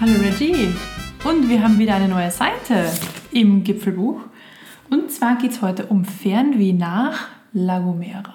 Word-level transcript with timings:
Hallo 0.00 0.12
Reggie. 0.20 0.68
Und 1.24 1.48
wir 1.48 1.60
haben 1.60 1.76
wieder 1.80 1.96
eine 1.96 2.06
neue 2.06 2.30
Seite 2.30 2.88
im 3.32 3.64
Gipfelbuch. 3.64 4.20
Und 4.90 5.10
zwar 5.10 5.38
geht 5.38 5.50
es 5.50 5.60
heute 5.60 5.86
um 5.86 6.04
Fernweh 6.04 6.72
nach 6.72 7.26
La 7.52 7.80
Gomera. 7.80 8.32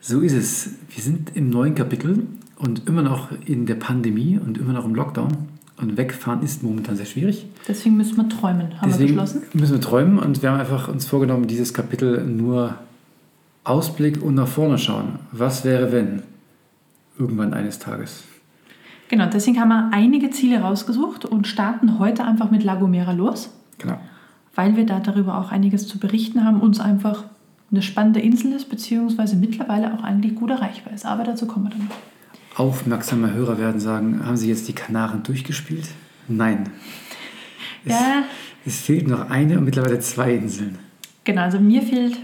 So 0.00 0.20
ist 0.20 0.32
es. 0.32 0.70
Wir 0.94 1.02
sind 1.02 1.32
im 1.34 1.50
neuen 1.50 1.74
Kapitel 1.74 2.28
und 2.56 2.88
immer 2.88 3.02
noch 3.02 3.30
in 3.46 3.66
der 3.66 3.74
Pandemie 3.74 4.38
und 4.38 4.58
immer 4.58 4.72
noch 4.74 4.84
im 4.84 4.94
Lockdown. 4.94 5.48
Und 5.76 5.96
wegfahren 5.96 6.44
ist 6.44 6.62
momentan 6.62 6.96
sehr 6.96 7.06
schwierig. 7.06 7.46
Deswegen 7.66 7.96
müssen 7.96 8.16
wir 8.16 8.28
träumen, 8.28 8.80
haben 8.80 8.88
Deswegen 8.88 9.16
wir 9.16 9.22
beschlossen. 9.22 9.42
müssen 9.54 9.72
wir 9.72 9.80
träumen 9.80 10.18
und 10.20 10.40
wir 10.40 10.52
haben 10.52 10.60
einfach 10.60 10.86
uns 10.86 11.06
vorgenommen, 11.06 11.48
dieses 11.48 11.74
Kapitel 11.74 12.24
nur 12.24 12.76
Ausblick 13.64 14.22
und 14.22 14.36
nach 14.36 14.46
vorne 14.46 14.78
schauen. 14.78 15.18
Was 15.32 15.64
wäre, 15.64 15.90
wenn? 15.90 16.22
Irgendwann 17.18 17.54
eines 17.54 17.80
Tages. 17.80 18.22
Genau, 19.12 19.26
deswegen 19.26 19.60
haben 19.60 19.68
wir 19.68 19.90
einige 19.92 20.30
Ziele 20.30 20.60
rausgesucht 20.62 21.26
und 21.26 21.46
starten 21.46 21.98
heute 21.98 22.24
einfach 22.24 22.50
mit 22.50 22.64
La 22.64 22.76
Gomera 22.76 23.12
los, 23.12 23.50
Genau. 23.76 23.98
weil 24.54 24.74
wir 24.74 24.86
da 24.86 25.00
darüber 25.00 25.36
auch 25.38 25.52
einiges 25.52 25.86
zu 25.86 25.98
berichten 25.98 26.46
haben. 26.46 26.60
Uns 26.62 26.80
einfach 26.80 27.24
eine 27.70 27.82
spannende 27.82 28.20
Insel 28.20 28.52
ist, 28.52 28.70
beziehungsweise 28.70 29.36
mittlerweile 29.36 29.92
auch 29.92 30.02
eigentlich 30.02 30.34
gut 30.34 30.48
erreichbar 30.48 30.94
ist. 30.94 31.04
Aber 31.04 31.24
dazu 31.24 31.46
kommen 31.46 31.66
wir 31.66 31.70
dann 31.72 31.88
noch. 31.88 32.58
Aufmerksame 32.58 33.34
Hörer 33.34 33.58
werden 33.58 33.82
sagen, 33.82 34.24
haben 34.24 34.38
Sie 34.38 34.48
jetzt 34.48 34.66
die 34.66 34.72
Kanaren 34.72 35.22
durchgespielt? 35.22 35.88
Nein. 36.28 36.70
Es, 37.84 37.92
Ja. 37.92 38.22
es 38.64 38.80
fehlt 38.80 39.08
noch 39.08 39.28
eine 39.28 39.58
und 39.58 39.64
mittlerweile 39.66 39.98
zwei 40.00 40.36
Inseln. 40.36 40.78
Genau, 41.24 41.42
also 41.42 41.60
mir 41.60 41.82
fehlt 41.82 42.18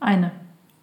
eine. 0.00 0.32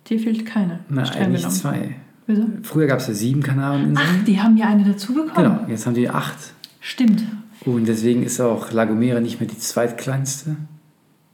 Dir 0.08 0.20
fehlt 0.20 0.48
keine. 0.48 0.80
Streng 1.06 1.26
eigentlich 1.26 1.48
zwei. 1.50 1.96
Wieso? 2.30 2.46
Früher 2.62 2.86
gab 2.86 3.00
es 3.00 3.08
ja 3.08 3.16
sieben 3.16 3.42
Kanareninseln. 3.42 3.98
Ach, 3.98 4.24
die 4.24 4.40
haben 4.40 4.56
ja 4.56 4.68
eine 4.68 4.84
dazu 4.84 5.16
bekommen. 5.16 5.34
Genau, 5.36 5.60
jetzt 5.68 5.88
haben 5.88 5.96
die 5.96 6.08
acht. 6.08 6.38
Stimmt. 6.80 7.24
Und 7.66 7.88
deswegen 7.88 8.22
ist 8.22 8.40
auch 8.40 8.72
La 8.72 8.86
Gomera 8.86 9.20
nicht 9.20 9.40
mehr 9.40 9.50
die 9.50 9.58
zweitkleinste, 9.58 10.56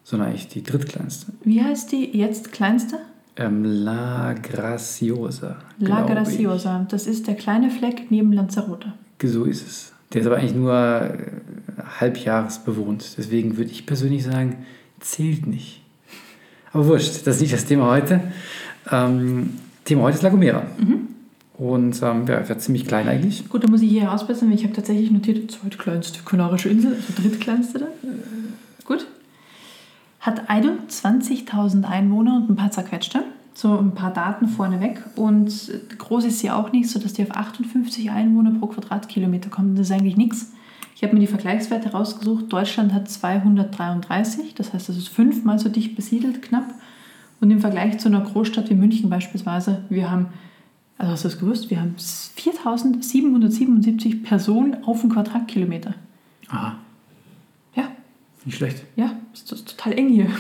sondern 0.06 0.30
eigentlich 0.30 0.47
die 0.47 0.64
drittkleinste. 0.64 1.34
Wie 1.44 1.61
heißt 1.61 1.92
die 1.92 2.17
jetzt 2.17 2.53
kleinste? 2.53 3.00
Ähm, 3.36 3.66
La 3.66 4.36
Graciosa. 4.36 5.58
La 5.80 6.03
glaub 6.03 6.09
ich. 6.09 6.16
Graciosa. 6.16 6.88
Das 6.89 7.08
ist 7.08 7.28
der 7.28 7.36
kleine 7.36 7.72
Fleck 7.72 8.09
neben 8.09 8.31
Lanzarote. 8.31 8.94
So 9.22 9.44
ist 9.44 9.67
es. 9.67 9.91
Der 10.14 10.22
ist 10.22 10.28
aber 10.28 10.38
eigentlich 10.38 10.56
nur 10.56 10.73
äh, 10.73 11.17
halbjahres 12.00 12.59
bewohnt. 12.59 13.16
Deswegen 13.17 13.58
würde 13.58 13.69
ich 13.69 13.86
persönlich 13.86 14.23
sagen, 14.23 14.66
zählt 15.02 15.45
nicht. 15.45 15.81
Aber 16.72 16.88
wurscht, 16.88 17.28
das 17.28 17.36
ist 17.36 17.41
nicht 17.41 17.53
das 17.53 17.66
Thema 17.66 17.91
heute. 17.91 18.22
Ähm, 18.89 19.50
Thema 19.86 20.02
heute 20.02 20.17
ist 20.17 20.23
La 20.23 20.30
Gomera. 20.30 20.64
Mhm. 20.78 21.08
Und 21.58 22.02
ähm, 22.02 22.25
ja, 22.28 22.50
war 22.50 22.58
ziemlich 22.58 22.86
klein 22.86 23.08
eigentlich. 23.08 23.47
Gut, 23.47 23.64
da 23.64 23.69
muss 23.69 23.81
ich 23.81 23.89
hier 23.89 24.02
herausbessern, 24.02 24.50
weil 24.50 24.58
ich 24.58 24.64
habe 24.64 24.73
tatsächlich 24.73 25.11
notiert, 25.11 25.50
zweitkleinste 25.50 26.19
kanarische 26.25 26.69
Insel, 26.69 26.95
also 26.95 27.22
drittkleinste 27.22 27.80
da. 27.80 27.88
Gut. 28.83 29.08
Hat 30.19 30.50
21.000 30.50 31.86
Einwohner 31.86 32.36
und 32.36 32.50
ein 32.50 32.56
paar 32.56 32.72
zerquetschte. 32.72 33.23
So 33.53 33.78
ein 33.78 33.94
paar 33.94 34.11
Daten 34.11 34.50
vorneweg. 34.50 35.02
Und 35.16 35.72
groß 35.97 36.25
ist 36.25 36.39
sie 36.39 36.52
auch 36.52 36.73
nicht, 36.73 36.89
sodass 36.89 37.13
die 37.13 37.23
auf 37.23 37.31
58 37.31 38.11
Einwohner 38.11 38.52
pro 38.59 38.67
Quadratkilometer 38.67 39.50
kommen. 39.50 39.75
Das 39.75 39.88
ist 39.88 39.91
eigentlich 39.94 40.17
nichts. 40.17 40.52
Ich 40.95 41.03
habe 41.03 41.13
mir 41.13 41.22
die 41.22 41.28
Vergleichswerte 41.28 41.91
rausgesucht. 41.91 42.52
Deutschland 42.52 42.91
hat 42.94 43.09
233, 43.09 44.56
das 44.56 44.73
heißt, 44.73 44.89
das 44.89 44.97
ist 44.97 45.09
fünfmal 45.09 45.59
so 45.59 45.69
dicht 45.69 45.95
besiedelt, 45.95 46.41
knapp. 46.41 46.73
Und 47.41 47.52
im 47.52 47.59
Vergleich 47.59 47.97
zu 48.00 48.08
einer 48.08 48.22
Großstadt 48.22 48.69
wie 48.69 48.75
München 48.75 49.09
beispielsweise, 49.09 49.83
wir 49.89 50.09
haben, 50.09 50.28
also 50.97 51.11
hast 51.11 51.25
du 51.25 51.30
das 51.30 51.38
gewusst, 51.39 51.69
wir 51.69 51.81
haben 51.81 51.95
4777 51.97 54.23
Personen 54.23 54.83
auf 54.86 55.02
einen 55.02 55.11
Quadratkilometer. 55.11 55.94
Aha, 56.50 56.78
Ja, 57.75 57.90
nicht 58.46 58.57
schlecht. 58.57 58.84
ja, 58.96 59.12
ist 59.34 59.47
total 59.47 59.94
eng 59.94 60.09
hier. 60.09 60.28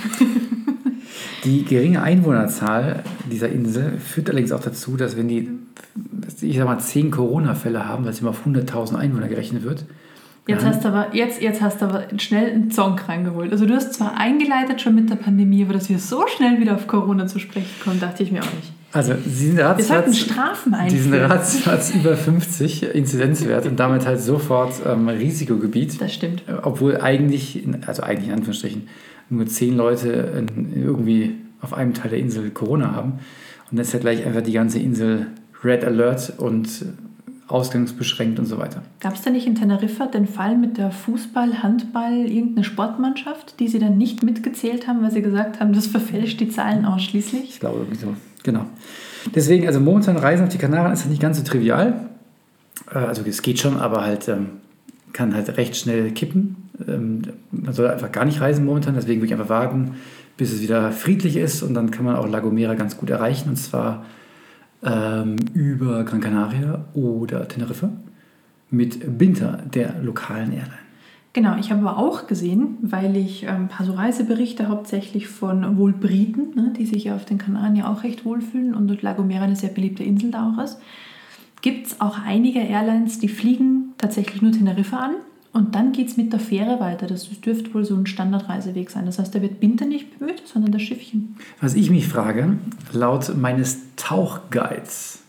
Die 1.43 1.63
geringe 1.63 2.01
Einwohnerzahl 2.01 3.03
dieser 3.31 3.49
Insel 3.49 3.99
führt 3.99 4.29
allerdings 4.29 4.51
auch 4.51 4.61
dazu, 4.61 4.97
dass 4.97 5.15
wenn 5.15 5.27
die, 5.27 5.49
ich 6.41 6.57
sag 6.57 6.65
mal, 6.65 6.79
10 6.79 7.11
Corona-Fälle 7.11 7.87
haben, 7.87 8.03
weil 8.05 8.11
es 8.11 8.21
immer 8.21 8.31
auf 8.31 8.45
100.000 8.47 8.95
Einwohner 8.95 9.27
gerechnet 9.27 9.61
wird, 9.63 9.85
Jetzt 10.47 10.63
hast 10.63 10.83
du 10.83 10.89
aber, 10.89 11.07
jetzt, 11.13 11.41
jetzt 11.41 11.61
hast 11.61 11.81
du 11.81 11.85
aber 11.85 12.03
schnell 12.17 12.51
einen 12.51 12.69
Song 12.69 12.99
reingeholt. 12.99 13.51
Also 13.51 13.65
du 13.65 13.73
hast 13.73 13.93
zwar 13.93 14.15
eingeleitet 14.17 14.79
schon 14.79 14.93
mit 14.93 15.09
der 15.09 15.15
Pandemie, 15.15 15.63
aber 15.63 15.73
dass 15.73 15.89
wir 15.89 15.97
so 15.97 16.25
schnell 16.27 16.59
wieder 16.59 16.75
auf 16.75 16.85
Corona 16.85 17.25
zu 17.25 17.39
sprechen 17.39 17.69
kommen, 17.83 17.99
dachte 17.99 18.21
ich 18.21 18.31
mir 18.31 18.41
auch 18.41 18.53
nicht. 18.53 18.71
Also, 18.91 19.13
sie 19.25 19.47
sind 19.47 19.57
Wir 19.57 19.65
sollten 19.65 19.91
ratzfatz, 19.91 20.17
Strafen 20.17 20.75
die 20.89 20.97
sind 20.97 21.13
einführen. 21.13 21.31
ratzfatz 21.31 21.93
über 21.95 22.15
50 22.15 22.95
Inzidenzwert 22.95 23.65
und 23.65 23.77
damit 23.77 24.05
halt 24.05 24.21
sofort 24.21 24.73
ähm, 24.85 25.09
Risikogebiet. 25.09 25.99
Das 25.99 26.13
stimmt. 26.13 26.43
Äh, 26.47 26.53
Obwohl 26.61 27.01
eigentlich, 27.01 27.67
also 27.87 28.03
eigentlich 28.03 28.27
in 28.29 28.35
Anführungsstrichen, 28.35 28.87
nur 29.29 29.47
10 29.47 29.75
Leute 29.75 30.09
in, 30.37 30.81
irgendwie 30.81 31.35
auf 31.59 31.73
einem 31.73 31.93
Teil 31.93 32.11
der 32.11 32.19
Insel 32.19 32.51
Corona 32.51 32.91
haben. 32.91 33.13
Und 33.69 33.77
dann 33.77 33.79
ist 33.79 33.91
ja 33.91 33.99
gleich 33.99 34.25
einfach 34.25 34.41
die 34.43 34.53
ganze 34.53 34.79
Insel 34.79 35.27
Red 35.63 35.83
Alert 35.83 36.33
und 36.37 36.67
äh, 36.67 36.85
ausgangsbeschränkt 37.47 38.39
und 38.39 38.45
so 38.45 38.57
weiter. 38.57 38.81
Gab 38.99 39.13
es 39.15 39.21
da 39.21 39.29
nicht 39.29 39.45
in 39.45 39.55
Teneriffa 39.55 40.07
den 40.07 40.27
Fall 40.27 40.57
mit 40.57 40.77
der 40.77 40.91
Fußball, 40.91 41.61
Handball, 41.61 42.25
irgendeine 42.25 42.63
Sportmannschaft, 42.63 43.59
die 43.59 43.67
sie 43.67 43.79
dann 43.79 43.97
nicht 43.97 44.23
mitgezählt 44.23 44.87
haben, 44.87 45.03
weil 45.03 45.11
sie 45.11 45.21
gesagt 45.21 45.59
haben, 45.59 45.73
das 45.73 45.87
verfälscht 45.87 46.39
die 46.39 46.49
Zahlen 46.49 46.85
ausschließlich? 46.85 47.43
Ich 47.43 47.59
glaube 47.59 47.79
irgendwie 47.79 47.99
so. 47.99 48.15
Genau. 48.43 48.65
Deswegen, 49.33 49.67
also 49.67 49.79
momentan 49.79 50.17
Reisen 50.17 50.43
auf 50.43 50.49
die 50.51 50.57
Kanaren 50.57 50.91
ist 50.91 51.01
halt 51.01 51.11
nicht 51.11 51.21
ganz 51.21 51.37
so 51.37 51.43
trivial. 51.43 52.07
Äh, 52.91 52.97
Also 52.97 53.23
es 53.23 53.41
geht 53.41 53.59
schon, 53.59 53.77
aber 53.77 54.03
halt 54.03 54.27
ähm, 54.27 54.47
kann 55.13 55.33
halt 55.33 55.57
recht 55.57 55.75
schnell 55.77 56.11
kippen. 56.11 56.55
Ähm, 56.87 57.21
Man 57.51 57.73
soll 57.73 57.87
einfach 57.87 58.11
gar 58.11 58.25
nicht 58.25 58.41
reisen 58.41 58.65
momentan, 58.65 58.95
deswegen 58.95 59.21
würde 59.21 59.27
ich 59.27 59.33
einfach 59.33 59.49
warten, 59.49 59.95
bis 60.37 60.51
es 60.51 60.61
wieder 60.61 60.91
friedlich 60.91 61.37
ist 61.37 61.63
und 61.63 61.73
dann 61.73 61.91
kann 61.91 62.05
man 62.05 62.15
auch 62.15 62.27
La 62.27 62.39
Gomera 62.39 62.73
ganz 62.73 62.97
gut 62.97 63.09
erreichen 63.09 63.49
und 63.49 63.55
zwar 63.55 64.03
ähm, 64.83 65.37
über 65.53 66.03
Gran 66.03 66.21
Canaria 66.21 66.85
oder 66.93 67.47
Teneriffa 67.47 67.89
mit 68.69 69.17
Binter, 69.17 69.63
der 69.73 70.01
lokalen 70.01 70.51
Airline. 70.51 70.85
Genau, 71.33 71.57
ich 71.57 71.69
habe 71.69 71.81
aber 71.87 71.97
auch 71.97 72.27
gesehen, 72.27 72.77
weil 72.81 73.17
ich 73.17 73.43
ähm, 73.43 73.49
ein 73.49 73.67
paar 73.67 73.85
so 73.85 73.93
Reiseberichte 73.93 74.69
hauptsächlich 74.69 75.27
von 75.27 75.77
wohl 75.77 75.91
Briten, 75.91 76.55
ne, 76.55 76.73
die 76.77 76.85
sich 76.85 77.03
ja 77.05 77.15
auf 77.15 77.25
den 77.25 77.37
Kanaren 77.37 77.75
ja 77.75 77.91
auch 77.91 78.03
recht 78.03 78.23
wohlfühlen 78.23 78.73
und 78.73 79.01
La 79.01 79.13
Gomera 79.13 79.43
eine 79.43 79.57
sehr 79.57 79.69
beliebte 79.69 80.03
Insel 80.03 80.31
da 80.31 80.49
auch 80.49 80.63
ist, 80.63 80.79
gibt 81.61 81.87
es 81.87 81.99
auch 81.99 82.19
einige 82.25 82.59
Airlines, 82.59 83.19
die 83.19 83.27
fliegen 83.27 83.93
tatsächlich 83.97 84.41
nur 84.41 84.53
Teneriffa 84.53 84.97
an 84.97 85.15
und 85.55 85.73
dann 85.73 85.93
geht 85.93 86.09
es 86.09 86.17
mit 86.17 86.33
der 86.33 86.41
Fähre 86.41 86.81
weiter. 86.81 87.07
Das 87.07 87.29
dürfte 87.39 87.73
wohl 87.73 87.85
so 87.85 87.95
ein 87.95 88.05
Standardreiseweg 88.05 88.91
sein. 88.91 89.05
Das 89.05 89.19
heißt, 89.19 89.33
da 89.33 89.41
wird 89.41 89.61
Binter 89.61 89.85
nicht 89.85 90.19
bemüht, 90.19 90.45
sondern 90.45 90.73
das 90.73 90.81
Schiffchen. 90.81 91.37
Was 91.61 91.75
ich 91.75 91.89
mich 91.89 92.09
frage, 92.09 92.57
laut 92.91 93.37
meines 93.37 93.79
Tauchguides, 93.95 95.19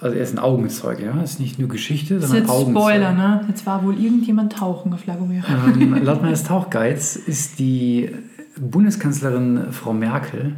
also 0.00 0.16
er 0.16 0.22
ist 0.22 0.32
ein 0.32 0.38
Augenzeuge, 0.38 1.04
ja, 1.04 1.20
ist 1.20 1.40
nicht 1.40 1.58
nur 1.58 1.68
Geschichte, 1.68 2.14
Das 2.14 2.24
ist 2.24 2.30
sondern 2.30 2.48
jetzt. 2.48 2.70
Spoiler, 2.70 3.12
ne? 3.12 3.44
Jetzt 3.48 3.66
war 3.66 3.84
wohl 3.84 4.00
irgendjemand 4.00 4.54
tauchen 4.54 4.94
auf 4.94 5.04
La 5.04 5.16
Gomera. 5.16 5.44
Ähm, 5.74 5.94
laut 6.02 6.22
meines 6.22 6.44
Tauchguides 6.44 7.16
ist 7.16 7.58
die 7.58 8.08
Bundeskanzlerin 8.58 9.72
Frau 9.72 9.92
Merkel 9.92 10.54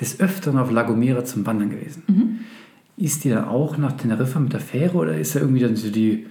des 0.00 0.20
Öfteren 0.20 0.58
auf 0.58 0.70
La 0.70 0.84
Gomera 0.84 1.26
zum 1.26 1.44
Wandern 1.44 1.68
gewesen. 1.68 2.02
Mhm. 2.06 2.38
Ist 2.96 3.24
die 3.24 3.28
dann 3.28 3.44
auch 3.44 3.76
nach 3.76 3.92
Teneriffa 3.92 4.40
mit 4.40 4.54
der 4.54 4.60
Fähre 4.60 4.96
oder 4.96 5.18
ist 5.18 5.34
da 5.36 5.40
irgendwie 5.40 5.60
dann 5.60 5.76
so 5.76 5.90
die, 5.90 6.24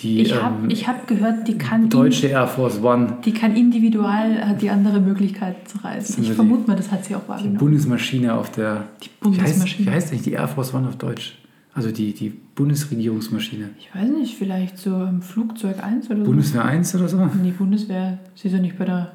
die 0.00 0.20
Ich 0.20 0.34
habe 0.34 0.64
ähm, 0.64 0.70
ich 0.70 0.88
hab 0.88 1.06
gehört, 1.06 1.46
die 1.48 1.58
kann, 1.58 1.88
deutsche 1.88 2.28
Air 2.28 2.46
Force 2.46 2.82
One, 2.82 3.18
die 3.24 3.32
kann 3.32 3.54
individual, 3.54 4.46
hat 4.46 4.62
die 4.62 4.70
andere 4.70 5.00
Möglichkeit 5.00 5.68
zu 5.68 5.78
reisen. 5.78 6.22
Ich 6.22 6.32
vermute 6.32 6.68
mal, 6.68 6.76
das 6.76 6.90
hat 6.90 7.04
sie 7.04 7.14
auch 7.14 7.22
die 7.22 7.28
wahrgenommen. 7.28 7.58
Bundesmaschine 7.58 8.34
auf 8.34 8.50
der. 8.50 8.84
Die 9.02 9.06
Wie 9.06 9.10
heißt, 9.10 9.20
Bundesmaschine. 9.20 9.86
wie 9.86 9.94
heißt 9.94 10.10
eigentlich 10.10 10.22
die 10.22 10.32
Air 10.32 10.48
Force 10.48 10.74
One 10.74 10.88
auf 10.88 10.96
Deutsch? 10.96 11.38
Also 11.74 11.90
die, 11.90 12.12
die 12.12 12.28
Bundesregierungsmaschine. 12.28 13.70
Ich 13.78 13.94
weiß 13.94 14.10
nicht, 14.10 14.36
vielleicht 14.36 14.76
so 14.76 15.04
im 15.04 15.22
Flugzeug 15.22 15.82
1 15.82 16.10
oder 16.10 16.18
so. 16.18 16.24
Bundeswehr 16.24 16.64
1 16.64 16.94
oder 16.96 17.08
so? 17.08 17.30
Nee, 17.42 17.52
Bundeswehr, 17.52 18.18
sie 18.34 18.48
ist 18.48 18.54
ja 18.54 18.60
nicht 18.60 18.78
bei 18.78 18.84
der. 18.84 19.12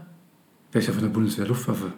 Wer 0.72 0.82
ist 0.82 0.88
ja 0.88 0.94
von 0.94 1.04
der 1.04 1.10
Bundeswehr 1.10 1.46
Luftwaffe? 1.48 1.94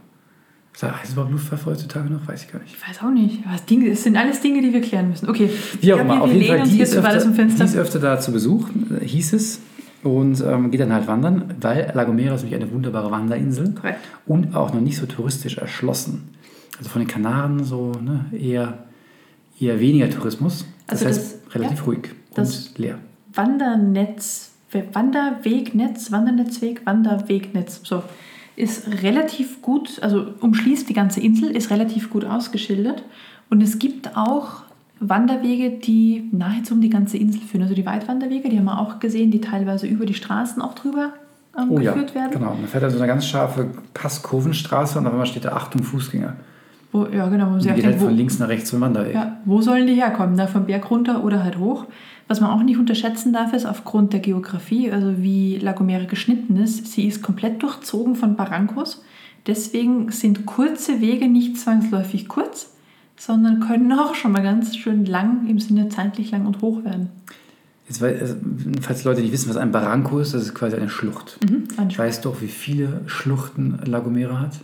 Ist 0.79 0.83
das- 0.83 0.91
Heißt 0.93 1.05
es 1.07 1.11
überhaupt 1.11 1.31
Luftwaffe 1.33 1.65
heutzutage 1.65 2.09
noch? 2.09 2.25
Weiß 2.25 2.43
ich 2.43 2.51
gar 2.51 2.61
nicht. 2.61 2.73
Ich 2.79 2.87
weiß 2.89 3.03
auch 3.03 3.11
nicht. 3.11 3.39
Aber 3.45 3.55
es 3.91 4.03
sind 4.03 4.15
alles 4.15 4.39
Dinge, 4.39 4.61
die 4.61 4.71
wir 4.71 4.79
klären 4.79 5.09
müssen. 5.09 5.27
Okay. 5.29 5.49
Wie 5.81 5.93
auch 5.93 5.99
immer, 5.99 6.21
auf 6.21 6.31
jeden 6.31 6.47
Fall, 6.47 6.63
die 6.67 6.79
ist, 6.79 6.95
öfter, 6.95 7.21
im 7.21 7.33
Fenster. 7.33 7.65
die 7.65 7.69
ist 7.71 7.75
öfter 7.75 7.99
da 7.99 8.17
zu 8.19 8.31
Besuch, 8.31 8.69
äh, 9.01 9.05
hieß 9.05 9.33
es. 9.33 9.59
Und 10.03 10.41
ähm, 10.41 10.71
geht 10.71 10.79
dann 10.79 10.93
halt 10.93 11.05
wandern, 11.07 11.55
weil 11.59 11.91
La 11.93 12.05
Gomera 12.05 12.35
ist 12.35 12.43
nämlich 12.43 12.61
eine 12.61 12.71
wunderbare 12.71 13.11
Wanderinsel 13.11 13.73
Korrekt. 13.73 13.99
und 14.25 14.55
auch 14.55 14.73
noch 14.73 14.79
nicht 14.79 14.95
so 14.97 15.05
touristisch 15.05 15.57
erschlossen. 15.57 16.29
Also 16.77 16.89
von 16.89 17.01
den 17.01 17.09
Kanaren 17.09 17.65
so 17.65 17.91
ne, 18.01 18.23
eher, 18.31 18.85
eher 19.59 19.81
weniger 19.81 20.09
Tourismus. 20.09 20.65
Das 20.87 21.03
Also 21.03 21.07
heißt 21.19 21.35
das- 21.47 21.55
relativ 21.55 21.79
ja, 21.79 21.83
ruhig 21.83 21.99
das- 22.33 22.67
und 22.69 22.77
leer. 22.77 22.97
Wandernetz, 23.33 24.51
Wanderwegnetz, 24.93 26.11
Wandernetzweg, 26.13 26.85
Wanderwegnetz, 26.85 27.81
so, 27.83 28.01
ist 28.59 29.01
relativ 29.03 29.61
gut, 29.61 29.99
also 30.01 30.27
umschließt 30.41 30.89
die 30.89 30.93
ganze 30.93 31.21
Insel, 31.21 31.49
ist 31.55 31.69
relativ 31.71 32.09
gut 32.09 32.25
ausgeschildert. 32.25 33.03
Und 33.49 33.63
es 33.63 33.79
gibt 33.79 34.15
auch 34.17 34.63
Wanderwege, 34.99 35.69
die 35.71 36.27
nahezu 36.31 36.73
um 36.73 36.81
die 36.81 36.89
ganze 36.89 37.17
Insel 37.17 37.41
führen. 37.41 37.61
Also 37.63 37.73
die 37.73 37.85
Weitwanderwege, 37.85 38.49
die 38.49 38.57
haben 38.57 38.65
wir 38.65 38.79
auch 38.79 38.99
gesehen, 38.99 39.31
die 39.31 39.39
teilweise 39.39 39.87
über 39.87 40.05
die 40.05 40.13
Straßen 40.13 40.61
auch 40.61 40.75
drüber 40.75 41.13
ähm, 41.57 41.71
Oh 41.71 41.79
ja, 41.79 41.93
geführt 41.93 42.13
werden. 42.15 42.31
genau. 42.31 42.53
Man 42.53 42.67
fährt 42.67 42.83
also 42.83 42.97
eine 42.97 43.07
ganz 43.07 43.25
scharfe 43.25 43.67
Passkurvenstraße 43.93 44.99
und 44.99 45.05
auf 45.07 45.13
einmal 45.13 45.25
steht 45.25 45.45
da 45.45 45.53
Achtung 45.53 45.81
Fußgänger. 45.81 46.35
Wo, 46.91 47.05
ja, 47.05 47.29
genau. 47.29 47.51
Man 47.51 47.59
geht 47.61 47.85
halt 47.85 47.97
von 47.99 48.13
links 48.15 48.39
nach 48.39 48.49
rechts 48.49 48.69
zum 48.71 48.81
Wanderweg. 48.81 49.13
ja, 49.13 49.37
wo 49.45 49.61
sollen 49.61 49.87
die 49.87 49.93
herkommen? 49.93 50.35
Da 50.37 50.47
vom 50.47 50.65
Berg 50.65 50.89
runter 50.91 51.23
oder 51.23 51.43
halt 51.43 51.57
hoch? 51.59 51.85
Was 52.29 52.41
man 52.41 52.51
auch 52.51 52.61
nicht 52.61 52.77
unterschätzen 52.77 53.33
darf, 53.33 53.53
ist 53.53 53.65
aufgrund 53.65 54.13
der 54.13 54.19
Geografie, 54.19 54.91
also 54.91 55.15
wie 55.17 55.57
La 55.57 55.71
Gomera 55.71 56.05
geschnitten 56.05 56.57
ist, 56.57 56.85
sie 56.85 57.07
ist 57.07 57.23
komplett 57.23 57.63
durchzogen 57.63 58.15
von 58.15 58.35
Barrancos. 58.35 59.03
Deswegen 59.47 60.11
sind 60.11 60.45
kurze 60.45 61.01
Wege 61.01 61.27
nicht 61.27 61.57
zwangsläufig 61.57 62.27
kurz, 62.27 62.69
sondern 63.17 63.61
können 63.61 63.91
auch 63.93 64.13
schon 64.13 64.31
mal 64.31 64.43
ganz 64.43 64.77
schön 64.77 65.05
lang 65.05 65.47
im 65.47 65.59
Sinne 65.59 65.89
zeitlich 65.89 66.29
lang 66.29 66.45
und 66.45 66.61
hoch 66.61 66.83
werden. 66.83 67.09
Jetzt, 67.87 68.03
also, 68.03 68.35
falls 68.79 69.03
Leute 69.05 69.21
nicht 69.21 69.33
wissen, 69.33 69.49
was 69.49 69.57
ein 69.57 69.71
Barranco 69.71 70.19
ist, 70.19 70.35
das 70.35 70.43
ist 70.43 70.53
quasi 70.53 70.75
eine 70.75 70.89
Schlucht. 70.89 71.39
Mhm. 71.49 71.63
Ein 71.77 71.97
Weißt 71.97 72.23
du 72.23 72.29
auch, 72.29 72.41
wie 72.41 72.47
viele 72.47 73.01
Schluchten 73.07 73.79
La 73.85 74.01
Gomera 74.01 74.39
hat? 74.39 74.59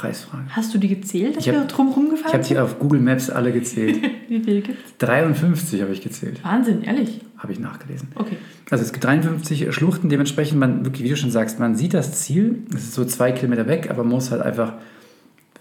Preisfrage. 0.00 0.44
Hast 0.50 0.72
du 0.74 0.78
die 0.78 0.88
gezählt, 0.88 1.36
dass 1.36 1.46
Ich 1.46 1.52
hab- 1.52 1.60
wir 1.60 1.64
drumherum 1.66 2.04
Ich 2.06 2.10
gefahren 2.12 2.32
habe 2.32 2.44
die 2.44 2.58
auf 2.58 2.78
Google 2.78 3.00
Maps 3.00 3.28
alle 3.30 3.52
gezählt. 3.52 4.00
Wie 4.28 4.40
viel 4.40 4.62
gibt's? 4.62 4.94
53 4.98 5.82
habe 5.82 5.92
ich 5.92 6.00
gezählt. 6.00 6.42
Wahnsinn, 6.44 6.82
ehrlich. 6.82 7.20
Habe 7.38 7.52
ich 7.52 7.58
nachgelesen. 7.58 8.08
Okay. 8.14 8.36
Also 8.70 8.84
es 8.84 8.92
gibt 8.92 9.04
53 9.04 9.72
Schluchten, 9.74 10.08
dementsprechend, 10.08 10.58
man 10.58 10.84
wirklich, 10.84 11.04
wie 11.04 11.08
du 11.10 11.16
schon 11.16 11.30
sagst, 11.30 11.58
man 11.58 11.74
sieht 11.74 11.94
das 11.94 12.12
Ziel, 12.22 12.62
es 12.74 12.84
ist 12.84 12.94
so 12.94 13.04
zwei 13.04 13.32
Kilometer 13.32 13.66
weg, 13.66 13.88
aber 13.90 14.02
man 14.04 14.12
muss 14.12 14.30
halt 14.30 14.42
einfach 14.42 14.74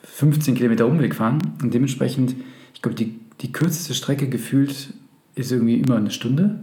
15 0.04 0.56
Kilometer 0.56 0.86
Umweg 0.88 1.16
fahren. 1.16 1.40
Und 1.62 1.74
dementsprechend, 1.74 2.36
ich 2.74 2.82
glaube, 2.82 2.96
die, 2.96 3.20
die 3.42 3.52
kürzeste 3.52 3.94
Strecke 3.94 4.28
gefühlt 4.30 4.94
ist 5.36 5.52
irgendwie 5.52 5.76
immer 5.80 5.98
eine 5.98 6.12
Stunde, 6.12 6.60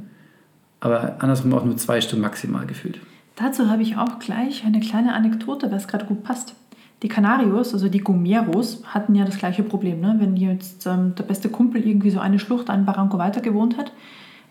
aber 0.81 1.17
andersrum 1.23 1.53
auch 1.55 1.65
nur 1.65 1.77
zwei 1.77 2.01
Stunden 2.01 2.23
maximal 2.23 2.67
gefühlt. 2.67 2.99
Dazu 3.37 3.69
habe 3.69 3.83
ich 3.83 3.97
auch 3.97 4.19
gleich 4.19 4.65
eine 4.65 4.81
kleine 4.81 5.13
Anekdote, 5.15 5.71
was 5.71 5.89
gerade 5.89 6.07
gut 6.07 6.23
passt. 6.25 6.55
Die 7.03 7.09
Canarios, 7.09 7.75
also 7.75 7.89
die 7.89 8.01
Gomeros, 8.01 8.83
hatten 8.87 9.15
ja 9.15 9.25
das 9.25 9.39
gleiche 9.39 9.63
Problem. 9.63 10.01
Ne? 10.01 10.17
Wenn 10.19 10.37
jetzt 10.37 10.87
ähm, 10.87 11.15
der 11.15 11.25
beste 11.25 11.49
Kumpel 11.51 11.87
irgendwie 11.87 12.11
so 12.11 12.21
eine 12.21 12.39
Schlucht, 12.39 12.71
einen 12.71 12.87
Barranco 12.87 13.19
weiter 13.19 13.41
gewohnt 13.41 13.77
hat, 13.77 13.93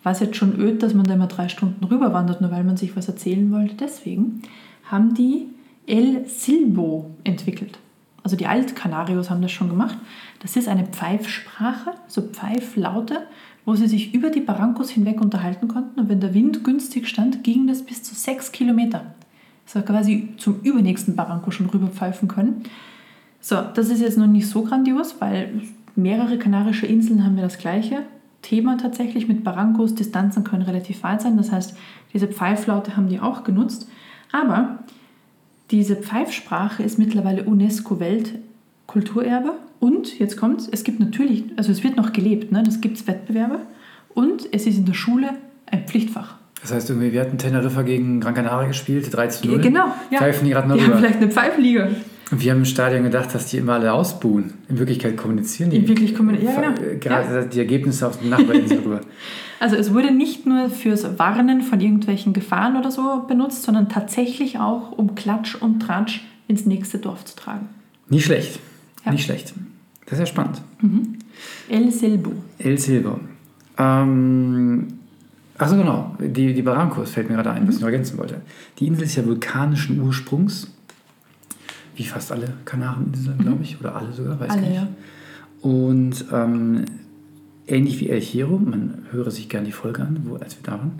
war 0.04 0.12
es 0.12 0.20
jetzt 0.20 0.36
schon 0.36 0.60
öd, 0.60 0.84
dass 0.84 0.94
man 0.94 1.06
da 1.06 1.16
immer 1.16 1.28
drei 1.28 1.50
Stunden 1.50 1.84
rüberwandert, 1.84 2.42
nur 2.42 2.52
weil 2.52 2.64
man 2.64 2.78
sich 2.78 2.96
was 2.96 3.08
erzählen 3.08 3.52
wollte. 3.52 3.74
Deswegen 3.74 4.44
haben 4.84 5.16
die 5.16 5.48
El 5.88 6.28
Silbo 6.28 7.10
entwickelt. 7.24 7.80
Also 8.22 8.36
die 8.36 8.48
Altkanarios 8.48 9.30
haben 9.30 9.42
das 9.42 9.52
schon 9.52 9.70
gemacht. 9.70 9.98
Das 10.40 10.56
ist 10.56 10.68
eine 10.68 10.86
Pfeifsprache, 10.86 11.94
so 12.08 12.22
Pfeiflaute, 12.22 13.28
wo 13.66 13.76
sie 13.76 13.88
sich 13.88 14.14
über 14.14 14.30
die 14.30 14.42
Barrancos 14.42 14.90
hinweg 14.92 15.22
unterhalten 15.22 15.68
konnten. 15.68 16.00
Und 16.00 16.10
wenn 16.10 16.20
der 16.20 16.34
Wind 16.34 16.64
günstig 16.64 17.08
stand, 17.08 17.44
ging 17.44 17.68
das 17.68 17.84
bis 17.84 18.04
zu 18.04 18.14
sechs 18.14 18.52
Kilometer. 18.52 19.14
So 19.66 19.82
quasi 19.82 20.34
zum 20.38 20.62
übernächsten 20.62 21.16
Barranco 21.16 21.52
schon 21.52 21.68
rüber 21.68 21.88
pfeifen 21.88 22.28
können. 22.28 22.64
So, 23.42 23.58
das 23.74 23.90
ist 23.90 24.02
jetzt 24.02 24.18
noch 24.18 24.28
nicht 24.28 24.48
so 24.48 24.64
grandios, 24.64 25.16
weil 25.20 25.62
mehrere 25.96 26.38
kanarische 26.38 26.86
Inseln 26.86 27.24
haben 27.24 27.36
wir 27.36 27.44
das 27.44 27.58
gleiche 27.58 28.04
Thema 28.42 28.78
tatsächlich 28.78 29.28
mit 29.28 29.44
Barrancos. 29.44 29.96
Distanzen 29.96 30.44
können 30.44 30.64
relativ 30.64 31.04
weit 31.04 31.22
sein. 31.22 31.38
Das 31.38 31.52
heißt, 31.52 31.76
diese 32.14 32.28
Pfeiflaute 32.28 32.96
haben 32.96 33.08
die 33.08 33.20
auch 33.20 33.44
genutzt. 33.44 33.90
Aber 34.32 34.80
diese 35.72 35.96
Pfeifsprache 35.96 36.84
ist 36.84 37.00
mittlerweile 37.00 37.44
UNESCO-Weltkulturerbe. 37.44 39.54
Und 39.80 40.20
jetzt 40.20 40.38
kommt's, 40.38 40.70
es 40.72 40.84
gibt 40.84 41.00
natürlich, 41.00 41.46
also 41.58 41.72
es 41.72 41.84
wird 41.84 41.98
noch 41.98 42.14
gelebt, 42.14 42.52
ne? 42.52 42.62
das 42.64 42.82
gibt 42.82 42.98
es 42.98 43.08
Wettbewerbe. 43.08 43.62
Und 44.14 44.48
es 44.54 44.68
ist 44.68 44.78
in 44.78 44.86
der 44.86 44.94
Schule 44.94 45.32
ein 45.66 45.88
Pflichtfach. 45.88 46.36
Das 46.66 46.74
heißt, 46.74 46.90
irgendwie, 46.90 47.12
wir 47.14 47.22
hatten 47.22 47.38
Teneriffa 47.38 47.84
gegen 47.84 48.20
Gran 48.20 48.34
Canaria 48.34 48.68
gespielt, 48.68 49.14
13 49.16 49.52
0 49.52 49.62
Genau, 49.62 49.86
ja. 50.10 50.18
Pfeifen 50.18 50.46
die 50.46 50.52
gerade 50.52 50.68
noch 50.68 50.76
Die 50.76 50.84
haben 50.84 50.98
vielleicht 50.98 51.18
eine 51.18 51.30
Pfeifliga. 51.30 51.90
Und 52.32 52.42
wir 52.44 52.52
haben 52.52 52.58
im 52.58 52.66
Stadion 52.66 53.04
gedacht, 53.04 53.36
dass 53.36 53.46
die 53.52 53.58
immer 53.58 53.74
alle 53.74 53.94
ausbuhen. 53.94 54.56
In 54.68 54.80
Wirklichkeit 54.80 55.16
kommunizieren 55.16 55.70
die. 55.70 55.78
In 55.78 55.88
Wirklichkeit 55.88 56.18
kommunizieren- 56.18 56.64
ja, 56.64 56.72
genau. 56.72 56.92
äh, 56.94 56.98
Gerade 56.98 57.46
die 57.46 57.60
Ergebnisse 57.60 58.08
auf 58.08 58.20
den 58.20 58.30
Nachbarinsel 58.30 58.80
rüber. 58.80 59.02
Also 59.58 59.78
es 59.78 59.94
wurde 59.94 60.14
nicht 60.14 60.46
nur 60.46 60.70
fürs 60.70 61.18
Warnen 61.18 61.62
von 61.62 61.80
irgendwelchen 61.80 62.34
Gefahren 62.34 62.76
oder 62.76 62.92
so 62.92 63.24
benutzt, 63.26 63.64
sondern 63.64 63.88
tatsächlich 63.88 64.60
auch, 64.60 64.92
um 64.92 65.16
Klatsch 65.16 65.56
und 65.56 65.80
Tratsch 65.80 66.26
ins 66.50 66.66
nächste 66.66 66.98
Dorf 66.98 67.24
zu 67.24 67.38
tragen. 67.38 67.70
Nicht 68.10 68.26
schlecht. 68.26 68.60
Ja. 69.06 69.14
Nicht 69.14 69.24
schlecht. 69.24 69.54
Das 70.08 70.14
ist 70.14 70.20
ja 70.20 70.26
spannend. 70.26 70.62
El 71.70 71.90
Selbu. 71.90 72.32
El 72.60 72.78
Silva. 72.78 73.18
Ähm, 73.78 74.88
Achso, 75.58 75.78
genau. 75.78 76.16
Die, 76.20 76.54
die 76.54 76.62
Barrancos 76.62 77.12
fällt 77.12 77.30
mir 77.30 77.36
gerade 77.36 77.52
ein, 77.52 77.64
Mhm. 77.64 77.68
was 77.68 77.76
ich 77.76 77.82
noch 77.82 77.88
ergänzen 77.88 78.18
wollte. 78.18 78.42
Die 78.80 78.88
Insel 78.88 79.04
ist 79.04 79.16
ja 79.16 79.26
vulkanischen 79.26 80.00
Ursprungs. 80.02 80.72
Wie 81.96 82.04
fast 82.04 82.32
alle 82.32 82.54
Kanareninseln, 82.66 83.38
glaube 83.38 83.64
ich. 83.64 83.80
Oder 83.80 83.96
alle 83.96 84.12
sogar, 84.12 84.40
weiß 84.40 84.48
Mhm. 84.50 84.54
Alle, 84.54 84.62
ich 84.64 84.70
nicht. 84.70 84.76
ja. 84.82 84.88
Und 85.62 86.26
ähm, 86.34 86.86
ähnlich 87.68 88.00
wie 88.02 88.10
El 88.10 88.20
Hierro, 88.22 88.58
man 88.58 89.06
höre 89.12 89.32
sich 89.32 89.48
gerne 89.50 89.66
die 89.68 89.72
Folge 89.72 90.02
an, 90.02 90.20
wo, 90.26 90.36
als 90.36 90.58
wir 90.58 90.64
da 90.64 90.74
waren, 90.74 91.00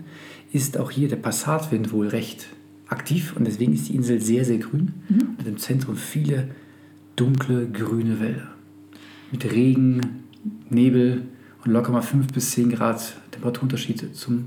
ist 0.52 0.78
auch 0.78 0.90
hier 0.90 1.08
der 1.08 1.16
Passatwind 1.16 1.92
wohl 1.92 2.08
recht 2.08 2.46
aktiv 2.88 3.34
und 3.36 3.46
deswegen 3.46 3.74
ist 3.74 3.88
die 3.88 3.94
Insel 3.94 4.20
sehr, 4.22 4.44
sehr 4.44 4.58
grün. 4.58 4.94
Mhm. 5.08 5.36
Und 5.38 5.46
im 5.46 5.58
Zentrum 5.58 5.96
viele 5.96 6.48
dunkle, 7.16 7.68
grüne 7.68 8.20
Wälder. 8.20 8.48
Mit 9.32 9.44
Regen, 9.52 10.00
Nebel 10.70 11.22
locker 11.72 11.92
mal 11.92 12.02
5 12.02 12.32
bis 12.32 12.52
10 12.52 12.70
Grad 12.70 13.16
Temperaturunterschied 13.30 14.16
zum 14.16 14.44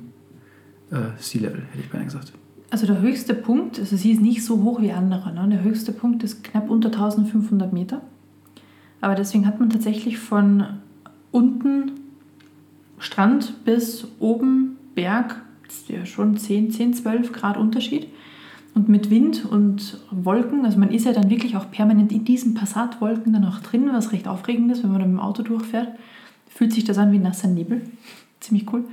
äh, 0.91 1.17
Sea 1.17 1.41
Level, 1.41 1.63
hätte 1.71 1.79
ich 1.79 1.89
beinahe 1.89 2.05
gesagt. 2.05 2.33
Also 2.71 2.85
der 2.85 3.01
höchste 3.01 3.33
Punkt, 3.33 3.79
also 3.79 3.95
sie 3.95 4.11
ist 4.11 4.21
nicht 4.21 4.45
so 4.45 4.61
hoch 4.61 4.81
wie 4.81 4.91
andere, 4.91 5.33
ne? 5.33 5.47
der 5.49 5.63
höchste 5.63 5.91
Punkt 5.91 6.23
ist 6.23 6.43
knapp 6.43 6.69
unter 6.69 6.89
1500 6.89 7.73
Meter. 7.73 8.01
Aber 9.01 9.15
deswegen 9.15 9.47
hat 9.47 9.59
man 9.59 9.69
tatsächlich 9.69 10.19
von 10.19 10.65
unten 11.31 11.91
Strand 12.99 13.63
bis 13.65 14.07
oben 14.19 14.77
Berg, 14.93 15.41
ja 15.87 16.05
schon 16.05 16.37
10, 16.37 16.71
10, 16.71 16.93
12 16.93 17.31
Grad 17.31 17.57
Unterschied. 17.57 18.07
Und 18.75 18.87
mit 18.87 19.09
Wind 19.09 19.45
und 19.45 19.99
Wolken, 20.11 20.63
also 20.63 20.77
man 20.77 20.91
ist 20.91 21.05
ja 21.05 21.13
dann 21.13 21.29
wirklich 21.29 21.55
auch 21.55 21.71
permanent 21.71 22.11
in 22.11 22.23
diesen 22.23 22.53
Passatwolken 22.53 23.33
dann 23.33 23.45
auch 23.45 23.59
drin, 23.59 23.89
was 23.91 24.11
recht 24.11 24.27
aufregend 24.27 24.71
ist, 24.71 24.83
wenn 24.83 24.91
man 24.91 25.01
dann 25.01 25.11
mit 25.11 25.19
dem 25.19 25.25
Auto 25.25 25.41
durchfährt. 25.41 25.89
Fühlt 26.49 26.73
sich 26.73 26.83
das 26.83 26.97
an 26.97 27.11
wie 27.11 27.19
nasser 27.19 27.47
Nebel. 27.47 27.81
Ziemlich 28.39 28.71
cool. 28.73 28.83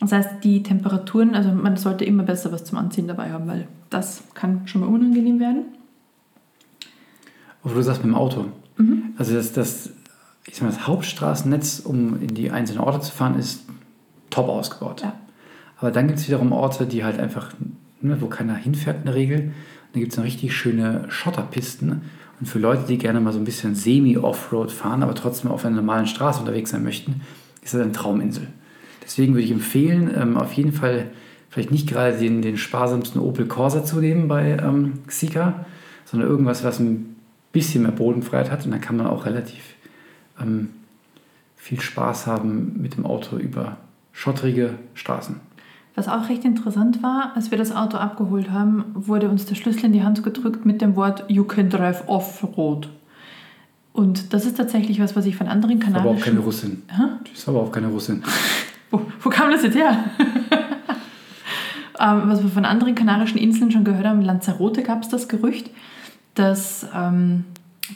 Das 0.00 0.12
heißt, 0.12 0.44
die 0.44 0.62
Temperaturen, 0.62 1.34
also 1.34 1.50
man 1.50 1.76
sollte 1.76 2.04
immer 2.04 2.24
besser 2.24 2.52
was 2.52 2.64
zum 2.64 2.78
Anziehen 2.78 3.08
dabei 3.08 3.30
haben, 3.30 3.46
weil 3.46 3.68
das 3.90 4.24
kann 4.34 4.66
schon 4.66 4.82
mal 4.82 4.88
unangenehm 4.88 5.40
werden. 5.40 5.64
Aber 7.62 7.74
du 7.74 7.82
sagst 7.82 8.04
mit 8.04 8.12
dem 8.12 8.16
Auto. 8.16 8.46
Mhm. 8.76 9.14
Also 9.16 9.34
das, 9.34 9.52
das, 9.52 9.90
ich 10.46 10.56
sag 10.56 10.64
mal, 10.64 10.70
das 10.70 10.86
Hauptstraßennetz, 10.86 11.80
um 11.80 12.20
in 12.20 12.34
die 12.34 12.50
einzelnen 12.50 12.80
Orte 12.80 13.00
zu 13.00 13.12
fahren, 13.12 13.38
ist 13.38 13.64
top 14.30 14.48
ausgebaut. 14.48 15.02
Ja. 15.02 15.14
Aber 15.78 15.90
dann 15.90 16.06
gibt 16.08 16.18
es 16.18 16.26
wiederum 16.26 16.52
Orte, 16.52 16.86
die 16.86 17.04
halt 17.04 17.18
einfach, 17.18 17.52
ne, 18.00 18.20
wo 18.20 18.26
keiner 18.26 18.54
hinfährt 18.54 18.98
in 18.98 19.06
der 19.06 19.14
Regel. 19.14 19.52
Dann 19.92 20.00
gibt 20.00 20.12
es 20.12 20.18
noch 20.18 20.24
richtig 20.24 20.54
schöne 20.54 21.04
Schotterpisten. 21.08 22.02
Und 22.40 22.46
für 22.46 22.58
Leute, 22.58 22.84
die 22.88 22.98
gerne 22.98 23.20
mal 23.20 23.32
so 23.32 23.38
ein 23.38 23.44
bisschen 23.44 23.74
semi-Offroad 23.74 24.72
fahren, 24.72 25.02
aber 25.02 25.14
trotzdem 25.14 25.50
auf 25.50 25.64
einer 25.64 25.76
normalen 25.76 26.06
Straße 26.06 26.40
unterwegs 26.40 26.70
sein 26.70 26.82
möchten, 26.82 27.20
ist 27.62 27.74
das 27.74 27.80
eine 27.80 27.92
Trauminsel. 27.92 28.48
Deswegen 29.02 29.34
würde 29.34 29.44
ich 29.44 29.50
empfehlen, 29.50 30.10
ähm, 30.16 30.36
auf 30.36 30.52
jeden 30.54 30.72
Fall 30.72 31.10
vielleicht 31.50 31.70
nicht 31.70 31.88
gerade 31.88 32.18
den, 32.18 32.42
den 32.42 32.56
sparsamsten 32.56 33.20
Opel 33.20 33.46
Corsa 33.46 33.84
zu 33.84 34.00
nehmen 34.00 34.26
bei 34.28 34.56
ähm, 34.56 34.94
Xika, 35.06 35.64
sondern 36.04 36.28
irgendwas, 36.28 36.64
was 36.64 36.80
ein 36.80 37.16
bisschen 37.52 37.82
mehr 37.82 37.92
Bodenfreiheit 37.92 38.50
hat. 38.50 38.64
Und 38.64 38.72
dann 38.72 38.80
kann 38.80 38.96
man 38.96 39.06
auch 39.06 39.26
relativ 39.26 39.74
ähm, 40.40 40.70
viel 41.56 41.80
Spaß 41.80 42.26
haben 42.26 42.80
mit 42.80 42.96
dem 42.96 43.06
Auto 43.06 43.36
über 43.36 43.76
schottrige 44.12 44.74
Straßen. 44.94 45.36
Was 45.96 46.08
auch 46.08 46.28
recht 46.28 46.44
interessant 46.44 47.02
war, 47.04 47.32
als 47.36 47.52
wir 47.52 47.58
das 47.58 47.74
Auto 47.74 47.96
abgeholt 47.98 48.50
haben, 48.50 48.84
wurde 48.94 49.28
uns 49.28 49.46
der 49.46 49.54
Schlüssel 49.54 49.84
in 49.86 49.92
die 49.92 50.02
Hand 50.02 50.24
gedrückt 50.24 50.66
mit 50.66 50.80
dem 50.80 50.96
Wort 50.96 51.24
You 51.28 51.44
can 51.44 51.70
drive 51.70 52.02
off-road. 52.08 52.88
Und 53.92 54.32
das 54.32 54.44
ist 54.44 54.56
tatsächlich 54.56 55.00
was, 55.00 55.14
was 55.14 55.24
ich 55.24 55.36
von 55.36 55.46
anderen 55.46 55.80
Aber 55.94 56.10
auch 56.10 56.20
keine 56.20 56.38
kanadischen... 56.38 56.38
Russin. 56.38 56.82
Hä? 56.88 57.02
Die 57.28 57.32
ist 57.32 57.48
aber 57.48 57.60
auch 57.60 57.70
keine 57.70 57.86
Russin. 57.86 58.24
Wo, 58.90 59.02
wo 59.22 59.28
kam 59.28 59.50
das 59.50 59.62
jetzt 59.62 59.76
her? 59.76 60.04
ähm, 62.00 62.22
was 62.26 62.42
wir 62.42 62.50
von 62.50 62.64
anderen 62.64 62.94
kanarischen 62.94 63.38
Inseln 63.38 63.72
schon 63.72 63.82
gehört 63.82 64.04
haben, 64.04 64.20
in 64.20 64.26
Lanzarote 64.26 64.82
gab 64.82 65.02
es 65.02 65.08
das 65.08 65.26
Gerücht, 65.26 65.70
dass 66.34 66.86
ähm, 66.94 67.44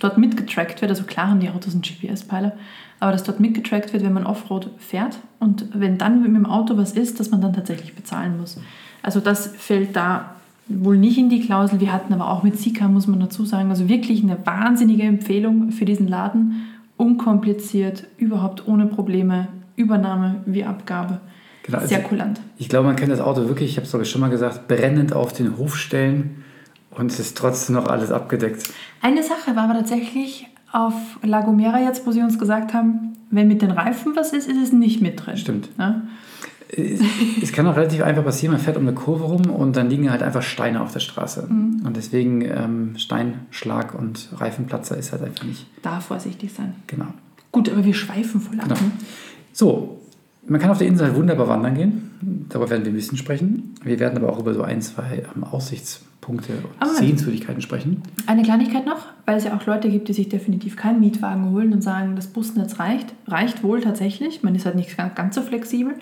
dort 0.00 0.18
mitgetrackt 0.18 0.80
wird. 0.80 0.90
Also 0.90 1.04
klar 1.04 1.28
haben 1.28 1.40
die 1.40 1.50
Autos 1.50 1.74
einen 1.74 1.82
GPS-Peiler, 1.82 2.52
aber 3.00 3.12
dass 3.12 3.24
dort 3.24 3.40
mitgetrackt 3.40 3.92
wird, 3.92 4.04
wenn 4.04 4.12
man 4.12 4.26
Offroad 4.26 4.70
fährt. 4.78 5.18
Und 5.38 5.68
wenn 5.72 5.98
dann 5.98 6.22
mit 6.22 6.34
dem 6.34 6.46
Auto 6.46 6.76
was 6.76 6.92
ist, 6.92 7.20
dass 7.20 7.30
man 7.30 7.40
dann 7.40 7.52
tatsächlich 7.52 7.94
bezahlen 7.94 8.38
muss. 8.38 8.58
Also 9.02 9.20
das 9.20 9.46
fällt 9.46 9.94
da 9.94 10.34
wohl 10.66 10.96
nicht 10.96 11.18
in 11.18 11.30
die 11.30 11.40
Klausel. 11.40 11.80
Wir 11.80 11.92
hatten 11.92 12.12
aber 12.12 12.30
auch 12.30 12.42
mit 12.42 12.58
Sika, 12.58 12.88
muss 12.88 13.06
man 13.06 13.20
dazu 13.20 13.44
sagen, 13.44 13.70
also 13.70 13.88
wirklich 13.88 14.22
eine 14.22 14.36
wahnsinnige 14.44 15.04
Empfehlung 15.04 15.70
für 15.70 15.84
diesen 15.84 16.08
Laden. 16.08 16.66
Unkompliziert, 16.96 18.04
überhaupt 18.18 18.66
ohne 18.66 18.86
Probleme 18.86 19.48
Übernahme 19.76 20.42
wie 20.44 20.64
Abgabe. 20.64 21.20
Genau, 21.62 21.78
also 21.78 21.88
Sehr 21.88 22.02
kulant. 22.02 22.40
Ich 22.56 22.68
glaube, 22.68 22.86
man 22.86 22.96
kann 22.96 23.08
das 23.08 23.20
Auto 23.20 23.46
wirklich, 23.46 23.70
ich 23.70 23.76
habe 23.76 23.84
es 23.84 23.90
glaube 23.90 24.04
ich 24.04 24.10
schon 24.10 24.20
mal 24.20 24.30
gesagt, 24.30 24.68
brennend 24.68 25.12
auf 25.12 25.32
den 25.32 25.56
Hof 25.56 25.76
stellen 25.76 26.42
und 26.90 27.12
es 27.12 27.20
ist 27.20 27.36
trotzdem 27.36 27.76
noch 27.76 27.86
alles 27.86 28.10
abgedeckt. 28.10 28.68
Eine 29.00 29.22
Sache 29.22 29.54
war 29.54 29.64
aber 29.64 29.74
tatsächlich 29.74 30.48
auf 30.72 30.94
La 31.22 31.40
Gomera 31.40 31.80
jetzt, 31.80 32.06
wo 32.06 32.12
sie 32.12 32.22
uns 32.22 32.38
gesagt 32.38 32.74
haben, 32.74 33.16
wenn 33.30 33.48
mit 33.48 33.62
den 33.62 33.70
Reifen 33.70 34.16
was 34.16 34.32
ist, 34.32 34.48
ist 34.48 34.56
es 34.56 34.72
nicht 34.72 35.00
mit 35.00 35.24
drin. 35.24 35.36
Stimmt. 35.36 35.68
Ja? 35.78 36.02
Es, 36.70 37.00
es 37.42 37.52
kann 37.52 37.66
auch 37.66 37.76
relativ 37.76 38.02
einfach 38.02 38.24
passieren, 38.24 38.52
man 38.52 38.60
fährt 38.60 38.76
um 38.76 38.82
eine 38.82 38.94
Kurve 38.94 39.24
rum 39.24 39.50
und 39.50 39.76
dann 39.76 39.88
liegen 39.88 40.10
halt 40.10 40.22
einfach 40.22 40.42
Steine 40.42 40.82
auf 40.82 40.92
der 40.92 41.00
Straße. 41.00 41.46
Mhm. 41.48 41.82
Und 41.86 41.96
deswegen 41.96 42.42
ähm, 42.42 42.92
Steinschlag 42.96 43.94
und 43.94 44.28
Reifenplatzer 44.36 44.96
ist 44.96 45.12
halt 45.12 45.22
einfach 45.22 45.44
nicht. 45.44 45.66
Da 45.82 46.00
vorsichtig 46.00 46.52
sein. 46.52 46.74
Genau. 46.86 47.06
Gut, 47.52 47.70
aber 47.70 47.84
wir 47.84 47.94
schweifen 47.94 48.40
voll 48.40 48.60
ab. 48.60 48.68
Genau. 48.68 48.80
ne? 48.80 48.90
So, 49.52 49.97
man 50.48 50.60
kann 50.60 50.70
auf 50.70 50.78
der 50.78 50.86
Insel 50.86 51.06
halt 51.06 51.16
wunderbar 51.16 51.48
wandern 51.48 51.74
gehen. 51.74 52.46
Darüber 52.48 52.70
werden 52.70 52.84
wir 52.84 52.92
ein 52.92 52.96
bisschen 52.96 53.18
sprechen. 53.18 53.74
Wir 53.82 53.98
werden 53.98 54.16
aber 54.18 54.32
auch 54.32 54.38
über 54.40 54.54
so 54.54 54.62
ein, 54.62 54.80
zwei 54.82 55.24
ähm, 55.36 55.44
Aussichtspunkte 55.44 56.52
und 56.54 56.64
Aber- 56.80 56.94
Sehenswürdigkeiten 56.94 57.60
sprechen. 57.62 58.02
Eine 58.26 58.42
Kleinigkeit 58.42 58.86
noch, 58.86 59.06
weil 59.26 59.36
es 59.36 59.44
ja 59.44 59.56
auch 59.56 59.66
Leute 59.66 59.88
gibt, 59.90 60.08
die 60.08 60.12
sich 60.12 60.28
definitiv 60.28 60.76
keinen 60.76 61.00
Mietwagen 61.00 61.50
holen 61.50 61.72
und 61.72 61.82
sagen, 61.82 62.16
das 62.16 62.26
Busnetz 62.28 62.78
reicht. 62.78 63.14
Reicht 63.26 63.62
wohl 63.62 63.80
tatsächlich. 63.80 64.42
Man 64.42 64.54
ist 64.54 64.66
halt 64.66 64.76
nicht 64.76 64.96
ganz, 64.96 65.14
ganz 65.14 65.34
so 65.34 65.42
flexibel. 65.42 65.94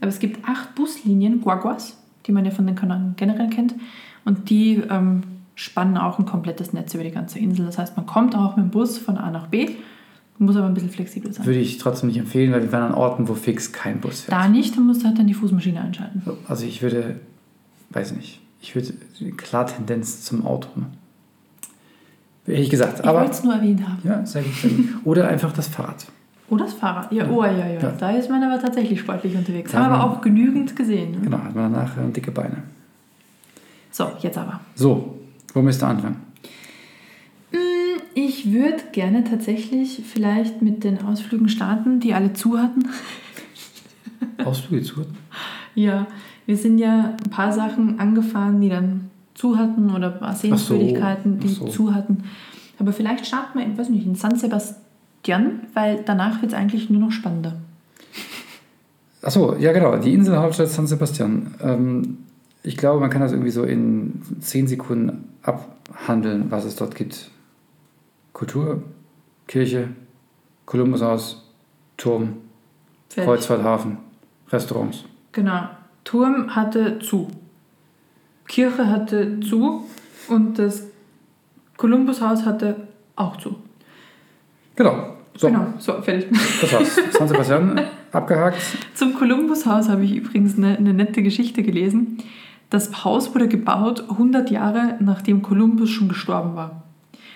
Aber 0.00 0.08
es 0.08 0.18
gibt 0.18 0.48
acht 0.48 0.74
Buslinien, 0.74 1.40
Guaguas, 1.40 1.96
die 2.26 2.32
man 2.32 2.44
ja 2.44 2.50
von 2.50 2.66
den 2.66 2.74
Kanaren 2.74 3.14
generell 3.16 3.48
kennt. 3.50 3.74
Und 4.24 4.50
die 4.50 4.82
ähm, 4.90 5.22
spannen 5.54 5.96
auch 5.96 6.18
ein 6.18 6.26
komplettes 6.26 6.72
Netz 6.72 6.94
über 6.94 7.04
die 7.04 7.10
ganze 7.10 7.38
Insel. 7.38 7.66
Das 7.66 7.78
heißt, 7.78 7.96
man 7.96 8.06
kommt 8.06 8.34
auch 8.36 8.56
mit 8.56 8.66
dem 8.66 8.70
Bus 8.70 8.98
von 8.98 9.16
A 9.16 9.30
nach 9.30 9.46
B, 9.46 9.70
muss 10.42 10.56
aber 10.56 10.66
ein 10.66 10.74
bisschen 10.74 10.90
flexibel 10.90 11.32
sein. 11.32 11.46
Würde 11.46 11.58
ich 11.60 11.78
trotzdem 11.78 12.08
nicht 12.08 12.18
empfehlen, 12.18 12.52
weil 12.52 12.62
wir 12.62 12.72
waren 12.72 12.82
an 12.92 12.94
Orten, 12.94 13.28
wo 13.28 13.34
fix 13.34 13.72
kein 13.72 14.00
Bus 14.00 14.22
fährt. 14.22 14.32
Da 14.38 14.48
nicht, 14.48 14.76
dann 14.76 14.86
musst 14.86 15.02
du 15.02 15.06
halt 15.06 15.18
dann 15.18 15.26
die 15.26 15.34
Fußmaschine 15.34 15.80
einschalten. 15.80 16.22
So, 16.24 16.36
Also 16.48 16.64
ich 16.66 16.82
würde, 16.82 17.20
weiß 17.90 18.12
nicht, 18.12 18.40
ich 18.60 18.74
würde 18.74 18.92
klar 19.36 19.66
Tendenz 19.66 20.22
zum 20.22 20.44
Auto. 20.46 20.68
ne? 20.76 20.86
Hätte 22.46 22.60
ich 22.60 22.70
gesagt. 22.70 23.00
Ich 23.00 23.04
Aber 23.06 23.20
wollte 23.20 23.32
es 23.32 23.44
nur 23.44 23.54
erwähnt 23.54 23.86
haben. 23.86 23.98
ja, 24.04 24.26
sehr 24.26 24.42
gut, 24.42 24.54
sehr 24.54 24.70
gut. 24.70 24.86
Oder 25.04 25.28
einfach 25.28 25.52
das 25.52 25.68
Fahrrad. 25.68 26.06
Oder 26.48 26.64
das 26.64 26.74
Fahrrad. 26.74 27.10
Ja, 27.12 27.28
oh 27.30 27.44
ja, 27.44 27.52
ja, 27.56 27.80
Ja. 27.80 27.92
Da 27.98 28.10
ist 28.10 28.28
man 28.28 28.42
aber 28.42 28.60
tatsächlich 28.60 28.98
sportlich 29.00 29.34
unterwegs. 29.36 29.72
Haben 29.72 29.84
aber 29.92 29.96
man- 29.98 30.16
auch 30.16 30.20
genügend 30.20 30.74
gesehen. 30.76 31.12
Ne? 31.12 31.18
Genau, 31.22 31.38
hat 31.38 31.54
man 31.54 31.72
danach 31.72 31.96
äh, 31.96 32.10
dicke 32.12 32.30
Beine. 32.32 32.64
So, 33.90 34.10
jetzt 34.20 34.36
aber. 34.36 34.60
So, 34.74 35.18
wo 35.54 35.62
müsst 35.62 35.82
ihr 35.82 35.86
anfangen? 35.86 36.16
Ich 38.14 38.52
würde 38.52 38.82
gerne 38.92 39.24
tatsächlich 39.24 40.02
vielleicht 40.04 40.62
mit 40.62 40.84
den 40.84 41.02
Ausflügen 41.02 41.48
starten, 41.48 42.00
die 42.00 42.14
alle 42.14 42.32
zu 42.32 42.58
hatten. 42.58 42.88
Ausflüge 44.44 44.84
zu? 44.84 45.06
Ja, 45.74 46.06
wir 46.46 46.56
sind 46.56 46.78
ja 46.78 47.14
ein 47.24 47.30
paar 47.30 47.52
Sachen 47.52 47.98
angefahren, 47.98 48.60
die 48.60 48.68
dann 48.68 49.10
zu 49.34 49.56
hatten 49.56 49.90
oder 49.90 50.12
ein 50.12 50.20
paar 50.20 50.34
Sehenswürdigkeiten, 50.34 51.38
die 51.38 51.48
so. 51.48 51.66
zu 51.66 51.94
hatten. 51.94 52.24
Aber 52.78 52.92
vielleicht 52.92 53.26
starten 53.26 53.58
wir 53.58 53.64
in, 53.64 53.78
weiß 53.78 53.88
nicht, 53.88 54.06
in 54.06 54.14
San 54.14 54.36
Sebastian, 54.36 55.60
weil 55.72 56.00
danach 56.04 56.42
wird 56.42 56.52
es 56.52 56.58
eigentlich 56.58 56.90
nur 56.90 57.00
noch 57.00 57.12
spannender. 57.12 57.54
Achso, 59.22 59.56
ja 59.56 59.72
genau, 59.72 59.96
die 59.96 60.12
Inselhauptstadt 60.12 60.68
San 60.68 60.86
Sebastian. 60.86 61.54
Ähm, 61.62 62.18
ich 62.64 62.76
glaube, 62.76 63.00
man 63.00 63.08
kann 63.08 63.22
das 63.22 63.32
irgendwie 63.32 63.50
so 63.50 63.64
in 63.64 64.20
10 64.40 64.66
Sekunden 64.66 65.28
abhandeln, 65.42 66.50
was 66.50 66.64
es 66.64 66.76
dort 66.76 66.94
gibt. 66.94 67.30
Kultur, 68.32 68.82
Kirche, 69.46 69.88
Kolumbushaus, 70.66 71.42
Turm, 71.96 72.38
Fertig. 73.08 73.24
Kreuzfahrthafen, 73.28 73.98
Restaurants. 74.50 75.04
Genau. 75.32 75.68
Turm 76.04 76.54
hatte 76.54 76.98
zu. 76.98 77.28
Kirche 78.48 78.86
hatte 78.86 79.40
zu 79.40 79.84
und 80.28 80.58
das 80.58 80.88
Kolumbushaus 81.76 82.44
hatte 82.44 82.88
auch 83.16 83.36
zu. 83.36 83.56
Genau, 84.76 85.16
so, 85.36 85.48
Genau, 85.48 85.66
so, 85.78 86.00
fertig. 86.02 86.28
das 86.60 86.72
war's. 86.72 86.96
San 87.12 87.28
Sebastian 87.28 87.80
abgehakt. 88.10 88.58
Zum 88.94 89.14
Kolumbushaus 89.14 89.88
habe 89.88 90.04
ich 90.04 90.14
übrigens 90.16 90.56
eine, 90.56 90.76
eine 90.76 90.94
nette 90.94 91.22
Geschichte 91.22 91.62
gelesen. 91.62 92.18
Das 92.70 93.04
Haus 93.04 93.34
wurde 93.34 93.48
gebaut 93.48 94.04
100 94.10 94.50
Jahre 94.50 94.96
nachdem 95.00 95.42
Kolumbus 95.42 95.90
schon 95.90 96.08
gestorben 96.08 96.54
war. 96.56 96.82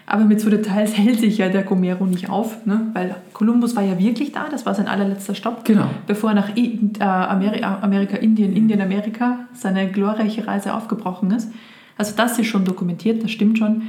Aber 0.06 0.24
mit 0.24 0.40
so 0.40 0.48
Details 0.48 0.96
hält 0.96 1.20
sich 1.20 1.38
ja 1.38 1.48
der 1.48 1.64
Gomero 1.64 2.06
nicht 2.06 2.30
auf, 2.30 2.64
ne? 2.64 2.90
weil 2.92 3.16
Kolumbus 3.32 3.74
war 3.76 3.82
ja 3.82 3.98
wirklich 3.98 4.32
da, 4.32 4.48
das 4.48 4.64
war 4.64 4.74
sein 4.74 4.86
allerletzter 4.86 5.34
Stopp. 5.34 5.64
Genau. 5.64 5.90
Bevor 6.06 6.30
er 6.30 6.36
nach 6.36 6.56
I 6.56 6.78
äh, 6.98 7.02
Amerika, 7.02 7.80
Amerika, 7.80 8.16
Indien, 8.16 8.54
Indien, 8.54 8.80
Amerika 8.80 9.40
seine 9.52 9.90
glorreiche 9.90 10.46
Reise 10.46 10.74
aufgebrochen 10.74 11.32
ist. 11.32 11.50
Also 11.98 12.14
das 12.16 12.38
ist 12.38 12.46
schon 12.46 12.64
dokumentiert, 12.64 13.22
das 13.22 13.30
stimmt 13.30 13.58
schon. 13.58 13.82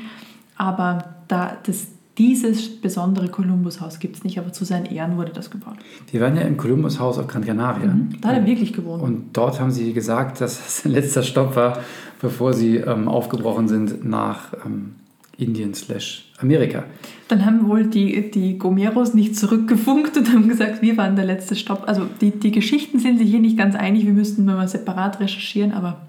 Aber 0.55 1.03
da, 1.27 1.57
das, 1.63 1.87
dieses 2.17 2.81
besondere 2.81 3.27
Kolumbushaus 3.27 3.99
gibt 3.99 4.15
es 4.15 4.23
nicht, 4.23 4.39
aber 4.39 4.51
zu 4.51 4.65
seinen 4.65 4.85
Ehren 4.85 5.17
wurde 5.17 5.33
das 5.33 5.51
gebaut. 5.51 5.75
Wir 6.11 6.21
waren 6.21 6.35
ja 6.35 6.41
im 6.43 6.57
Kolumbushaus 6.57 7.19
auf 7.19 7.27
Gran 7.27 7.45
Canaria. 7.45 7.95
Da 8.21 8.29
hat 8.29 8.37
er 8.37 8.45
wirklich 8.45 8.73
gewohnt. 8.73 9.03
Und 9.03 9.25
dort 9.33 9.59
haben 9.59 9.69
sie 9.69 9.93
gesagt, 9.93 10.41
dass 10.41 10.59
es 10.59 10.77
sein 10.83 10.93
letzter 10.93 11.21
Stopp 11.21 11.55
war, 11.55 11.77
bevor 12.19 12.53
sie 12.53 12.77
ähm, 12.77 13.07
aufgebrochen 13.07 13.67
sind 13.67 14.03
nach 14.03 14.53
ähm, 14.65 14.95
Indien 15.37 15.73
slash 15.73 16.31
Amerika. 16.39 16.85
Dann 17.27 17.45
haben 17.45 17.67
wohl 17.67 17.85
die, 17.85 18.31
die 18.31 18.57
Gomeros 18.57 19.13
nicht 19.13 19.35
zurückgefunkt 19.35 20.17
und 20.17 20.31
haben 20.31 20.47
gesagt, 20.47 20.81
wir 20.81 20.97
waren 20.97 21.15
der 21.15 21.25
letzte 21.25 21.55
Stopp. 21.55 21.83
Also 21.87 22.07
die, 22.21 22.31
die 22.31 22.51
Geschichten 22.51 22.99
sind 22.99 23.19
sich 23.19 23.29
hier 23.29 23.39
nicht 23.39 23.57
ganz 23.57 23.75
einig, 23.75 24.05
wir 24.05 24.13
müssten 24.13 24.45
mal 24.45 24.67
separat 24.67 25.19
recherchieren, 25.19 25.71
aber 25.71 26.07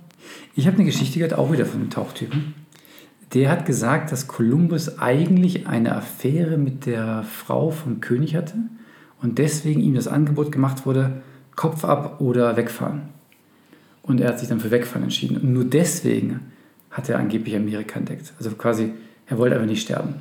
Ich 0.54 0.66
habe 0.66 0.76
eine 0.76 0.86
Geschichte 0.86 1.18
gehört, 1.18 1.38
auch 1.38 1.52
wieder 1.52 1.66
von 1.66 1.80
einem 1.80 1.90
Tauchtypen. 1.90 2.54
Der 3.34 3.50
hat 3.50 3.66
gesagt, 3.66 4.10
dass 4.10 4.26
Kolumbus 4.26 4.98
eigentlich 4.98 5.66
eine 5.66 5.94
Affäre 5.94 6.56
mit 6.56 6.86
der 6.86 7.24
Frau 7.24 7.70
vom 7.70 8.00
König 8.00 8.34
hatte 8.34 8.54
und 9.20 9.38
deswegen 9.38 9.80
ihm 9.80 9.94
das 9.94 10.08
Angebot 10.08 10.50
gemacht 10.50 10.86
wurde, 10.86 11.22
Kopf 11.54 11.84
ab 11.84 12.20
oder 12.20 12.56
wegfahren. 12.56 13.02
Und 14.02 14.20
er 14.20 14.28
hat 14.28 14.38
sich 14.38 14.48
dann 14.48 14.60
für 14.60 14.70
wegfahren 14.70 15.02
entschieden. 15.02 15.36
Und 15.36 15.52
nur 15.52 15.64
deswegen 15.64 16.40
hat 16.90 17.08
er 17.08 17.18
angeblich 17.18 17.54
Amerika 17.54 17.98
entdeckt. 17.98 18.32
Also 18.38 18.50
quasi, 18.52 18.92
er 19.28 19.38
wollte 19.38 19.54
einfach 19.54 19.68
nicht 19.68 19.82
sterben. 19.82 20.14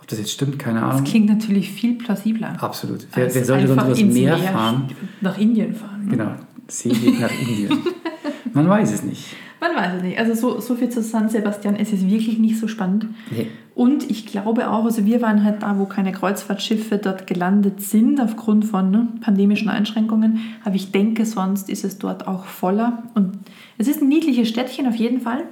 Ob 0.00 0.06
das 0.08 0.18
jetzt 0.18 0.32
stimmt, 0.32 0.58
keine 0.58 0.80
das 0.80 0.90
Ahnung. 0.90 1.04
klingt 1.04 1.26
natürlich 1.26 1.70
viel 1.70 1.94
plausibler. 1.94 2.62
Absolut. 2.62 3.06
Wer, 3.14 3.34
wer 3.34 3.44
sollte 3.44 3.68
sonst 3.68 4.00
ins 4.00 4.14
Meer 4.14 4.38
fahren? 4.38 4.88
Nach 5.20 5.38
Indien 5.38 5.74
fahren. 5.74 6.06
Genau, 6.08 6.30
Seeweg 6.68 7.20
nach 7.20 7.32
Indien. 7.40 7.78
Man 8.52 8.68
weiß 8.68 8.92
es 8.92 9.02
nicht. 9.02 9.34
Man 9.60 9.74
weiß 9.74 9.96
es 9.96 10.02
nicht. 10.02 10.18
Also 10.18 10.34
so, 10.34 10.60
so 10.60 10.74
viel 10.74 10.88
zu 10.88 11.02
San 11.02 11.28
Sebastian, 11.28 11.76
es 11.76 11.92
ist 11.92 12.08
wirklich 12.08 12.38
nicht 12.38 12.58
so 12.58 12.68
spannend. 12.68 13.06
Nee. 13.30 13.48
Und 13.74 14.10
ich 14.10 14.26
glaube 14.26 14.70
auch, 14.70 14.84
also 14.84 15.04
wir 15.04 15.20
waren 15.20 15.44
halt 15.44 15.62
da, 15.62 15.78
wo 15.78 15.84
keine 15.84 16.12
Kreuzfahrtschiffe 16.12 16.98
dort 16.98 17.26
gelandet 17.26 17.82
sind, 17.82 18.20
aufgrund 18.20 18.64
von 18.64 18.90
ne, 18.90 19.08
pandemischen 19.20 19.68
Einschränkungen. 19.68 20.40
Aber 20.64 20.74
ich 20.74 20.92
denke, 20.92 21.26
sonst 21.26 21.68
ist 21.68 21.84
es 21.84 21.98
dort 21.98 22.26
auch 22.26 22.44
voller. 22.46 23.02
Und 23.14 23.38
es 23.76 23.88
ist 23.88 24.00
ein 24.00 24.08
niedliches 24.08 24.48
Städtchen 24.48 24.86
auf 24.86 24.94
jeden 24.94 25.20
Fall. 25.20 25.42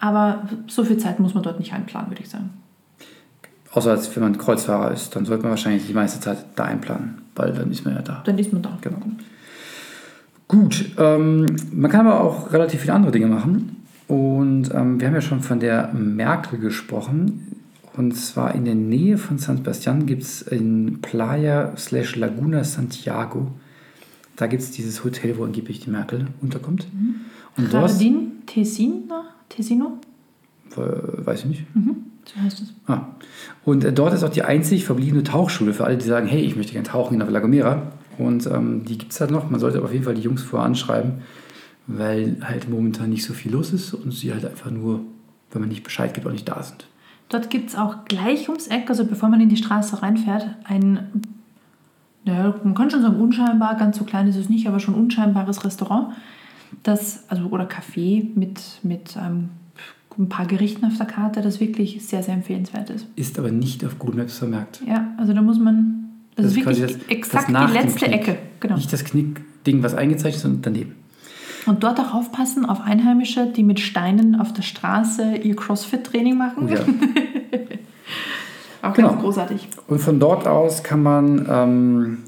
Aber 0.00 0.48
so 0.66 0.84
viel 0.84 0.98
Zeit 0.98 1.20
muss 1.20 1.34
man 1.34 1.42
dort 1.42 1.58
nicht 1.58 1.72
einplanen, 1.72 2.10
würde 2.10 2.22
ich 2.22 2.30
sagen. 2.30 2.50
Außer 3.72 3.90
als 3.90 4.14
wenn 4.16 4.22
man 4.22 4.36
Kreuzfahrer 4.36 4.90
ist, 4.90 5.14
dann 5.14 5.24
sollte 5.24 5.42
man 5.42 5.50
wahrscheinlich 5.50 5.86
die 5.86 5.94
meiste 5.94 6.20
Zeit 6.20 6.44
da 6.56 6.64
einplanen, 6.64 7.22
weil 7.36 7.52
dann 7.52 7.70
ist 7.70 7.84
man 7.84 7.94
ja 7.94 8.02
da. 8.02 8.22
Dann 8.24 8.38
ist 8.38 8.52
man 8.52 8.62
da. 8.62 8.76
Genau. 8.80 8.98
Gut, 10.48 10.90
ähm, 10.98 11.46
man 11.72 11.90
kann 11.90 12.06
aber 12.06 12.20
auch 12.20 12.52
relativ 12.52 12.80
viele 12.80 12.94
andere 12.94 13.12
Dinge 13.12 13.26
machen. 13.26 13.76
Und 14.08 14.74
ähm, 14.74 14.98
wir 14.98 15.06
haben 15.06 15.14
ja 15.14 15.20
schon 15.20 15.40
von 15.40 15.60
der 15.60 15.92
Merkel 15.92 16.58
gesprochen. 16.58 17.56
Und 17.96 18.16
zwar 18.16 18.54
in 18.54 18.64
der 18.64 18.74
Nähe 18.74 19.18
von 19.18 19.38
San 19.38 19.58
Sebastian 19.58 20.06
gibt 20.06 20.22
es 20.22 20.42
in 20.42 21.00
Playa 21.00 21.76
slash 21.76 22.16
Laguna 22.16 22.64
Santiago, 22.64 23.52
da 24.40 24.46
gibt 24.46 24.62
es 24.62 24.70
dieses 24.70 25.04
Hotel, 25.04 25.36
wo 25.36 25.44
angeblich 25.44 25.80
die 25.80 25.90
Merkel 25.90 26.28
unterkommt. 26.40 26.86
Und 27.58 27.72
dort, 27.72 27.90
Jardin 27.90 28.46
Tesino? 28.46 29.24
Tesino? 29.50 29.98
weiß 30.76 31.40
ich 31.40 31.46
nicht, 31.46 31.74
Mhm. 31.74 31.96
So 32.24 32.40
heißt 32.40 32.60
es. 32.60 32.72
Ah. 32.86 33.06
Und 33.64 33.84
äh, 33.84 33.92
dort 33.92 34.14
ist 34.14 34.22
auch 34.22 34.30
die 34.30 34.42
einzig 34.42 34.84
verbliebene 34.84 35.22
Tauchschule 35.22 35.72
für 35.72 35.84
alle, 35.84 35.96
die 35.96 36.06
sagen, 36.06 36.26
hey, 36.26 36.40
ich 36.40 36.54
möchte 36.54 36.72
gerne 36.72 36.86
tauchen 36.86 37.14
in 37.14 37.20
der 37.20 37.30
La 37.30 37.40
Gomera. 37.40 37.92
Und 38.18 38.46
ähm, 38.46 38.84
die 38.84 38.98
gibt 38.98 39.12
es 39.12 39.20
halt 39.20 39.30
noch. 39.30 39.50
Man 39.50 39.58
sollte 39.58 39.78
aber 39.78 39.86
auf 39.86 39.92
jeden 39.92 40.04
Fall 40.04 40.14
die 40.14 40.22
Jungs 40.22 40.42
vorher 40.42 40.66
anschreiben, 40.66 41.22
weil 41.86 42.36
halt 42.42 42.68
momentan 42.68 43.10
nicht 43.10 43.24
so 43.24 43.32
viel 43.32 43.52
los 43.52 43.72
ist 43.72 43.94
und 43.94 44.12
sie 44.12 44.32
halt 44.32 44.44
einfach 44.44 44.70
nur, 44.70 45.00
wenn 45.50 45.60
man 45.60 45.70
nicht 45.70 45.82
Bescheid 45.82 46.12
gibt, 46.12 46.26
auch 46.26 46.32
nicht 46.32 46.48
da 46.48 46.62
sind. 46.62 46.86
Dort 47.30 47.48
gibt 47.48 47.70
es 47.70 47.76
auch 47.76 48.04
gleich 48.04 48.48
ums 48.48 48.66
Eck, 48.66 48.90
also 48.90 49.04
bevor 49.04 49.28
man 49.28 49.40
in 49.40 49.48
die 49.48 49.56
Straße 49.56 50.02
reinfährt, 50.02 50.48
ein, 50.64 51.22
ja, 52.24 52.54
man 52.62 52.74
kann 52.74 52.90
schon 52.90 53.02
sagen 53.02 53.20
unscheinbar, 53.20 53.76
ganz 53.76 53.96
so 53.96 54.04
klein 54.04 54.28
ist 54.28 54.36
es 54.36 54.48
nicht, 54.48 54.66
aber 54.66 54.80
schon 54.80 54.94
unscheinbares 54.94 55.64
Restaurant, 55.64 56.12
das, 56.82 57.24
also, 57.28 57.44
oder 57.46 57.68
Café 57.68 58.26
mit, 58.34 58.60
mit 58.82 59.16
ähm, 59.16 59.50
ein 60.18 60.28
paar 60.28 60.46
Gerichten 60.46 60.84
auf 60.84 60.96
der 60.96 61.06
Karte, 61.06 61.40
das 61.40 61.60
wirklich 61.60 62.04
sehr, 62.06 62.22
sehr 62.22 62.34
empfehlenswert 62.34 62.90
ist. 62.90 63.06
Ist 63.16 63.38
aber 63.38 63.50
nicht 63.50 63.84
auf 63.84 63.98
Google 63.98 64.16
Maps 64.16 64.38
vermerkt. 64.38 64.80
Ja, 64.86 65.08
also 65.16 65.32
da 65.32 65.42
muss 65.42 65.58
man 65.58 66.10
Das, 66.36 66.46
Das 66.46 66.52
ist 66.52 66.56
wirklich 66.58 66.80
das- 66.80 67.08
exakt 67.08 67.52
das 67.54 67.66
die 67.70 67.78
letzte 67.78 68.06
Knick. 68.06 68.12
Ecke. 68.20 68.38
Genau. 68.60 68.76
Nicht 68.76 68.92
das 68.92 69.04
Knickding, 69.04 69.82
was 69.82 69.94
eingezeichnet 69.94 70.36
ist, 70.36 70.42
sondern 70.42 70.62
daneben. 70.62 70.94
Und 71.66 71.82
dort 71.84 72.00
auch 72.00 72.14
aufpassen 72.14 72.64
auf 72.64 72.80
Einheimische, 72.80 73.46
die 73.46 73.62
mit 73.62 73.80
Steinen 73.80 74.34
auf 74.40 74.52
der 74.52 74.62
Straße 74.62 75.36
ihr 75.36 75.54
CrossFit-Training 75.56 76.36
machen. 76.36 76.68
Oh 76.68 76.72
ja. 76.72 76.80
Auch 78.82 78.94
Genau. 78.94 79.08
ganz 79.10 79.20
großartig. 79.20 79.68
Und 79.88 80.00
von 80.00 80.18
dort 80.18 80.46
aus 80.46 80.82
kann 80.82 81.02
man 81.02 81.46
ähm, 81.50 82.18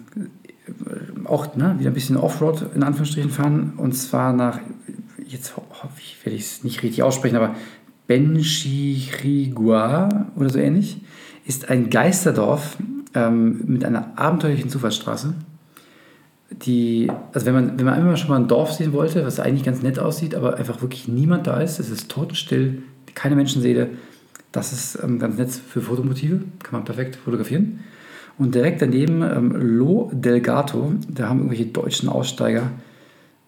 auch 1.25 1.57
ne, 1.57 1.77
wieder 1.79 1.91
ein 1.91 1.95
bisschen 1.95 2.17
Offroad 2.17 2.67
in 2.75 2.83
Anführungsstrichen 2.83 3.31
fahren. 3.31 3.75
Und 3.77 3.93
zwar 3.93 4.33
nach, 4.33 4.59
jetzt 5.27 5.57
ho- 5.57 5.65
hoffe 5.71 5.95
ich, 5.99 6.19
werde 6.25 6.37
ich 6.37 6.43
es 6.43 6.65
nicht 6.65 6.83
richtig 6.83 7.03
aussprechen, 7.03 7.37
aber 7.37 7.55
Benchirigua 8.07 10.27
oder 10.37 10.51
so 10.51 10.59
ähnlich, 10.59 10.99
ist 11.47 11.71
ein 11.71 11.91
Geisterdorf 11.91 12.77
ähm, 13.15 13.63
mit 13.67 13.85
einer 13.85 14.19
abenteuerlichen 14.19 14.71
Zufahrtsstraße. 14.71 15.35
Die, 16.51 17.11
also 17.33 17.47
wenn 17.47 17.55
man, 17.55 17.79
wenn 17.79 17.87
man 17.87 17.99
immer 17.99 18.17
schon 18.17 18.29
mal 18.29 18.37
ein 18.37 18.49
Dorf 18.49 18.73
sehen 18.73 18.93
wollte, 18.93 19.25
was 19.25 19.41
eigentlich 19.41 19.65
ganz 19.65 19.83
nett 19.83 19.99
aussieht, 19.99 20.35
aber 20.35 20.59
einfach 20.59 20.83
wirklich 20.83 21.09
niemand 21.09 21.47
da 21.47 21.61
ist, 21.61 21.79
es 21.79 21.89
ist 21.89 22.11
totenstill, 22.11 22.83
keine 23.15 23.37
Menschenseele, 23.37 23.91
das 24.53 24.73
ist 24.73 24.99
ähm, 25.03 25.19
ganz 25.19 25.39
nett 25.39 25.51
für 25.51 25.81
Fotomotive, 25.81 26.41
kann 26.63 26.73
man 26.73 26.85
perfekt 26.85 27.17
fotografieren. 27.17 27.81
Und 28.39 28.55
direkt 28.55 28.83
daneben 28.83 29.23
ähm, 29.23 29.53
Lo 29.57 30.11
del 30.13 30.41
Gato, 30.41 30.95
da 31.09 31.29
haben 31.29 31.39
irgendwelche 31.39 31.67
deutschen 31.67 32.09
Aussteiger 32.09 32.71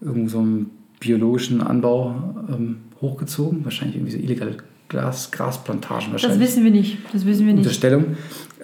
irgend 0.00 0.30
so 0.30 0.38
einen 0.38 0.70
biologischen 1.00 1.60
Anbau 1.62 2.14
ähm, 2.48 2.76
hochgezogen, 3.00 3.64
wahrscheinlich 3.64 3.96
irgendwie 3.96 4.12
so 4.12 4.18
illegale 4.18 4.56
Glas, 4.88 5.30
Grasplantagen 5.30 6.12
Das 6.12 6.22
wahrscheinlich. 6.22 6.40
wissen 6.40 6.64
wir 6.64 6.70
nicht. 6.70 6.98
Das 7.12 7.24
wissen 7.24 7.46
wir 7.46 7.52
nicht. 7.54 7.64
Unterstellung. 7.64 8.16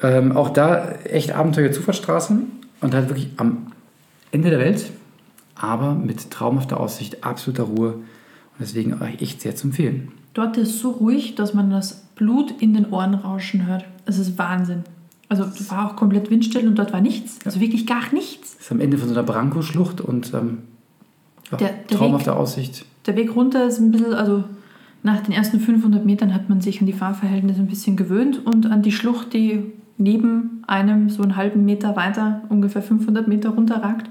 Ähm, 0.02 0.32
auch 0.32 0.50
da 0.50 0.92
echt 1.04 1.32
Abenteuer 1.32 1.72
Zufahrtsstraße 1.72 2.38
und 2.80 2.94
halt 2.94 3.08
wirklich 3.08 3.28
am 3.36 3.72
Ende 4.30 4.50
der 4.50 4.58
Welt, 4.58 4.90
aber 5.54 5.94
mit 5.94 6.30
traumhafter 6.30 6.78
Aussicht, 6.78 7.24
absoluter 7.24 7.64
Ruhe 7.64 7.92
und 7.94 8.04
deswegen 8.60 9.00
echt 9.18 9.40
sehr 9.40 9.56
zu 9.56 9.68
empfehlen. 9.68 10.12
Dort 10.34 10.56
ist 10.56 10.78
so 10.78 10.90
ruhig, 10.90 11.34
dass 11.34 11.54
man 11.54 11.70
das 11.70 12.04
Blut 12.14 12.54
in 12.60 12.74
den 12.74 12.90
Ohren 12.90 13.14
rauschen 13.14 13.66
hört. 13.66 13.84
Es 14.06 14.18
ist 14.18 14.38
Wahnsinn. 14.38 14.84
Also 15.30 15.44
es 15.44 15.70
war 15.70 15.86
auch 15.90 15.96
komplett 15.96 16.28
windstill 16.30 16.66
und 16.68 16.76
dort 16.78 16.92
war 16.92 17.00
nichts. 17.00 17.38
Also 17.46 17.60
wirklich 17.60 17.86
gar 17.86 18.12
nichts. 18.12 18.56
Ist 18.56 18.70
am 18.70 18.80
Ende 18.80 18.98
von 18.98 19.08
so 19.08 19.14
einer 19.14 19.22
Branko-Schlucht 19.22 20.00
und 20.02 20.34
ähm, 20.34 20.58
ja, 21.50 21.56
Der- 21.56 21.68
der 21.88 21.96
traumhafte 21.98 22.34
Aussicht. 22.36 22.84
Der 23.06 23.16
Weg 23.16 23.34
runter 23.34 23.64
ist 23.66 23.78
ein 23.78 23.90
bisschen, 23.92 24.12
also 24.12 24.44
nach 25.02 25.20
den 25.20 25.32
ersten 25.32 25.60
500 25.60 26.04
Metern 26.04 26.34
hat 26.34 26.48
man 26.50 26.60
sich 26.60 26.80
an 26.80 26.86
die 26.86 26.92
Fahrverhältnisse 26.92 27.60
ein 27.60 27.68
bisschen 27.68 27.96
gewöhnt 27.96 28.44
und 28.44 28.66
an 28.66 28.82
die 28.82 28.92
Schlucht, 28.92 29.32
die 29.32 29.62
neben 29.96 30.62
einem 30.66 31.08
so 31.08 31.22
einen 31.22 31.36
halben 31.36 31.64
Meter 31.64 31.94
weiter, 31.96 32.42
ungefähr 32.48 32.82
500 32.82 33.26
Meter 33.28 33.50
runterragt. 33.50 34.10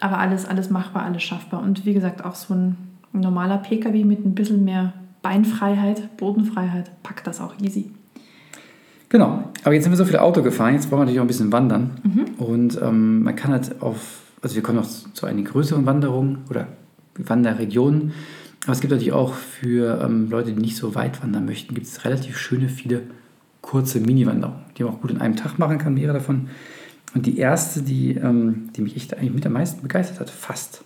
Aber 0.00 0.18
alles, 0.18 0.46
alles 0.46 0.70
machbar, 0.70 1.02
alles 1.04 1.22
schaffbar. 1.22 1.60
Und 1.62 1.84
wie 1.84 1.92
gesagt, 1.92 2.24
auch 2.24 2.34
so 2.36 2.54
ein 2.54 2.76
normaler 3.12 3.58
PKW 3.58 4.04
mit 4.04 4.24
ein 4.24 4.34
bisschen 4.34 4.64
mehr 4.64 4.92
Beinfreiheit, 5.22 6.16
Bodenfreiheit, 6.16 6.90
packt 7.02 7.26
das 7.26 7.40
auch 7.40 7.54
easy. 7.60 7.90
Genau, 9.10 9.50
aber 9.64 9.74
jetzt 9.74 9.82
sind 9.82 9.92
wir 9.92 9.96
so 9.96 10.04
viel 10.04 10.18
Auto 10.18 10.40
gefahren, 10.40 10.74
jetzt 10.74 10.90
wollen 10.90 11.00
wir 11.00 11.04
natürlich 11.04 11.18
auch 11.18 11.24
ein 11.24 11.28
bisschen 11.28 11.52
wandern. 11.52 11.90
Mhm. 12.04 12.44
Und 12.44 12.80
ähm, 12.80 13.24
man 13.24 13.36
kann 13.36 13.50
halt 13.50 13.82
auf, 13.82 14.22
also 14.40 14.54
wir 14.54 14.62
kommen 14.62 14.78
noch 14.78 14.88
zu 14.88 15.26
einigen 15.26 15.48
größeren 15.48 15.84
Wanderungen 15.84 16.38
oder 16.48 16.68
Wanderregionen, 17.16 18.12
aber 18.62 18.72
es 18.72 18.80
gibt 18.80 18.92
natürlich 18.92 19.12
auch 19.12 19.34
für 19.34 20.00
ähm, 20.02 20.30
Leute, 20.30 20.52
die 20.52 20.60
nicht 20.60 20.76
so 20.76 20.94
weit 20.94 21.22
wandern 21.22 21.44
möchten, 21.44 21.74
gibt 21.74 21.88
es 21.88 22.04
relativ 22.04 22.38
schöne, 22.38 22.68
viele 22.68 23.02
kurze 23.62 23.98
Mini-Wanderungen, 23.98 24.60
die 24.78 24.84
man 24.84 24.94
auch 24.94 25.00
gut 25.00 25.10
in 25.10 25.20
einem 25.20 25.34
Tag 25.34 25.58
machen 25.58 25.78
kann, 25.78 25.94
mehrere 25.94 26.14
davon. 26.14 26.48
Und 27.12 27.26
die 27.26 27.36
erste, 27.38 27.82
die, 27.82 28.12
ähm, 28.14 28.68
die 28.76 28.82
mich 28.82 28.94
echt 28.94 29.14
eigentlich 29.14 29.34
mit 29.34 29.44
am 29.44 29.54
meisten 29.54 29.82
begeistert 29.82 30.20
hat, 30.20 30.30
fast, 30.30 30.84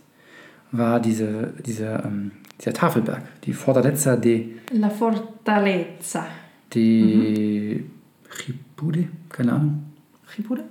war 0.72 0.98
diese, 0.98 1.52
diese, 1.64 2.02
ähm, 2.06 2.30
dieser 2.58 2.72
Tafelberg, 2.72 3.22
die 3.42 3.52
Fortaleza 3.52 4.16
de 4.16 4.52
La 4.72 4.88
Fortaleza. 4.88 6.26
die 6.72 7.84
Ripude, 8.46 9.08
keine 9.28 9.52
Ahnung, 9.52 9.84
Ripude? 10.36 10.64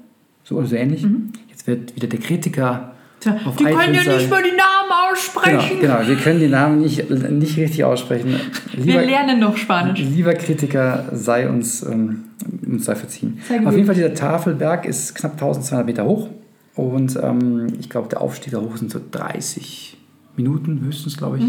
so 0.44 0.56
oder 0.58 0.68
so 0.68 0.76
ähnlich. 0.76 1.06
Jetzt 1.50 1.66
wird 1.68 1.96
wieder 1.96 2.08
der 2.08 2.20
Kritiker 2.20 2.90
Tja, 3.20 3.38
Auf 3.46 3.56
die 3.56 3.64
können 3.64 3.78
ja 3.94 4.02
iTunes 4.02 4.06
nicht 4.08 4.20
sagen- 4.20 4.30
mal 4.32 4.44
die 4.44 4.50
Namen 4.50 4.60
Genau, 4.90 5.12
aussprechen. 5.14 5.80
genau, 5.80 6.00
wir 6.06 6.16
können 6.18 6.40
die 6.42 6.48
Namen 6.50 6.82
nicht, 6.82 7.10
nicht 7.10 7.56
richtig 7.58 7.84
aussprechen. 7.86 8.36
Wir 8.74 8.86
Lieber, 8.86 9.06
lernen 9.06 9.40
noch 9.40 9.56
Spanisch. 9.56 10.02
lieber 10.02 10.34
Kritiker, 10.34 11.06
sei 11.14 11.48
uns, 11.48 11.84
ähm, 11.84 12.24
uns 12.66 12.84
sei 12.84 12.96
verziehen. 12.96 13.40
Auf 13.64 13.74
jeden 13.74 13.86
Fall, 13.86 13.96
dieser 13.96 14.14
Tafelberg 14.14 14.86
ist 14.86 15.16
knapp 15.16 15.34
1200 15.38 15.86
Meter 15.86 16.04
hoch 16.04 16.28
und 16.76 17.16
ähm, 17.24 17.68
ich 17.80 17.90
glaube, 17.90 18.10
der 18.10 18.20
Aufstieg 18.20 18.52
da 18.52 18.60
hoch 18.60 18.76
sind 18.76 18.92
so 18.92 19.00
30 19.12 19.96
Minuten 20.36 20.82
höchstens, 20.84 21.16
glaube 21.16 21.38
ich. 21.38 21.46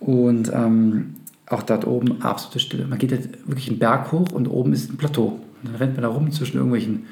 Und 0.00 0.50
ähm, 0.54 1.16
auch 1.50 1.62
dort 1.62 1.86
oben 1.86 2.22
absolute 2.22 2.60
Stille. 2.60 2.86
Man 2.86 2.98
geht 2.98 3.10
jetzt 3.10 3.28
wirklich 3.46 3.68
einen 3.68 3.78
Berg 3.78 4.12
hoch 4.12 4.30
und 4.32 4.46
oben 4.48 4.72
ist 4.72 4.90
ein 4.90 4.96
Plateau. 4.96 5.40
Und 5.62 5.64
dann 5.64 5.74
rennt 5.74 5.94
man 5.94 6.02
da 6.02 6.08
rum 6.08 6.30
zwischen 6.30 6.56
irgendwelchen 6.56 7.04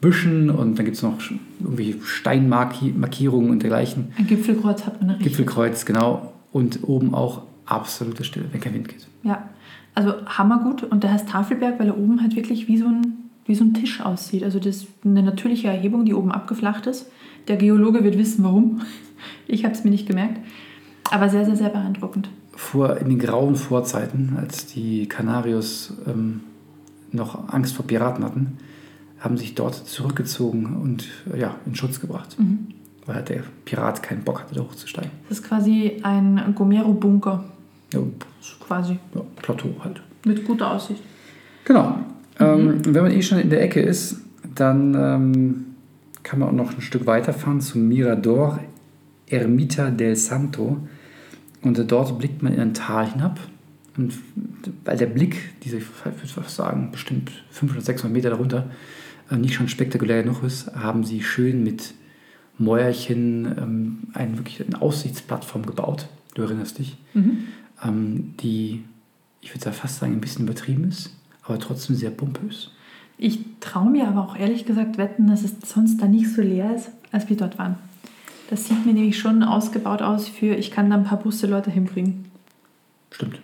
Büschen 0.00 0.50
und 0.50 0.78
dann 0.78 0.84
gibt 0.84 0.96
es 0.96 1.02
noch 1.02 1.18
irgendwelche 1.60 2.02
Steinmarkierungen 2.02 3.50
und 3.50 3.62
dergleichen. 3.62 4.12
Ein 4.18 4.26
Gipfelkreuz 4.26 4.84
hat 4.84 5.00
man 5.00 5.10
richtig. 5.10 5.28
Gipfelkreuz, 5.28 5.84
genau. 5.84 6.32
Und 6.50 6.80
oben 6.82 7.14
auch 7.14 7.42
absolute 7.66 8.24
Stille, 8.24 8.46
wenn 8.50 8.60
kein 8.60 8.74
Wind 8.74 8.88
geht. 8.88 9.06
Ja, 9.22 9.48
also 9.94 10.14
hammergut. 10.26 10.82
Und 10.82 11.04
der 11.04 11.12
heißt 11.12 11.28
Tafelberg, 11.28 11.78
weil 11.78 11.86
er 11.88 11.98
oben 11.98 12.20
halt 12.20 12.34
wirklich 12.34 12.66
wie 12.66 12.78
so 12.78 12.86
ein, 12.86 13.30
wie 13.46 13.54
so 13.54 13.62
ein 13.62 13.74
Tisch 13.74 14.00
aussieht. 14.00 14.42
Also 14.42 14.58
das 14.58 14.78
ist 14.78 14.88
eine 15.04 15.22
natürliche 15.22 15.68
Erhebung, 15.68 16.04
die 16.04 16.14
oben 16.14 16.32
abgeflacht 16.32 16.86
ist. 16.86 17.10
Der 17.46 17.56
Geologe 17.56 18.02
wird 18.02 18.18
wissen, 18.18 18.42
warum. 18.44 18.80
Ich 19.46 19.64
habe 19.64 19.72
es 19.72 19.84
mir 19.84 19.90
nicht 19.90 20.08
gemerkt. 20.08 20.40
Aber 21.12 21.28
sehr, 21.28 21.44
sehr, 21.44 21.54
sehr 21.54 21.68
beeindruckend. 21.68 22.28
Vor, 22.54 22.98
in 22.98 23.08
den 23.08 23.18
grauen 23.18 23.56
Vorzeiten, 23.56 24.36
als 24.38 24.66
die 24.66 25.06
Kanarios 25.08 25.94
ähm, 26.06 26.40
noch 27.10 27.48
Angst 27.48 27.74
vor 27.74 27.86
Piraten 27.86 28.24
hatten, 28.24 28.58
haben 29.20 29.36
sich 29.36 29.54
dort 29.54 29.74
zurückgezogen 29.74 30.76
und 30.76 31.08
äh, 31.32 31.40
ja, 31.40 31.54
in 31.66 31.74
Schutz 31.74 32.00
gebracht. 32.00 32.36
Weil 33.06 33.14
halt 33.16 33.28
der 33.30 33.42
Pirat 33.64 34.02
keinen 34.02 34.22
Bock 34.22 34.40
hatte, 34.42 34.54
da 34.54 34.60
hochzusteigen. 34.62 35.10
Das 35.28 35.38
ist 35.38 35.44
quasi 35.48 35.98
ein 36.02 36.52
Gomero-Bunker, 36.54 37.44
Ja, 37.92 38.00
quasi. 38.60 38.98
ja, 39.14 39.22
Plateau 39.40 39.74
halt. 39.82 40.02
Mit 40.24 40.44
guter 40.44 40.72
Aussicht. 40.72 41.02
Genau. 41.64 41.98
Ähm, 42.38 42.80
wenn 42.84 43.02
man 43.02 43.12
eh 43.12 43.22
schon 43.22 43.38
in 43.38 43.50
der 43.50 43.62
Ecke 43.62 43.80
ist, 43.80 44.20
dann 44.54 44.94
ähm, 44.94 45.64
kann 46.22 46.38
man 46.38 46.48
auch 46.48 46.52
noch 46.52 46.74
ein 46.74 46.80
Stück 46.80 47.06
weiterfahren 47.06 47.60
zum 47.60 47.88
Mirador 47.88 48.60
Ermita 49.28 49.90
del 49.90 50.16
Santo. 50.16 50.78
Und 51.62 51.90
dort 51.90 52.18
blickt 52.18 52.42
man 52.42 52.52
in 52.52 52.60
ein 52.60 52.74
Tal 52.74 53.10
hinab. 53.10 53.38
Und 53.96 54.14
weil 54.84 54.96
der 54.96 55.06
Blick, 55.06 55.60
diese, 55.62 55.78
ich 55.78 56.36
würde 56.36 56.48
sagen, 56.48 56.90
bestimmt 56.90 57.30
500, 57.50 57.84
600 57.84 58.12
Meter 58.12 58.30
darunter, 58.30 58.70
äh, 59.30 59.36
nicht 59.36 59.54
schon 59.54 59.68
spektakulär 59.68 60.22
genug 60.22 60.42
ist, 60.42 60.74
haben 60.74 61.04
sie 61.04 61.22
schön 61.22 61.62
mit 61.62 61.94
Mäuerchen 62.58 63.46
ähm, 63.58 63.98
eine, 64.14 64.38
wirklich 64.38 64.64
eine 64.64 64.80
Aussichtsplattform 64.80 65.66
gebaut. 65.66 66.08
Du 66.34 66.42
erinnerst 66.42 66.78
dich. 66.78 66.96
Ähm, 67.84 68.34
die, 68.40 68.84
ich 69.40 69.54
würde 69.54 69.72
fast 69.72 69.98
sagen, 69.98 70.12
ein 70.12 70.20
bisschen 70.20 70.46
übertrieben 70.46 70.84
ist, 70.84 71.14
aber 71.42 71.58
trotzdem 71.58 71.96
sehr 71.96 72.10
pompös. 72.10 72.70
Ich 73.18 73.40
traue 73.60 73.90
mir 73.90 74.08
aber 74.08 74.22
auch 74.22 74.36
ehrlich 74.36 74.64
gesagt 74.64 74.98
wetten, 74.98 75.28
dass 75.28 75.44
es 75.44 75.54
sonst 75.64 76.00
da 76.00 76.06
nicht 76.06 76.32
so 76.32 76.42
leer 76.42 76.74
ist, 76.74 76.90
als 77.10 77.28
wir 77.28 77.36
dort 77.36 77.58
waren. 77.58 77.76
Das 78.50 78.66
sieht 78.66 78.84
mir 78.84 78.92
nämlich 78.92 79.18
schon 79.18 79.42
ausgebaut 79.42 80.02
aus 80.02 80.28
für, 80.28 80.54
ich 80.54 80.70
kann 80.70 80.90
da 80.90 80.96
ein 80.96 81.04
paar 81.04 81.18
Busse 81.18 81.46
Leute 81.46 81.70
hinbringen. 81.70 82.26
Stimmt. 83.10 83.40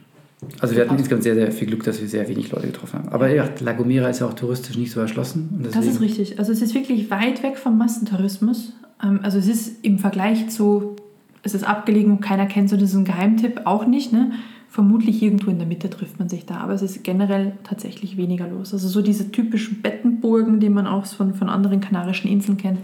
Also 0.61 0.76
wir 0.76 0.82
hatten 0.82 0.96
insgesamt 0.96 1.24
sehr, 1.24 1.34
sehr 1.34 1.50
viel 1.50 1.66
Glück, 1.66 1.82
dass 1.84 2.00
wir 2.00 2.08
sehr 2.08 2.28
wenig 2.28 2.52
Leute 2.52 2.68
getroffen 2.68 3.00
haben. 3.00 3.08
Aber 3.08 3.28
ja, 3.28 3.48
La 3.61 3.72
Gomera 3.72 4.08
ist 4.08 4.20
ja 4.20 4.26
auch 4.26 4.34
touristisch 4.34 4.76
nicht 4.76 4.92
so 4.92 5.00
erschlossen. 5.00 5.61
Das 5.72 5.84
ist 5.84 6.00
richtig. 6.00 6.38
Also 6.38 6.52
es 6.52 6.62
ist 6.62 6.74
wirklich 6.74 7.11
weit 7.11 7.42
weg 7.42 7.56
vom 7.56 7.76
Massentourismus. 7.76 8.72
Ähm, 9.02 9.20
Also 9.22 9.38
es 9.38 9.48
ist 9.48 9.84
im 9.84 9.98
Vergleich 9.98 10.48
zu, 10.48 10.94
es 11.42 11.54
ist 11.54 11.64
abgelegen 11.64 12.12
und 12.12 12.20
keiner 12.20 12.46
kennt 12.46 12.70
so, 12.70 12.76
das 12.76 12.90
ist 12.90 12.96
ein 12.96 13.04
Geheimtipp, 13.04 13.62
auch 13.64 13.84
nicht. 13.87 14.12
Ne? 14.12 14.32
Vermutlich 14.68 15.22
irgendwo 15.22 15.50
in 15.50 15.58
der 15.58 15.66
Mitte 15.66 15.90
trifft 15.90 16.20
man 16.20 16.28
sich 16.28 16.46
da, 16.46 16.58
aber 16.58 16.74
es 16.74 16.82
ist 16.82 17.02
generell 17.02 17.54
tatsächlich 17.64 18.16
weniger 18.16 18.46
los. 18.46 18.72
Also 18.72 18.87
so 18.87 19.02
diese 19.02 19.32
typischen 19.32 19.82
Bettenburgen, 19.82 20.61
die 20.61 20.68
man 20.68 20.87
auch 20.87 21.06
von, 21.06 21.34
von 21.34 21.48
anderen 21.48 21.80
kanarischen 21.80 22.30
Inseln 22.30 22.58
kennt, 22.58 22.78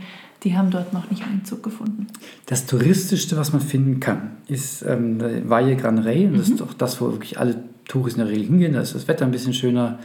die 0.44 0.56
haben 0.56 0.70
dort 0.70 0.92
noch 0.92 1.10
nicht 1.10 1.22
Einzug 1.26 1.62
gefunden. 1.62 2.06
Das 2.46 2.66
Touristischste, 2.66 3.36
was 3.36 3.52
man 3.52 3.62
finden 3.62 3.98
kann, 4.00 4.32
ist 4.46 4.82
ähm, 4.82 5.18
Valle 5.48 5.74
Gran 5.76 5.98
Rey. 5.98 6.26
Und 6.26 6.38
das 6.38 6.48
Mhm. 6.48 6.54
ist 6.56 6.62
auch 6.62 6.74
das, 6.74 7.00
wo 7.00 7.06
wirklich 7.12 7.38
alle 7.38 7.62
Touristen 7.88 8.20
in 8.20 8.26
der 8.26 8.34
Regel 8.36 8.48
hingehen. 8.48 8.72
Da 8.74 8.80
ist 8.80 8.94
das 8.94 9.08
Wetter 9.08 9.24
ein 9.24 9.30
bisschen 9.30 9.54
schöner. 9.54 9.98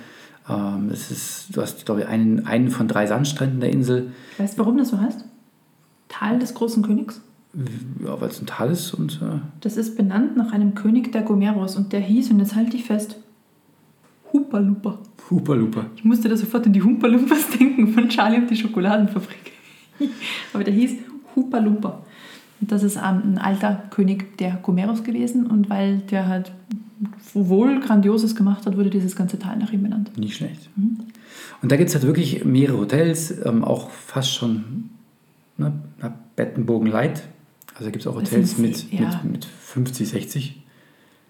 Ähm, 0.50 0.90
es 0.92 1.12
ist, 1.12 1.48
du 1.56 1.62
hast, 1.62 1.86
glaube 1.86 2.02
ich, 2.02 2.08
einen, 2.08 2.46
einen 2.46 2.70
von 2.72 2.88
drei 2.88 3.06
Sandstränden 3.06 3.60
der 3.60 3.70
Insel. 3.72 4.12
Weißt 4.38 4.54
du, 4.56 4.60
warum 4.60 4.78
das 4.78 4.90
so 4.90 5.00
heißt? 5.00 5.26
Tal 6.08 6.40
des 6.40 6.54
großen 6.54 6.82
Königs? 6.84 7.22
Ja, 8.04 8.20
weil 8.22 8.30
es 8.30 8.42
ein 8.42 8.46
Tal 8.48 8.72
ist 8.72 8.94
und 8.94 9.20
äh, 9.24 9.40
Das 9.62 9.76
ist 9.76 9.98
benannt 9.98 10.38
nach 10.38 10.52
einem 10.54 10.76
König 10.76 11.12
der 11.12 11.24
Gomeros 11.24 11.76
und 11.76 11.92
der 11.94 12.00
hieß, 12.00 12.32
und 12.32 12.40
jetzt 12.40 12.56
halte 12.56 12.78
ich 12.78 12.84
fest. 12.86 13.18
Hoopa 14.32 14.60
Loopa. 14.60 15.00
Ich 15.96 16.04
musste 16.06 16.30
da 16.30 16.38
sofort 16.38 16.66
an 16.66 16.74
die 16.74 16.82
Humpa 16.82 17.08
Lumpas 17.08 17.50
denken 17.60 17.88
von 17.94 18.08
Charlie 18.10 18.38
und 18.38 18.50
die 18.50 18.56
Schokoladenfabrik. 18.56 19.52
Aber 20.54 20.64
der 20.64 20.74
hieß 20.74 20.98
Hoopa 21.36 21.60
Loopa. 21.60 22.02
Und 22.62 22.72
das 22.72 22.84
ist 22.84 22.98
ein 22.98 23.38
alter 23.38 23.84
König 23.90 24.38
der 24.38 24.60
Gomeros 24.62 25.04
gewesen 25.04 25.48
und 25.48 25.70
weil 25.70 26.00
der 26.00 26.28
halt 26.28 26.52
wohl 27.34 27.80
Grandioses 27.80 28.36
gemacht 28.36 28.66
hat, 28.66 28.76
wurde 28.76 28.90
dieses 28.90 29.16
ganze 29.16 29.40
Tal 29.40 29.58
nach 29.58 29.72
ihm 29.72 29.84
benannt. 29.84 30.18
Nicht 30.18 30.36
schlecht. 30.36 30.70
Und 31.62 31.72
da 31.72 31.78
gibt 31.78 31.90
es 31.90 31.96
halt 31.96 32.06
wirklich 32.06 32.44
mehrere 32.44 32.78
Hotels, 32.78 33.34
ähm, 33.46 33.64
auch 33.64 33.90
fast 33.90 34.34
schon 34.34 34.90
ne, 35.58 35.74
Bettenbogen 36.36 36.88
Light. 36.90 37.24
Also 37.76 37.92
gibt 37.92 38.04
es 38.04 38.08
auch 38.08 38.16
Hotels 38.16 38.58
mit, 38.58 38.92
ja. 38.92 39.22
mit, 39.24 39.32
mit 39.32 39.46
50, 39.46 40.10
60 40.10 40.59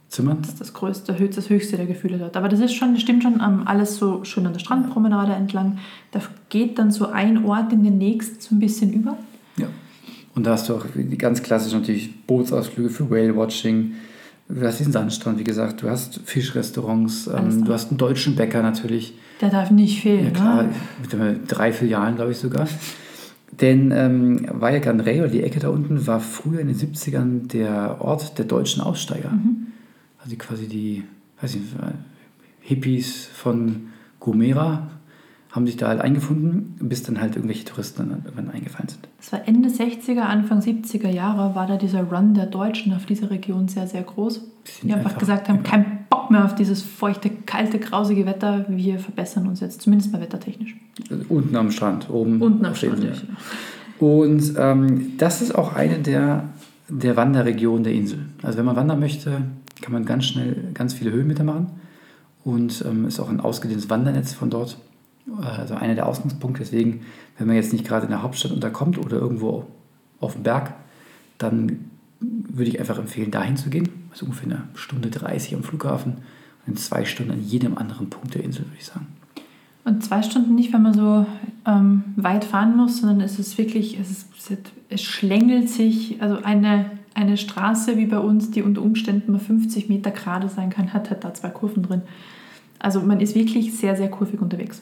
Zimmern. 0.09 0.39
Das 0.41 0.51
ist 0.51 0.61
das 0.61 0.73
größte, 0.73 1.17
höchste, 1.19 1.35
das 1.41 1.49
höchste 1.49 1.77
der 1.77 1.85
Gefühle 1.85 2.17
dort. 2.17 2.35
Aber 2.35 2.49
das 2.49 2.59
ist 2.59 2.73
schon, 2.73 2.93
das 2.93 3.01
stimmt 3.01 3.21
schon, 3.23 3.35
ähm, 3.35 3.61
alles 3.65 3.97
so 3.97 4.23
schön 4.23 4.45
an 4.45 4.53
der 4.53 4.59
Strandpromenade 4.59 5.33
entlang. 5.33 5.77
Da 6.11 6.19
geht 6.49 6.79
dann 6.79 6.91
so 6.91 7.07
ein 7.07 7.45
Ort 7.45 7.71
in 7.71 7.83
den 7.83 7.97
nächsten 7.99 8.39
so 8.41 8.55
ein 8.55 8.59
bisschen 8.59 8.91
über. 8.91 9.17
Ja. 9.57 9.67
Und 10.33 10.45
da 10.45 10.51
hast 10.51 10.67
du 10.67 10.75
auch 10.75 10.85
ganz 11.17 11.43
klassisch 11.43 11.73
natürlich 11.73 12.25
Bootsausflüge 12.25 12.89
für 12.89 13.09
Whale-Watching. 13.09 13.93
Du 14.49 14.65
hast 14.65 14.79
diesen 14.79 14.93
Sandstrand, 14.93 15.37
wie 15.37 15.43
gesagt. 15.43 15.83
Du 15.83 15.89
hast 15.89 16.21
Fischrestaurants. 16.25 17.27
Ähm, 17.27 17.65
du 17.65 17.71
hast 17.71 17.89
einen 17.89 17.99
deutschen 17.99 18.35
Bäcker 18.35 18.63
natürlich. 18.63 19.13
Der 19.41 19.49
darf 19.49 19.69
nicht 19.69 20.01
fehlen. 20.01 20.25
Ja 20.25 20.31
klar, 20.31 20.63
Ne? 20.63 20.69
mit 21.17 21.41
drei 21.47 21.71
Filialen, 21.71 22.15
glaube 22.15 22.31
ich 22.31 22.37
sogar. 22.37 22.67
Denn 23.61 23.91
ähm, 23.91 24.47
Valle 24.51 24.79
oder 24.79 25.27
die 25.27 25.43
Ecke 25.43 25.59
da 25.59 25.69
unten, 25.69 26.07
war 26.07 26.19
früher 26.19 26.61
in 26.61 26.67
den 26.67 26.77
70ern 26.77 27.47
der 27.47 27.97
Ort 27.99 28.37
der 28.39 28.45
deutschen 28.45 28.81
Aussteiger. 28.81 29.31
Also 30.29 30.37
quasi 30.37 30.67
die, 30.67 31.03
weiß 31.41 31.55
nicht, 31.55 31.65
Hippies 32.61 33.25
von 33.33 33.87
Gomera 34.19 34.87
haben 35.51 35.65
sich 35.65 35.75
da 35.75 35.87
halt 35.87 36.01
eingefunden, 36.01 36.75
bis 36.79 37.01
dann 37.01 37.19
halt 37.19 37.35
irgendwelche 37.35 37.65
Touristen 37.65 38.09
dann 38.09 38.21
irgendwann 38.23 38.51
eingefallen 38.51 38.89
sind. 38.89 39.07
Das 39.17 39.31
war 39.31 39.47
Ende 39.47 39.69
60er, 39.69 40.19
Anfang 40.19 40.59
70er 40.59 41.09
Jahre, 41.09 41.55
war 41.55 41.65
da 41.65 41.77
dieser 41.77 42.03
Run 42.03 42.35
der 42.35 42.45
Deutschen 42.45 42.93
auf 42.93 43.07
diese 43.07 43.31
Region 43.31 43.67
sehr, 43.67 43.87
sehr 43.87 44.03
groß. 44.03 44.35
sind 44.35 44.47
Die 44.83 44.93
einfach, 44.93 45.05
einfach- 45.07 45.17
gesagt 45.19 45.49
haben, 45.49 45.63
kein 45.63 46.05
Bock 46.11 46.29
mehr 46.29 46.45
auf 46.45 46.53
dieses 46.53 46.83
feuchte, 46.83 47.31
kalte, 47.47 47.79
grausige 47.79 48.27
Wetter. 48.27 48.65
Wir 48.69 48.99
verbessern 48.99 49.47
uns 49.47 49.61
jetzt, 49.61 49.81
zumindest 49.81 50.11
mal 50.11 50.21
wettertechnisch. 50.21 50.75
Unten 51.27 51.55
am 51.55 51.71
Strand, 51.71 52.07
oben 52.11 52.39
Unten 52.39 52.63
am 52.67 52.75
Strand. 52.75 53.03
Insel. 53.03 53.29
Und 53.97 54.53
ähm, 54.59 55.13
das 55.17 55.41
ist 55.41 55.55
auch 55.55 55.73
eine 55.75 55.97
der, 55.97 56.49
der 56.87 57.15
Wanderregionen 57.17 57.83
der 57.83 57.93
Insel. 57.93 58.19
Also 58.43 58.59
wenn 58.59 58.65
man 58.65 58.75
wandern 58.75 58.99
möchte, 58.99 59.41
kann 59.81 59.93
man 59.93 60.05
ganz 60.05 60.25
schnell 60.25 60.71
ganz 60.73 60.93
viele 60.93 61.11
Höhenmeter 61.11 61.43
machen. 61.43 61.67
Und 62.43 62.83
ähm, 62.87 63.05
ist 63.05 63.19
auch 63.19 63.29
ein 63.29 63.39
ausgedehntes 63.39 63.89
Wandernetz 63.89 64.33
von 64.33 64.49
dort. 64.49 64.77
Also 65.41 65.75
einer 65.75 65.95
der 65.95 66.07
Ausgangspunkte. 66.07 66.63
Deswegen, 66.63 67.01
wenn 67.37 67.47
man 67.47 67.55
jetzt 67.55 67.73
nicht 67.73 67.85
gerade 67.85 68.05
in 68.05 68.11
der 68.11 68.23
Hauptstadt 68.23 68.51
unterkommt 68.51 68.97
oder 68.97 69.17
irgendwo 69.17 69.65
auf 70.19 70.33
dem 70.33 70.43
Berg, 70.43 70.73
dann 71.37 71.89
würde 72.19 72.69
ich 72.69 72.79
einfach 72.79 72.97
empfehlen, 72.97 73.31
dahin 73.31 73.57
zu 73.57 73.69
gehen. 73.69 73.89
Also 74.11 74.25
ungefähr 74.25 74.45
eine 74.45 74.63
Stunde 74.75 75.09
30 75.09 75.55
am 75.55 75.63
Flughafen 75.63 76.13
und 76.65 76.73
in 76.73 76.77
zwei 76.77 77.05
Stunden 77.05 77.31
an 77.31 77.41
jedem 77.41 77.77
anderen 77.77 78.09
Punkt 78.09 78.35
der 78.35 78.43
Insel, 78.43 78.65
würde 78.65 78.77
ich 78.77 78.85
sagen. 78.85 79.07
Und 79.85 80.03
zwei 80.03 80.21
Stunden 80.21 80.55
nicht, 80.55 80.73
wenn 80.73 80.81
man 80.81 80.93
so 80.93 81.25
ähm, 81.65 82.03
weit 82.15 82.43
fahren 82.43 82.75
muss, 82.75 82.99
sondern 83.01 83.21
es 83.21 83.39
ist 83.39 83.57
wirklich, 83.57 83.97
es, 83.99 84.11
ist, 84.11 84.27
es 84.89 85.01
schlängelt 85.01 85.69
sich, 85.69 86.21
also 86.21 86.43
eine, 86.43 86.91
eine 87.19 87.37
Straße 87.37 87.97
wie 87.97 88.05
bei 88.05 88.19
uns, 88.19 88.51
die 88.51 88.61
unter 88.61 88.81
Umständen 88.81 89.31
mal 89.31 89.39
50 89.39 89.89
Meter 89.89 90.11
gerade 90.11 90.47
sein 90.47 90.69
kann, 90.69 90.93
hat 90.93 91.09
halt 91.09 91.23
da 91.23 91.33
zwei 91.33 91.49
Kurven 91.49 91.83
drin. 91.83 92.01
Also 92.79 93.01
man 93.01 93.19
ist 93.19 93.35
wirklich 93.35 93.75
sehr, 93.75 93.95
sehr 93.95 94.09
kurvig 94.09 94.41
unterwegs. 94.41 94.81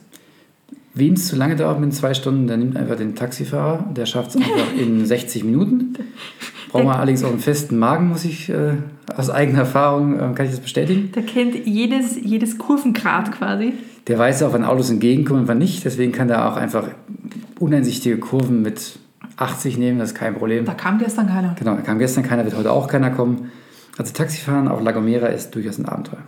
Wem 0.93 1.13
es 1.13 1.27
zu 1.27 1.35
lange 1.35 1.55
dauert 1.55 1.79
mit 1.79 1.93
zwei 1.93 2.13
Stunden, 2.13 2.47
der 2.47 2.57
nimmt 2.57 2.75
einfach 2.75 2.95
den 2.95 3.15
Taxifahrer. 3.15 3.85
Der 3.95 4.05
schafft 4.05 4.31
es 4.31 4.35
einfach 4.37 4.77
in 4.79 5.05
60 5.05 5.43
Minuten. 5.43 5.93
Braucht 6.69 6.85
man 6.85 6.95
allerdings 6.95 7.23
auch 7.23 7.29
einen 7.29 7.39
festen 7.39 7.79
Magen, 7.79 8.09
muss 8.09 8.25
ich 8.25 8.49
äh, 8.49 8.73
aus 9.15 9.29
eigener 9.29 9.59
Erfahrung, 9.59 10.19
ähm, 10.19 10.35
kann 10.35 10.45
ich 10.45 10.51
das 10.51 10.59
bestätigen. 10.59 11.11
Der 11.15 11.23
kennt 11.23 11.65
jedes, 11.65 12.17
jedes 12.21 12.57
Kurvengrad 12.57 13.31
quasi. 13.31 13.73
Der 14.07 14.19
weiß 14.19 14.43
auch, 14.43 14.53
wann 14.53 14.63
Autos 14.63 14.89
entgegenkommen 14.89 15.41
und 15.41 15.47
wann 15.47 15.57
nicht. 15.57 15.85
Deswegen 15.85 16.11
kann 16.11 16.27
der 16.27 16.47
auch 16.47 16.57
einfach 16.57 16.89
uneinsichtige 17.59 18.17
Kurven 18.17 18.61
mit 18.61 18.99
80 19.37 19.77
nehmen, 19.77 19.99
das 19.99 20.09
ist 20.09 20.15
kein 20.15 20.35
Problem. 20.35 20.65
Da 20.65 20.73
kam 20.73 20.97
gestern 20.97 21.27
keiner. 21.27 21.55
Genau, 21.57 21.75
da 21.75 21.81
kam 21.81 21.99
gestern 21.99 22.23
keiner, 22.23 22.43
wird 22.43 22.55
heute 22.55 22.71
auch 22.71 22.87
keiner 22.87 23.11
kommen. 23.11 23.51
Also 23.97 24.13
Taxifahren 24.13 24.67
auf 24.67 24.81
La 24.83 24.91
Gomera 24.91 25.27
ist 25.27 25.51
durchaus 25.55 25.77
ein 25.77 25.85
Abenteuer. 25.85 26.23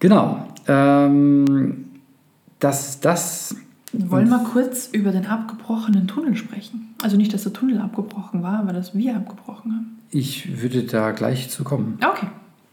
Genau. 0.00 0.46
Ähm, 0.66 1.86
das 2.58 3.00
das. 3.00 3.56
Wir 3.92 4.10
wollen 4.10 4.28
mal 4.28 4.44
kurz 4.44 4.88
über 4.92 5.10
den 5.10 5.26
abgebrochenen 5.26 6.06
Tunnel 6.06 6.36
sprechen. 6.36 6.94
Also 7.02 7.16
nicht, 7.16 7.32
dass 7.34 7.42
der 7.42 7.52
Tunnel 7.52 7.80
abgebrochen 7.80 8.42
war, 8.42 8.60
aber 8.60 8.72
dass 8.72 8.94
wir 8.94 9.16
abgebrochen 9.16 9.72
haben. 9.72 9.98
Ich 10.10 10.62
würde 10.62 10.84
da 10.84 11.12
gleich 11.12 11.50
zu 11.50 11.64
kommen. 11.64 11.98
Okay. 12.04 12.26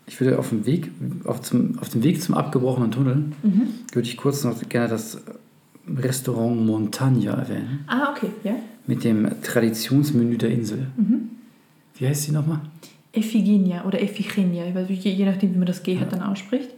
Ich 0.05 0.19
würde 0.21 0.39
auf 0.39 0.49
dem 0.49 0.65
Weg, 0.65 0.91
auf, 1.25 1.41
zum, 1.41 1.79
auf 1.79 1.89
dem 1.89 2.03
Weg 2.03 2.21
zum 2.21 2.35
abgebrochenen 2.35 2.91
Tunnel, 2.91 3.25
würde 3.91 4.07
ich 4.07 4.15
kurz 4.15 4.43
noch 4.43 4.57
gerne 4.69 4.87
das 4.87 5.21
Restaurant 5.95 6.65
Montagna 6.65 7.33
erwähnen. 7.33 7.83
Ah, 7.87 8.11
okay, 8.11 8.29
ja. 8.43 8.55
Mit 8.85 9.03
dem 9.03 9.29
Traditionsmenü 9.41 10.37
der 10.37 10.51
Insel. 10.51 10.87
Wie 11.95 12.07
heißt 12.07 12.23
sie 12.23 12.31
nochmal? 12.31 12.61
Iphigenia 13.13 13.85
oder 13.85 14.01
Iphigenia, 14.01 14.67
ich 14.67 14.75
weiß, 14.75 14.87
je, 14.89 15.11
je 15.11 15.25
nachdem, 15.25 15.53
wie 15.53 15.57
man 15.57 15.67
das 15.67 15.83
G 15.83 15.99
halt 15.99 16.11
dann 16.11 16.21
ausspricht. 16.21 16.69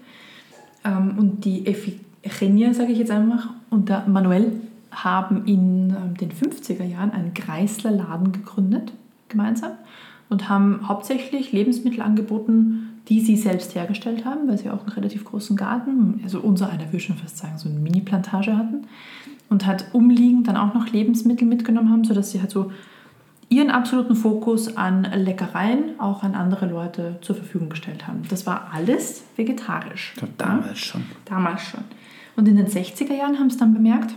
Ähm, 0.86 1.16
und 1.18 1.44
die 1.46 1.68
Iphigenia, 1.68 2.74
sage 2.74 2.94
ich 2.94 3.00
jetzt 3.00 3.12
einfach, 3.12 3.50
und 3.70 3.90
der 3.90 4.08
Manuel 4.08 4.54
haben 4.92 5.46
in 5.46 5.90
ähm, 5.90 6.18
den 6.20 6.32
50er 6.32 6.84
Jahren 6.84 7.12
einen 7.12 7.34
Kreisler-Laden 7.34 8.32
gegründet, 8.32 8.94
gemeinsam, 9.28 9.72
und 10.30 10.48
haben 10.48 10.88
hauptsächlich 10.88 11.52
Lebensmittel 11.52 12.02
angeboten, 12.02 12.89
die 13.10 13.20
sie 13.20 13.36
selbst 13.36 13.76
hergestellt 13.76 14.24
haben, 14.24 14.48
weil 14.48 14.58
sie 14.58 14.70
auch 14.70 14.82
einen 14.82 14.90
relativ 14.90 15.26
großen 15.26 15.58
Garten, 15.58 16.22
also 16.24 16.40
unser 16.40 16.70
einer 16.70 16.86
würde 16.88 17.00
schon 17.00 17.18
fast 17.18 17.38
sagen, 17.38 17.58
so 17.58 17.68
eine 17.68 17.80
Mini-Plantage 17.80 18.56
hatten. 18.56 18.88
Und 19.50 19.66
hat 19.66 19.86
umliegend 19.94 20.48
dann 20.48 20.58
auch 20.58 20.76
noch 20.76 20.90
Lebensmittel 20.90 21.48
mitgenommen 21.48 21.90
haben, 21.90 22.04
sodass 22.04 22.30
sie 22.30 22.40
halt 22.40 22.52
so 22.52 22.72
ihren 23.50 23.72
absoluten 23.72 24.16
Fokus 24.16 24.78
an 24.78 25.08
Leckereien 25.16 26.00
auch 26.00 26.22
an 26.22 26.36
andere 26.36 26.68
Leute 26.68 27.18
zur 27.22 27.36
Verfügung 27.36 27.70
gestellt 27.70 28.08
haben. 28.08 28.22
Das 28.30 28.46
war 28.46 28.70
alles 28.72 29.24
vegetarisch. 29.36 30.14
Ja, 30.22 30.28
damals 30.38 30.78
schon. 30.78 31.02
Damals 31.26 31.64
schon. 31.64 31.84
Und 32.36 32.48
in 32.48 32.58
den 32.58 32.68
60er 32.68 33.16
Jahren 33.16 33.40
haben 33.40 33.50
sie 33.50 33.58
dann 33.58 33.74
bemerkt, 33.74 34.14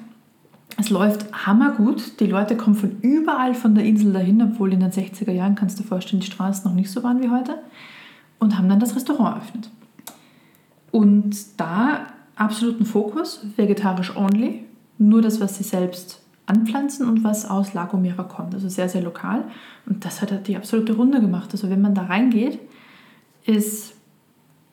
es 0.78 0.90
läuft 0.90 1.32
hammergut. 1.46 2.20
Die 2.20 2.26
Leute 2.26 2.56
kommen 2.56 2.76
von 2.76 3.00
überall 3.00 3.54
von 3.54 3.74
der 3.74 3.84
Insel 3.84 4.12
dahin, 4.12 4.42
obwohl 4.42 4.72
in 4.72 4.80
den 4.80 4.90
60er 4.90 5.32
Jahren, 5.32 5.54
kannst 5.54 5.78
du 5.78 5.82
dir 5.82 5.88
vorstellen, 5.88 6.20
die 6.20 6.26
Straßen 6.26 6.68
noch 6.68 6.74
nicht 6.74 6.90
so 6.90 7.02
waren 7.02 7.22
wie 7.22 7.30
heute. 7.30 7.58
Und 8.42 8.58
haben 8.58 8.68
dann 8.68 8.80
das 8.80 8.96
Restaurant 8.96 9.36
eröffnet. 9.36 9.70
Und 10.90 11.36
da 11.58 12.08
absoluten 12.34 12.84
Fokus, 12.84 13.46
vegetarisch 13.56 14.16
only, 14.16 14.64
nur 14.98 15.22
das, 15.22 15.40
was 15.40 15.58
sie 15.58 15.62
selbst 15.62 16.20
anpflanzen 16.46 17.08
und 17.08 17.22
was 17.22 17.48
aus 17.48 17.72
La 17.72 17.84
Gomera 17.84 18.24
kommt. 18.24 18.52
Also 18.52 18.68
sehr, 18.68 18.88
sehr 18.88 19.02
lokal. 19.02 19.44
Und 19.86 20.04
das 20.04 20.20
hat 20.20 20.48
die 20.48 20.56
absolute 20.56 20.94
Runde 20.94 21.20
gemacht. 21.20 21.50
Also 21.52 21.70
wenn 21.70 21.80
man 21.80 21.94
da 21.94 22.02
reingeht, 22.02 22.58
ist 23.46 23.94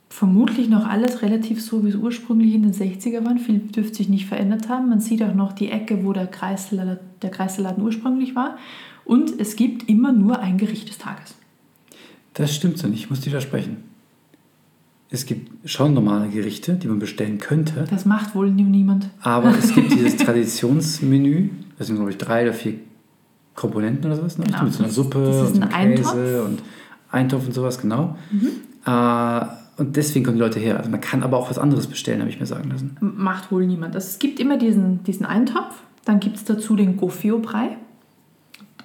vermutlich 0.10 0.68
noch 0.68 0.88
alles 0.88 1.22
relativ 1.22 1.64
so, 1.64 1.86
wie 1.86 1.90
es 1.90 1.96
ursprünglich 1.96 2.56
in 2.56 2.64
den 2.64 2.74
60er 2.74 3.24
waren. 3.24 3.38
Viel 3.38 3.60
dürfte 3.60 3.98
sich 3.98 4.10
nicht 4.10 4.26
verändert 4.26 4.68
haben. 4.68 4.90
Man 4.90 5.00
sieht 5.00 5.22
auch 5.22 5.36
noch 5.36 5.54
die 5.54 5.70
Ecke, 5.70 6.04
wo 6.04 6.12
der 6.12 6.26
Kreisladen, 6.26 6.98
der 7.22 7.30
Kreisladen 7.30 7.84
ursprünglich 7.84 8.34
war. 8.36 8.58
Und 9.06 9.40
es 9.40 9.56
gibt 9.56 9.88
immer 9.88 10.12
nur 10.12 10.40
ein 10.40 10.58
Gericht 10.58 10.90
des 10.90 10.98
Tages. 10.98 11.36
Das 12.40 12.56
stimmt 12.56 12.78
so 12.78 12.88
nicht, 12.88 13.04
ich 13.04 13.10
muss 13.10 13.26
widersprechen. 13.26 13.78
Es 15.12 15.26
gibt 15.26 15.68
schon 15.70 15.94
normale 15.96 16.30
Gerichte, 16.30 16.74
die 16.76 16.88
man 16.88 17.00
bestellen 17.00 17.40
könnte, 17.40 17.86
Das 17.90 18.06
macht 18.06 18.36
wohl 18.36 18.52
nie- 18.52 18.64
niemand. 18.64 19.10
aber 19.22 19.50
es 19.58 19.74
gibt 19.74 19.92
dieses 19.92 20.18
Traditionsmenü, 20.26 21.50
das 21.78 21.88
sind 21.88 21.96
glaube 21.96 22.12
ich 22.12 22.18
drei 22.18 22.44
oder 22.44 22.54
vier 22.54 22.74
Komponenten 23.56 24.06
oder 24.06 24.16
sowas, 24.18 24.38
ne? 24.38 24.46
Genau. 24.46 24.64
mit 24.64 24.74
so 24.74 24.84
einer 24.84 24.92
Suppe 24.92 25.20
Das 25.26 25.50
ist 25.52 25.56
und 25.58 25.64
ein 25.74 25.96
Käse 25.96 26.44
und 26.44 26.62
Eintopf 27.12 27.46
und 27.48 27.54
sowas, 27.54 27.82
genau. 27.82 28.16
Äh, 28.86 29.42
und 29.78 29.96
deswegen 29.96 30.26
kommen 30.26 30.38
die 30.38 30.44
Leute 30.44 30.60
her. 30.60 30.78
Also 30.78 30.90
man 30.92 31.02
kann 31.02 31.24
aber 31.24 31.38
auch 31.38 31.50
was 31.50 31.58
anderes 31.58 31.88
bestellen, 31.88 32.20
habe 32.20 32.30
ich 32.30 32.40
mir 32.40 32.46
sagen 32.46 32.70
lassen. 32.70 32.96
Macht 33.02 33.52
wohl 33.52 33.66
niemand. 33.66 33.96
Also 33.96 34.08
es 34.08 34.20
gibt 34.20 34.40
immer 34.40 34.58
diesen, 34.58 35.04
diesen 35.06 35.26
Eintopf. 35.26 35.74
Dann 36.06 36.20
gibt 36.20 36.36
es 36.38 36.44
dazu 36.44 36.76
den 36.76 36.98
Gofio-Brei. 36.98 37.78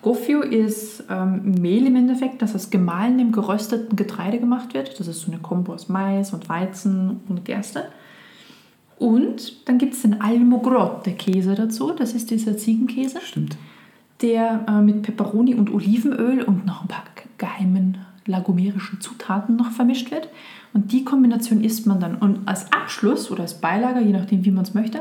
Gofio 0.05 0.43
ist 0.43 1.05
ähm, 1.09 1.53
Mehl 1.63 1.87
im 1.87 1.97
Endeffekt, 1.97 2.43
das 2.43 2.55
aus 2.55 2.69
gemahlenem, 2.69 3.33
gerösteten 3.33 3.97
Getreide 3.97 4.39
gemacht 4.39 4.75
wird. 4.75 5.01
Das 5.01 5.09
ist 5.09 5.23
so 5.23 5.33
eine 5.33 5.41
Kombo 5.41 5.73
aus 5.73 5.89
Mais 5.89 6.35
und 6.35 6.47
Weizen 6.51 7.23
und 7.27 7.47
Gerste. 7.47 7.87
Und 8.99 9.67
dann 9.67 9.79
gibt 9.79 9.95
es 9.95 10.03
den 10.03 10.21
Almogrotte-Käse 10.21 11.55
dazu. 11.55 11.93
Das 11.93 12.13
ist 12.13 12.31
dieser 12.31 12.59
Ziegenkäse, 12.59 13.23
Stimmt. 13.23 13.57
der 14.21 14.67
äh, 14.69 14.83
mit 14.83 15.01
Peperoni 15.03 15.55
und 15.55 15.73
Olivenöl 15.73 16.43
und 16.43 16.67
noch 16.67 16.83
ein 16.83 16.89
paar 16.89 17.05
ge- 17.15 17.25
geheimen 17.39 17.97
lagomerischen 18.27 19.01
Zutaten 19.01 19.57
noch 19.57 19.71
vermischt 19.71 20.11
wird. 20.11 20.29
Und 20.75 20.93
die 20.93 21.05
Kombination 21.05 21.65
isst 21.65 21.87
man 21.87 21.99
dann. 21.99 22.17
Und 22.17 22.47
als 22.47 22.71
Abschluss 22.75 23.31
oder 23.31 23.41
als 23.41 23.55
Beilager, 23.59 24.03
je 24.03 24.13
nachdem, 24.13 24.45
wie 24.45 24.51
man 24.51 24.65
es 24.65 24.75
möchte, 24.75 24.99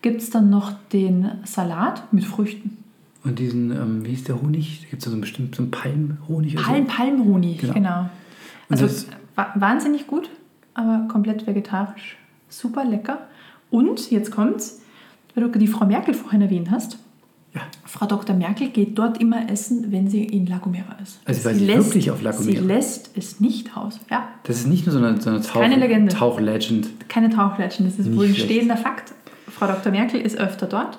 gibt 0.00 0.20
es 0.20 0.30
dann 0.30 0.48
noch 0.48 0.74
den 0.92 1.32
Salat 1.42 2.12
mit 2.12 2.24
Früchten. 2.24 2.83
Und 3.24 3.38
diesen, 3.38 3.70
ähm, 3.72 4.04
wie 4.04 4.12
ist 4.12 4.28
der 4.28 4.40
Honig? 4.40 4.80
Da 4.82 4.88
gibt 4.90 5.02
es 5.02 5.04
so 5.06 5.10
einen 5.12 5.20
bestimmten 5.22 5.54
so 5.54 5.62
einen 5.62 5.70
Palmhonig. 5.70 6.54
oder 6.54 6.64
so. 6.64 6.70
Palm, 6.70 6.86
Palmhonig, 6.86 7.58
Genau. 7.58 7.72
genau. 7.72 8.10
Also 8.68 8.88
wahnsinnig 9.54 10.06
gut, 10.06 10.30
aber 10.74 11.06
komplett 11.10 11.46
vegetarisch. 11.46 12.16
Super 12.48 12.84
lecker. 12.84 13.18
Und 13.70 14.10
jetzt 14.10 14.30
kommt's, 14.30 14.80
weil 15.34 15.48
du 15.50 15.58
die 15.58 15.66
Frau 15.66 15.86
Merkel 15.86 16.14
vorhin 16.14 16.42
erwähnt 16.42 16.70
hast. 16.70 16.98
Ja. 17.54 17.62
Frau 17.84 18.06
Dr. 18.06 18.34
Merkel 18.34 18.68
geht 18.70 18.98
dort 18.98 19.20
immer 19.20 19.48
essen, 19.48 19.92
wenn 19.92 20.08
sie 20.08 20.24
in 20.24 20.46
La 20.46 20.58
Gomera 20.58 20.96
ist. 21.00 21.20
Also 21.24 21.44
war 21.44 21.54
sie 21.54 21.68
wirklich 21.68 22.10
auf 22.10 22.20
La 22.20 22.32
Gomera? 22.32 22.60
Sie 22.60 22.66
lässt 22.66 23.16
es 23.16 23.38
nicht 23.40 23.76
aus. 23.76 24.00
Ja, 24.10 24.28
Das 24.42 24.56
ist 24.56 24.66
nicht 24.66 24.86
nur 24.86 24.92
so 24.92 24.98
eine, 24.98 25.20
so 25.20 25.30
eine 25.30 25.40
Tauch, 25.40 25.60
Keine 25.60 25.76
Legende. 25.76 26.12
Tauchlegend. 26.12 26.88
keine 27.08 27.30
Tauchfletschen, 27.30 27.86
das 27.86 27.98
ist 27.98 28.06
Nicht 28.06 28.18
wohl 28.18 28.26
ein 28.26 28.34
stehender 28.34 28.76
Fakt. 28.76 29.12
Frau 29.48 29.66
Dr. 29.68 29.92
Merkel 29.92 30.20
ist 30.20 30.36
öfter 30.36 30.66
dort 30.66 30.98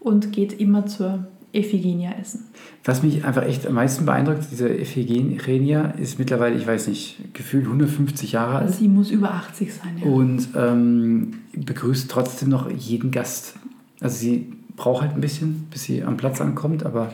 und 0.00 0.32
geht 0.32 0.52
immer 0.60 0.86
zur 0.86 1.24
Ephigenia 1.52 2.12
essen. 2.20 2.46
Was 2.84 3.02
mich 3.02 3.24
einfach 3.24 3.44
echt 3.44 3.66
am 3.66 3.74
meisten 3.74 4.06
beeindruckt, 4.06 4.46
diese 4.50 4.68
Ephigenia 4.68 5.90
ist 5.98 6.18
mittlerweile, 6.18 6.56
ich 6.56 6.66
weiß 6.66 6.88
nicht, 6.88 7.34
gefühlt 7.34 7.66
150 7.66 8.32
Jahre 8.32 8.58
alt. 8.58 8.74
Sie 8.74 8.88
muss 8.88 9.10
über 9.10 9.32
80 9.34 9.72
sein. 9.72 9.98
Ja. 10.02 10.10
und 10.10 10.48
ähm, 10.56 11.34
begrüßt 11.54 12.10
trotzdem 12.10 12.48
noch 12.48 12.70
jeden 12.70 13.10
Gast. 13.10 13.54
Also 14.00 14.16
sie 14.16 14.52
braucht 14.76 15.02
halt 15.02 15.14
ein 15.14 15.20
bisschen, 15.20 15.66
bis 15.70 15.84
sie 15.84 16.02
am 16.02 16.16
Platz 16.16 16.40
ankommt, 16.40 16.84
aber 16.84 17.12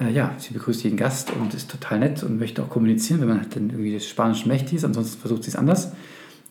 äh, 0.00 0.12
ja, 0.12 0.34
sie 0.38 0.52
begrüßt 0.52 0.82
jeden 0.84 0.96
Gast 0.96 1.32
und 1.40 1.54
ist 1.54 1.70
total 1.70 2.00
nett 2.00 2.22
und 2.24 2.38
möchte 2.38 2.62
auch 2.62 2.68
kommunizieren, 2.68 3.20
wenn 3.20 3.28
man 3.28 3.40
halt 3.40 3.54
dann 3.54 3.70
irgendwie 3.70 3.94
das 3.94 4.06
Spanische 4.06 4.48
mächtig 4.48 4.74
ist, 4.74 4.84
ansonsten 4.84 5.20
versucht 5.20 5.44
sie 5.44 5.50
es 5.50 5.56
anders. 5.56 5.92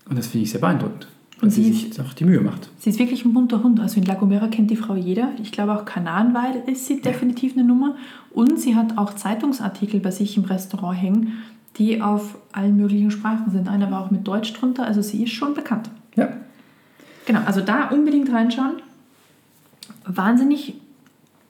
Und 0.09 0.17
das 0.17 0.27
finde 0.27 0.45
ich 0.45 0.51
sehr 0.51 0.61
beeindruckend. 0.61 1.07
Und 1.41 1.49
sie 1.49 1.63
sie 1.63 1.89
sich 1.89 1.99
auch 2.01 2.13
die 2.13 2.23
Mühe 2.25 2.39
macht. 2.39 2.69
Sie 2.79 2.89
ist 2.89 2.99
wirklich 2.99 3.25
ein 3.25 3.33
bunter 3.33 3.63
Hund. 3.63 3.79
Also 3.79 3.99
in 3.99 4.05
La 4.05 4.13
Gomera 4.13 4.47
kennt 4.47 4.71
die 4.71 4.75
Frau 4.77 4.95
jeder. 4.95 5.29
Ich 5.41 5.51
glaube 5.51 5.73
auch 5.73 5.83
Kananweil 5.83 6.63
ist 6.67 6.85
sie 6.85 7.01
definitiv 7.01 7.53
eine 7.53 7.65
Nummer. 7.65 7.95
Und 8.31 8.59
sie 8.59 8.75
hat 8.75 8.97
auch 8.97 9.13
Zeitungsartikel 9.13 9.99
bei 9.99 10.11
sich 10.11 10.37
im 10.37 10.45
Restaurant 10.45 11.01
hängen, 11.01 11.33
die 11.77 12.01
auf 12.01 12.37
allen 12.53 12.77
möglichen 12.77 13.11
Sprachen 13.11 13.51
sind. 13.51 13.67
Einer 13.67 13.91
war 13.91 14.05
auch 14.05 14.11
mit 14.11 14.25
Deutsch 14.27 14.53
drunter. 14.53 14.85
Also 14.85 15.01
sie 15.01 15.23
ist 15.23 15.31
schon 15.33 15.53
bekannt. 15.53 15.89
Ja, 16.15 16.29
Genau, 17.25 17.39
also 17.45 17.61
da 17.61 17.87
unbedingt 17.89 18.31
reinschauen. 18.31 18.73
Wahnsinnig 20.05 20.75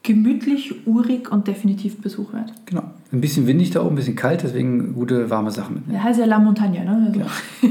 gemütlich, 0.04 0.86
urig 0.88 1.32
und 1.32 1.48
definitiv 1.48 1.98
Besuch 2.02 2.34
wert. 2.34 2.54
genau. 2.66 2.84
Ein 3.12 3.22
bisschen 3.22 3.46
windig 3.48 3.70
da 3.72 3.82
oben, 3.82 3.94
ein 3.94 3.96
bisschen 3.96 4.16
kalt, 4.16 4.42
deswegen 4.44 4.94
gute 4.96 5.30
warme 5.30 5.52
Sachen 5.52 5.76
mitnehmen. 5.76 5.94
Der 5.94 6.04
heißt 6.04 6.20
ja 6.20 6.26
La 6.26 6.40
Montagne, 6.40 6.84
ne? 6.84 7.06
Also, 7.08 7.20
Ja. 7.20 7.26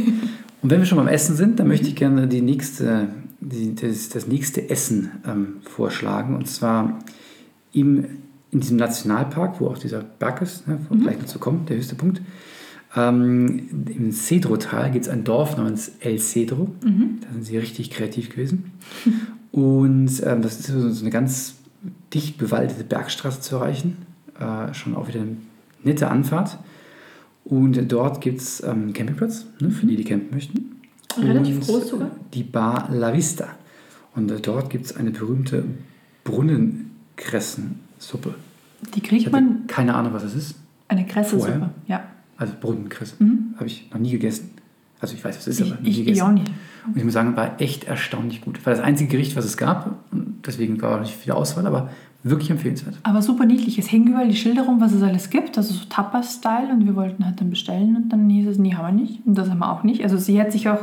Und 0.62 0.70
wenn 0.70 0.78
wir 0.78 0.86
schon 0.86 0.98
beim 0.98 1.08
Essen 1.08 1.34
sind, 1.34 1.58
dann 1.58 1.66
möchte 1.66 1.88
ich 1.88 1.96
gerne 1.96 2.28
die 2.28 2.40
nächste, 2.40 3.08
die, 3.40 3.74
das, 3.74 4.08
das 4.08 4.28
nächste 4.28 4.70
Essen 4.70 5.10
ähm, 5.26 5.56
vorschlagen. 5.64 6.36
Und 6.36 6.48
zwar 6.48 7.00
im, 7.72 8.04
in 8.52 8.60
diesem 8.60 8.76
Nationalpark, 8.76 9.60
wo 9.60 9.66
auch 9.66 9.78
dieser 9.78 10.00
Berg 10.00 10.40
ist, 10.40 10.68
ne, 10.68 10.78
wo 10.88 10.94
gleich 10.94 11.18
dazu 11.18 11.40
kommt, 11.40 11.68
der 11.68 11.78
höchste 11.78 11.96
Punkt. 11.96 12.22
Ähm, 12.94 13.86
Im 13.88 14.12
Cedro-Tal 14.12 14.92
gibt 14.92 15.06
es 15.06 15.10
ein 15.10 15.24
Dorf 15.24 15.56
namens 15.56 15.92
El 15.98 16.18
Cedro. 16.18 16.70
Da 17.22 17.32
sind 17.32 17.44
sie 17.44 17.58
richtig 17.58 17.90
kreativ 17.90 18.30
gewesen. 18.30 18.72
Und 19.50 20.22
ähm, 20.24 20.42
das 20.42 20.60
ist 20.60 20.66
so 20.68 20.90
so 20.90 21.02
eine 21.02 21.10
ganz 21.10 21.56
dicht 22.14 22.38
bewaldete 22.38 22.84
Bergstraße 22.84 23.40
zu 23.40 23.56
erreichen. 23.56 23.96
Äh, 24.38 24.72
schon 24.74 24.94
auch 24.94 25.08
wieder 25.08 25.22
eine 25.22 25.36
nette 25.82 26.08
Anfahrt. 26.08 26.58
Und 27.44 27.90
dort 27.90 28.20
gibt 28.20 28.40
es 28.40 28.62
ähm, 28.62 28.70
einen 28.70 28.92
Campingplatz, 28.92 29.46
ne, 29.60 29.70
für 29.70 29.86
die, 29.86 29.96
die 29.96 30.04
campen 30.04 30.32
möchten. 30.34 30.76
Relativ 31.20 31.56
Und 31.56 31.66
groß 31.66 31.88
sogar. 31.88 32.10
Die 32.32 32.44
Bar 32.44 32.88
La 32.92 33.12
Vista. 33.12 33.48
Und 34.14 34.30
äh, 34.30 34.40
dort 34.40 34.70
gibt 34.70 34.86
es 34.86 34.96
eine 34.96 35.10
berühmte 35.10 35.64
Brunnenkressensuppe. 36.24 38.34
Die 38.94 39.00
kriegt 39.00 39.30
man 39.32 39.66
keine 39.66 39.94
Ahnung, 39.94 40.12
was 40.12 40.22
das 40.22 40.34
ist. 40.34 40.54
eine 40.88 41.06
Kresselsuppe. 41.06 41.52
Vorher? 41.52 41.70
Ja. 41.86 42.04
Also 42.36 42.54
Brunnenkresse. 42.60 43.14
Habe 43.56 43.66
ich 43.66 43.88
noch 43.92 44.00
nie 44.00 44.10
gegessen. 44.10 44.50
Also 45.00 45.14
ich 45.14 45.24
weiß, 45.24 45.36
was 45.36 45.46
es 45.46 45.58
ist, 45.58 45.66
Ich, 45.66 45.72
aber 45.72 45.82
nie 45.82 45.90
ich, 45.90 45.96
gegessen. 45.98 46.16
ich 46.16 46.22
auch 46.22 46.32
nicht. 46.32 46.50
Und 46.86 46.96
ich 46.96 47.04
muss 47.04 47.12
sagen, 47.12 47.36
war 47.36 47.60
echt 47.60 47.84
erstaunlich 47.84 48.40
gut. 48.40 48.64
War 48.64 48.72
das 48.72 48.82
einzige 48.82 49.10
Gericht, 49.10 49.36
was 49.36 49.44
es 49.44 49.56
gab. 49.56 49.98
Und 50.12 50.42
deswegen 50.46 50.80
war 50.82 50.96
auch 50.96 51.00
nicht 51.00 51.14
viel 51.14 51.32
Auswahl, 51.32 51.66
aber 51.66 51.90
wirklich 52.24 52.50
empfehlenswert. 52.50 52.96
Aber 53.02 53.20
super 53.22 53.44
niedlich. 53.46 53.78
Es 53.78 53.90
hängen 53.90 54.08
überall 54.08 54.28
die 54.28 54.36
Schilder 54.36 54.62
rum, 54.62 54.80
was 54.80 54.92
es 54.92 55.02
alles 55.02 55.30
gibt. 55.30 55.56
Also 55.58 55.74
so 55.74 55.84
Tapas-Style. 55.88 56.72
Und 56.72 56.86
wir 56.86 56.94
wollten 56.94 57.24
halt 57.24 57.40
dann 57.40 57.50
bestellen. 57.50 57.96
Und 57.96 58.08
dann 58.10 58.28
hieß 58.28 58.46
es, 58.48 58.58
nee, 58.58 58.74
haben 58.74 58.96
wir 58.96 59.02
nicht. 59.02 59.26
Und 59.26 59.36
das 59.36 59.50
haben 59.50 59.58
wir 59.58 59.70
auch 59.72 59.82
nicht. 59.82 60.02
Also 60.04 60.16
sie 60.16 60.40
hat 60.40 60.52
sich 60.52 60.68
auch 60.68 60.80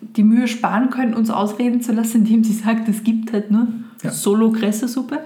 die 0.00 0.22
Mühe 0.24 0.48
sparen 0.48 0.90
können, 0.90 1.14
uns 1.14 1.30
ausreden 1.30 1.80
zu 1.80 1.92
lassen, 1.92 2.18
indem 2.26 2.44
sie 2.44 2.52
sagt, 2.52 2.88
es 2.88 3.04
gibt 3.04 3.32
halt 3.32 3.50
nur 3.50 3.66
Ja. 4.02 4.10
Solo-Kresse-Suppe. 4.10 5.20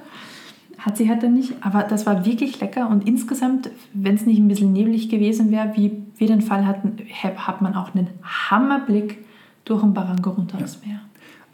Hat 0.78 0.96
sie 0.96 1.08
halt 1.08 1.22
dann 1.22 1.34
nicht. 1.34 1.54
Aber 1.60 1.82
das 1.82 2.06
war 2.06 2.24
wirklich 2.24 2.60
lecker. 2.60 2.88
Und 2.88 3.06
insgesamt, 3.08 3.70
wenn 3.94 4.14
es 4.14 4.26
nicht 4.26 4.38
ein 4.38 4.48
bisschen 4.48 4.72
neblig 4.72 5.08
gewesen 5.08 5.50
wäre, 5.50 5.72
wie 5.76 5.92
wir 6.16 6.26
den 6.28 6.40
Fall 6.42 6.66
hatten, 6.66 6.96
ha- 7.22 7.46
hat 7.46 7.62
man 7.62 7.74
auch 7.74 7.94
einen 7.94 8.08
Hammerblick 8.22 9.18
durch 9.64 9.82
den 9.82 9.94
Barranco 9.94 10.30
runter 10.30 10.58
aufs 10.62 10.80
Meer. 10.86 11.00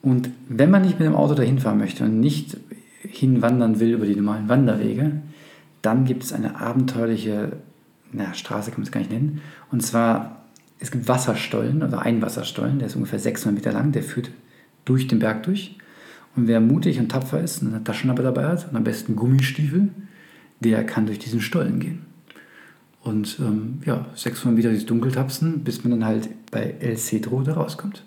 Und 0.02 0.28
wenn 0.50 0.70
man 0.70 0.82
nicht 0.82 0.98
mit 0.98 1.08
dem 1.08 1.14
Auto 1.14 1.34
dahin 1.34 1.58
fahren 1.58 1.78
möchte 1.78 2.04
und 2.04 2.20
nicht 2.20 2.56
hinwandern 3.08 3.80
will 3.80 3.92
über 3.92 4.06
die 4.06 4.16
normalen 4.16 4.48
Wanderwege, 4.48 5.22
dann 5.82 6.04
gibt 6.04 6.24
es 6.24 6.32
eine 6.32 6.60
abenteuerliche 6.60 7.52
na, 8.12 8.32
Straße, 8.32 8.70
kann 8.70 8.80
man 8.80 8.86
es 8.86 8.92
gar 8.92 9.00
nicht 9.00 9.10
nennen. 9.10 9.40
Und 9.70 9.82
zwar, 9.82 10.44
es 10.78 10.90
gibt 10.90 11.08
Wasserstollen, 11.08 11.82
oder 11.82 12.02
ein 12.02 12.22
Wasserstollen, 12.22 12.78
der 12.78 12.86
ist 12.86 12.96
ungefähr 12.96 13.18
600 13.18 13.54
Meter 13.54 13.72
lang, 13.72 13.92
der 13.92 14.02
führt 14.02 14.30
durch 14.84 15.08
den 15.08 15.18
Berg 15.18 15.42
durch. 15.42 15.76
Und 16.36 16.48
wer 16.48 16.60
mutig 16.60 16.98
und 16.98 17.10
tapfer 17.10 17.40
ist 17.40 17.62
und 17.62 17.68
eine 17.68 17.84
Taschenlampe 17.84 18.22
dabei 18.22 18.46
hat 18.46 18.68
und 18.68 18.76
am 18.76 18.84
besten 18.84 19.16
Gummistiefel, 19.16 19.90
der 20.60 20.84
kann 20.84 21.06
durch 21.06 21.18
diesen 21.18 21.40
Stollen 21.40 21.80
gehen. 21.80 22.06
Und 23.02 23.38
ähm, 23.40 23.80
ja, 23.84 24.06
600 24.14 24.56
Meter 24.56 24.70
durchs 24.70 24.86
Dunkel 24.86 25.12
tapsen, 25.12 25.62
bis 25.62 25.84
man 25.84 25.90
dann 25.90 26.04
halt 26.06 26.30
bei 26.50 26.74
El 26.80 26.96
Cedro 26.96 27.42
da 27.42 27.54
rauskommt. 27.54 28.04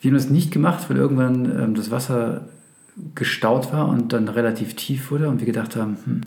Wir 0.00 0.10
haben 0.10 0.16
das 0.16 0.30
nicht 0.30 0.52
gemacht, 0.52 0.88
weil 0.88 0.96
irgendwann 0.96 1.44
ähm, 1.44 1.74
das 1.74 1.90
Wasser 1.90 2.48
gestaut 3.14 3.72
war 3.72 3.88
und 3.88 4.12
dann 4.12 4.28
relativ 4.28 4.74
tief 4.74 5.10
wurde 5.10 5.28
und 5.28 5.40
wir 5.40 5.46
gedacht 5.46 5.76
haben, 5.76 5.96
hm, 6.04 6.20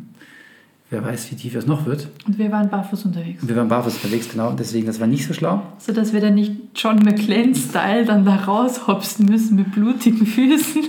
wer 0.89 1.03
weiß, 1.03 1.31
wie 1.31 1.35
tief 1.35 1.53
das 1.53 1.65
noch 1.65 1.85
wird. 1.85 2.09
Und 2.25 2.37
wir 2.37 2.51
waren 2.51 2.69
barfuß 2.69 3.05
unterwegs. 3.05 3.41
Und 3.41 3.49
wir 3.49 3.55
waren 3.55 3.67
barfuß 3.67 3.95
unterwegs, 3.95 4.29
genau, 4.29 4.51
deswegen, 4.51 4.85
das 4.85 4.99
war 4.99 5.07
nicht 5.07 5.27
so 5.27 5.33
schlau. 5.33 5.63
So 5.79 5.91
dass 5.91 6.13
wir 6.13 6.21
dann 6.21 6.35
nicht 6.35 6.53
John 6.75 6.97
McClane-Style 6.97 8.05
dann 8.05 8.25
da 8.25 8.35
raushopsen 8.35 9.25
müssen 9.25 9.55
mit 9.55 9.71
blutigen 9.73 10.25
Füßen. 10.25 10.83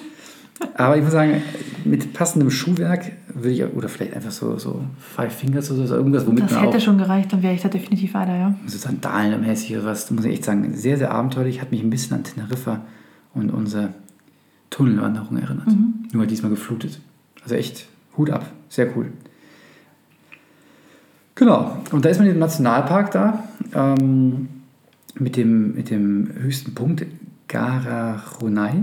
Aber 0.76 0.96
ich 0.96 1.02
muss 1.02 1.12
sagen, 1.12 1.42
mit 1.84 2.12
passendem 2.12 2.50
Schuhwerk 2.50 3.12
würde 3.34 3.50
ich, 3.50 3.64
oder 3.64 3.88
vielleicht 3.88 4.14
einfach 4.14 4.30
so, 4.30 4.56
so 4.58 4.84
Five 4.98 5.34
Fingers 5.34 5.70
oder 5.70 5.86
so, 5.86 5.96
irgendwas, 5.96 6.26
womit 6.26 6.44
Das 6.44 6.52
man 6.52 6.64
hätte 6.64 6.76
auch 6.76 6.80
schon 6.80 6.98
gereicht, 6.98 7.32
dann 7.32 7.42
wäre 7.42 7.54
ich 7.54 7.62
da 7.62 7.68
definitiv 7.68 8.14
weiter, 8.14 8.36
ja. 8.36 8.54
so 8.66 8.78
Sandalenmäßig 8.78 9.76
oder 9.76 9.86
was, 9.86 10.10
muss 10.10 10.24
ich 10.24 10.32
echt 10.32 10.44
sagen, 10.44 10.74
sehr, 10.76 10.96
sehr 10.96 11.10
abenteuerlich, 11.10 11.60
hat 11.60 11.72
mich 11.72 11.82
ein 11.82 11.90
bisschen 11.90 12.16
an 12.16 12.24
Teneriffa 12.24 12.82
und 13.34 13.50
unsere 13.50 13.90
Tunnelwanderung 14.74 15.36
erinnert. 15.36 15.68
Nur 16.12 16.26
diesmal 16.26 16.50
geflutet. 16.50 17.00
Also 17.42 17.54
echt 17.54 17.86
Hut 18.16 18.30
ab, 18.30 18.50
sehr 18.68 18.96
cool. 18.96 19.12
Genau, 21.36 21.80
und 21.92 22.04
da 22.04 22.08
ist 22.08 22.18
man 22.18 22.28
im 22.28 22.38
Nationalpark 22.38 23.10
da, 23.12 23.44
ähm, 23.72 24.48
mit, 25.16 25.36
dem, 25.36 25.74
mit 25.74 25.90
dem 25.90 26.28
höchsten 26.34 26.74
Punkt, 26.74 27.06
Garachunai. 27.48 28.82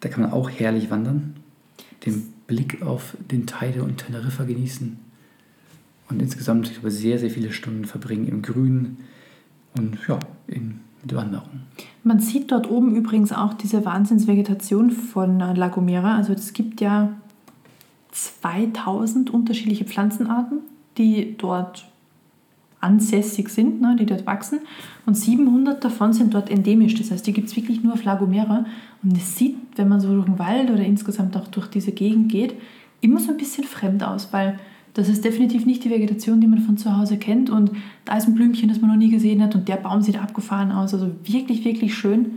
Da 0.00 0.08
kann 0.08 0.22
man 0.22 0.32
auch 0.32 0.50
herrlich 0.50 0.90
wandern, 0.90 1.34
den 2.04 2.32
Blick 2.46 2.82
auf 2.82 3.16
den 3.30 3.46
Teide 3.46 3.82
und 3.84 3.98
Teneriffa 3.98 4.44
genießen 4.44 4.98
und 6.08 6.22
insgesamt 6.22 6.66
ich 6.68 6.74
glaube, 6.74 6.90
sehr, 6.90 7.18
sehr 7.18 7.30
viele 7.30 7.52
Stunden 7.52 7.84
verbringen 7.84 8.26
im 8.26 8.42
Grünen 8.42 8.98
und 9.76 9.98
ja, 10.08 10.18
in, 10.46 10.80
Wanderung. 11.16 11.48
Man 12.04 12.20
sieht 12.20 12.50
dort 12.50 12.70
oben 12.70 12.94
übrigens 12.94 13.32
auch 13.32 13.54
diese 13.54 13.84
Wahnsinnsvegetation 13.84 14.90
von 14.90 15.38
La 15.38 15.68
Gomera. 15.68 16.16
Also 16.16 16.32
es 16.32 16.52
gibt 16.52 16.80
ja 16.80 17.10
2000 18.12 19.30
unterschiedliche 19.30 19.84
Pflanzenarten, 19.84 20.60
die 20.96 21.36
dort 21.36 21.86
ansässig 22.80 23.48
sind, 23.48 23.80
ne, 23.80 23.96
die 23.98 24.06
dort 24.06 24.26
wachsen. 24.26 24.60
Und 25.06 25.16
700 25.16 25.82
davon 25.82 26.12
sind 26.12 26.34
dort 26.34 26.50
endemisch. 26.50 26.94
Das 26.94 27.10
heißt, 27.10 27.26
die 27.26 27.32
gibt 27.32 27.48
es 27.48 27.56
wirklich 27.56 27.82
nur 27.82 27.94
auf 27.94 28.04
La 28.04 28.14
Gomera. 28.14 28.64
Und 29.02 29.16
es 29.16 29.36
sieht, 29.36 29.56
wenn 29.76 29.88
man 29.88 30.00
so 30.00 30.08
durch 30.08 30.26
den 30.26 30.38
Wald 30.38 30.70
oder 30.70 30.84
insgesamt 30.84 31.36
auch 31.36 31.48
durch 31.48 31.66
diese 31.68 31.92
Gegend 31.92 32.30
geht, 32.30 32.54
immer 33.00 33.20
so 33.20 33.30
ein 33.30 33.36
bisschen 33.36 33.64
fremd 33.64 34.02
aus, 34.02 34.32
weil 34.32 34.58
das 34.98 35.08
ist 35.08 35.24
definitiv 35.24 35.64
nicht 35.64 35.84
die 35.84 35.90
Vegetation, 35.90 36.40
die 36.40 36.48
man 36.48 36.58
von 36.58 36.76
zu 36.76 36.96
Hause 36.96 37.18
kennt. 37.18 37.50
Und 37.50 37.70
da 38.04 38.16
ist 38.16 38.26
ein 38.26 38.34
Blümchen, 38.34 38.68
das 38.68 38.80
man 38.80 38.90
noch 38.90 38.96
nie 38.96 39.10
gesehen 39.10 39.40
hat. 39.42 39.54
Und 39.54 39.68
der 39.68 39.76
Baum 39.76 40.02
sieht 40.02 40.20
abgefahren 40.20 40.72
aus. 40.72 40.92
Also 40.92 41.12
wirklich, 41.22 41.64
wirklich 41.64 41.96
schön. 41.96 42.32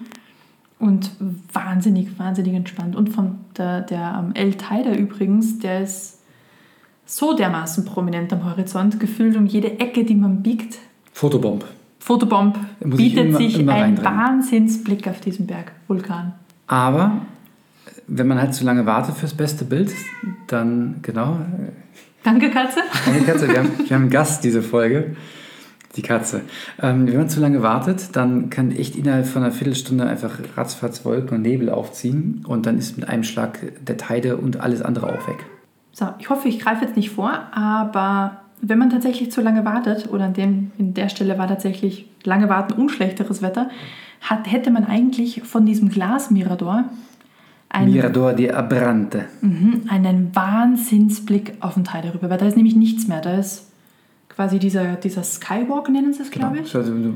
Und 0.78 1.10
wahnsinnig, 1.54 2.20
wahnsinnig 2.20 2.54
entspannt. 2.54 2.96
Und 2.96 3.10
von 3.10 3.38
der, 3.58 3.82
der 3.82 4.24
ähm, 4.24 4.36
El 4.36 4.54
Taider 4.54 4.96
übrigens, 4.98 5.58
der 5.58 5.82
ist 5.82 6.20
so 7.06 7.36
dermaßen 7.36 7.84
prominent 7.84 8.32
am 8.32 8.46
Horizont, 8.46 9.00
gefühlt 9.00 9.36
um 9.36 9.48
jede 9.48 9.80
Ecke, 9.80 10.04
die 10.06 10.16
man 10.16 10.44
biegt. 10.44 10.78
Fotobomb. 11.14 11.66
Fotobomb 11.98 12.58
bietet 12.80 13.26
immer- 13.30 13.38
sich 13.40 13.60
immer 13.60 13.74
ein. 13.74 14.04
Wahnsinnsblick 14.04 15.08
auf 15.08 15.20
diesen 15.20 15.48
Berg, 15.48 15.72
Vulkan. 15.88 16.34
Aber 16.68 17.22
wenn 18.08 18.28
man 18.28 18.40
halt 18.40 18.54
zu 18.54 18.64
lange 18.66 18.86
wartet 18.86 19.16
fürs 19.16 19.34
beste 19.34 19.66
Bild, 19.66 19.92
dann, 20.48 20.96
genau, 21.02 21.38
Danke, 22.24 22.50
Katze. 22.50 22.82
eine 23.08 23.22
Katze, 23.22 23.48
wir 23.48 23.58
haben, 23.58 23.70
wir 23.78 23.96
haben 23.96 24.04
einen 24.04 24.10
Gast 24.10 24.44
diese 24.44 24.62
Folge, 24.62 25.16
die 25.96 26.02
Katze. 26.02 26.42
Ähm, 26.82 27.08
wenn 27.08 27.18
man 27.18 27.30
zu 27.30 27.40
lange 27.40 27.62
wartet, 27.62 28.16
dann 28.16 28.50
kann 28.50 28.72
echt 28.72 28.96
innerhalb 28.96 29.26
von 29.26 29.44
einer 29.44 29.52
Viertelstunde 29.52 30.06
einfach 30.06 30.40
ratzfatz 30.56 31.04
Wolken 31.04 31.38
und 31.38 31.42
Nebel 31.42 31.70
aufziehen 31.70 32.46
und 32.48 32.66
dann 32.66 32.78
ist 32.78 32.98
mit 32.98 33.10
einem 33.10 33.24
Schlag 33.24 33.60
der 33.82 33.98
Teide 33.98 34.38
und 34.38 34.60
alles 34.60 34.82
andere 34.82 35.08
auch 35.08 35.28
weg. 35.28 35.46
So, 35.94 36.08
ich 36.20 36.30
hoffe, 36.30 36.48
ich 36.48 36.60
greife 36.60 36.86
jetzt 36.86 36.96
nicht 36.96 37.10
vor, 37.10 37.32
aber 37.52 38.42
wenn 38.62 38.78
man 38.78 38.90
tatsächlich 38.92 39.32
zu 39.32 39.42
lange 39.42 39.66
wartet, 39.66 40.10
oder 40.12 40.26
an 40.26 40.34
dem, 40.34 40.72
in 40.78 40.94
der 40.94 41.10
Stelle 41.10 41.38
war 41.38 41.48
tatsächlich 41.48 42.08
lange 42.24 42.48
warten 42.48 42.74
unschlechteres 42.74 43.42
Wetter, 43.42 43.70
hat, 44.22 44.52
hätte 44.52 44.70
man 44.70 44.86
eigentlich 44.86 45.42
von 45.44 45.66
diesem 45.66 45.90
Glasmirador 45.90 46.86
einen, 47.72 47.94
Mirador 47.94 48.34
di 48.34 48.52
Abrante. 48.52 49.26
Mhm, 49.42 49.84
einen 49.88 50.36
Wahnsinnsblick 50.36 51.54
auf 51.62 51.76
den 51.76 51.84
Teil 51.84 52.04
darüber, 52.04 52.30
weil 52.30 52.38
da 52.38 52.46
ist 52.46 52.58
nämlich 52.58 52.76
nichts 52.76 53.08
mehr. 53.08 53.22
Da 53.22 53.38
ist 53.38 53.68
quasi 54.30 54.60
dieser, 54.60 54.96
dieser 54.96 55.24
Skywalk, 55.24 55.90
nennen 55.90 56.14
sie 56.14 56.24
es, 56.24 56.32
glaube 56.32 56.60
ich. 56.60 56.76
Also 56.76 56.94
äh, 56.94 57.14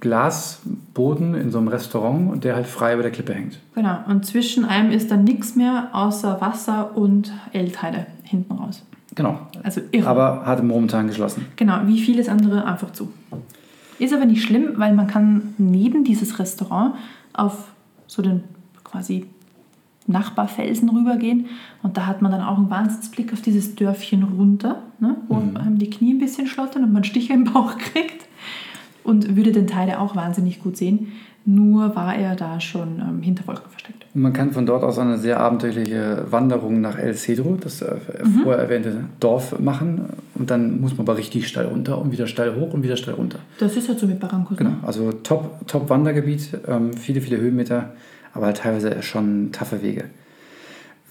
Glasboden 0.00 1.34
in 1.34 1.50
so 1.50 1.58
einem 1.58 1.68
Restaurant 1.68 2.30
und 2.30 2.44
der 2.44 2.54
halt 2.54 2.66
frei 2.66 2.94
über 2.94 3.02
der 3.02 3.12
Klippe 3.12 3.34
hängt. 3.34 3.58
Genau, 3.74 3.98
und 4.06 4.24
zwischen 4.24 4.64
einem 4.64 4.90
ist 4.90 5.10
dann 5.10 5.24
nichts 5.24 5.56
mehr 5.56 5.88
außer 5.92 6.40
Wasser 6.40 6.96
und 6.96 7.32
L-Teile 7.52 8.06
hinten 8.22 8.52
raus. 8.52 8.84
Genau. 9.14 9.40
Also 9.64 9.80
irre. 9.90 10.08
Aber 10.08 10.46
hat 10.46 10.62
momentan 10.62 11.08
geschlossen. 11.08 11.46
Genau, 11.56 11.80
wie 11.86 12.00
vieles 12.00 12.28
andere 12.28 12.64
einfach 12.64 12.92
zu. 12.92 13.12
Ist 13.98 14.14
aber 14.14 14.26
nicht 14.26 14.44
schlimm, 14.44 14.74
weil 14.76 14.94
man 14.94 15.08
kann 15.08 15.54
neben 15.58 16.04
dieses 16.04 16.38
Restaurant 16.38 16.94
auf 17.32 17.72
so 18.06 18.22
den 18.22 18.44
quasi 18.84 19.26
Nachbarfelsen 20.08 20.88
rübergehen 20.88 21.46
und 21.82 21.96
da 21.96 22.06
hat 22.06 22.22
man 22.22 22.32
dann 22.32 22.40
auch 22.42 22.56
einen 22.58 22.70
Wahnsinnsblick 22.70 23.32
auf 23.32 23.40
dieses 23.42 23.74
Dörfchen 23.76 24.22
runter, 24.24 24.82
ne, 25.00 25.16
wo 25.28 25.36
einem 25.36 25.78
die 25.78 25.90
Knie 25.90 26.14
ein 26.14 26.18
bisschen 26.18 26.46
schlottern 26.46 26.82
und 26.84 26.92
man 26.92 27.04
Stiche 27.04 27.32
im 27.34 27.44
Bauch 27.44 27.76
kriegt 27.78 28.26
und 29.04 29.36
würde 29.36 29.52
den 29.52 29.66
Teile 29.66 30.00
auch 30.00 30.16
wahnsinnig 30.16 30.60
gut 30.62 30.76
sehen. 30.76 31.12
Nur 31.44 31.96
war 31.96 32.14
er 32.14 32.36
da 32.36 32.60
schon 32.60 32.98
ähm, 33.00 33.22
hinter 33.22 33.46
Wolken 33.46 33.70
versteckt. 33.70 34.04
Und 34.14 34.20
man 34.20 34.34
kann 34.34 34.52
von 34.52 34.66
dort 34.66 34.82
aus 34.82 34.98
eine 34.98 35.16
sehr 35.16 35.40
abenteuerliche 35.40 36.26
Wanderung 36.30 36.82
nach 36.82 36.98
El 36.98 37.14
Cedro, 37.14 37.56
das 37.58 37.80
äh, 37.80 37.96
vorher 38.42 38.62
erwähnte 38.64 39.04
Dorf, 39.18 39.58
machen. 39.58 40.04
Und 40.34 40.50
dann 40.50 40.78
muss 40.80 40.92
man 40.98 41.06
aber 41.06 41.16
richtig 41.16 41.48
steil 41.48 41.66
runter 41.66 41.98
und 41.98 42.12
wieder 42.12 42.26
steil 42.26 42.54
hoch 42.54 42.74
und 42.74 42.82
wieder 42.82 42.98
steil 42.98 43.14
runter. 43.14 43.38
Das 43.58 43.74
ist 43.78 43.88
halt 43.88 43.98
so 43.98 44.06
mit 44.06 44.20
Barrancos. 44.20 44.58
Genau, 44.58 44.70
Ne? 44.70 44.76
also 44.86 45.10
top, 45.12 45.66
top 45.66 45.88
Wandergebiet, 45.88 46.50
ähm, 46.66 46.92
viele, 46.92 47.22
viele 47.22 47.38
Höhenmeter, 47.38 47.92
aber 48.34 48.46
halt 48.46 48.58
teilweise 48.58 49.02
schon 49.02 49.52
taffe 49.52 49.82
Wege. 49.82 50.04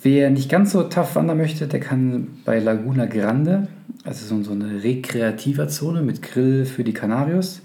Wer 0.04 0.30
nicht 0.30 0.50
ganz 0.50 0.72
so 0.72 0.84
tough 0.84 1.16
wandern 1.16 1.38
möchte, 1.38 1.68
der 1.68 1.80
kann 1.80 2.40
bei 2.46 2.60
Laguna 2.60 3.08
Grande, 3.08 3.68
also 4.04 4.42
so, 4.44 4.52
eine 4.52 4.84
rekreativer 4.84 5.68
Zone 5.68 6.02
mit 6.02 6.22
Grill 6.22 6.66
für 6.66 6.84
die 6.84 6.94
Canarios, 6.94 7.62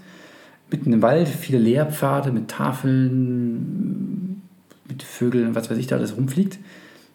mitten 0.71 0.91
im 0.91 1.01
Wald, 1.01 1.27
viele 1.27 1.59
Lehrpfade 1.59 2.31
mit 2.31 2.47
Tafeln, 2.49 4.41
mit 4.89 5.03
Vögeln, 5.03 5.53
was 5.55 5.69
weiß 5.69 5.77
ich, 5.77 5.87
da 5.87 5.97
alles 5.97 6.17
rumfliegt. 6.17 6.57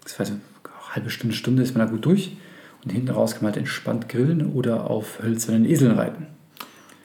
Das 0.05 0.19
war 0.19 0.27
so 0.27 0.33
eine 0.33 0.41
halbe 0.95 1.11
Stunde, 1.11 1.35
Stunde 1.35 1.63
ist 1.63 1.77
man 1.77 1.87
da 1.87 1.93
gut 1.93 2.05
durch. 2.05 2.37
Und 2.85 2.93
hinten 2.93 3.11
raus 3.11 3.33
kann 3.33 3.43
man 3.43 3.53
halt 3.53 3.59
entspannt 3.59 4.09
grillen 4.09 4.53
oder 4.53 4.89
auf 4.89 5.21
hölzernen 5.21 5.65
Eseln 5.65 5.93
reiten. 5.93 6.29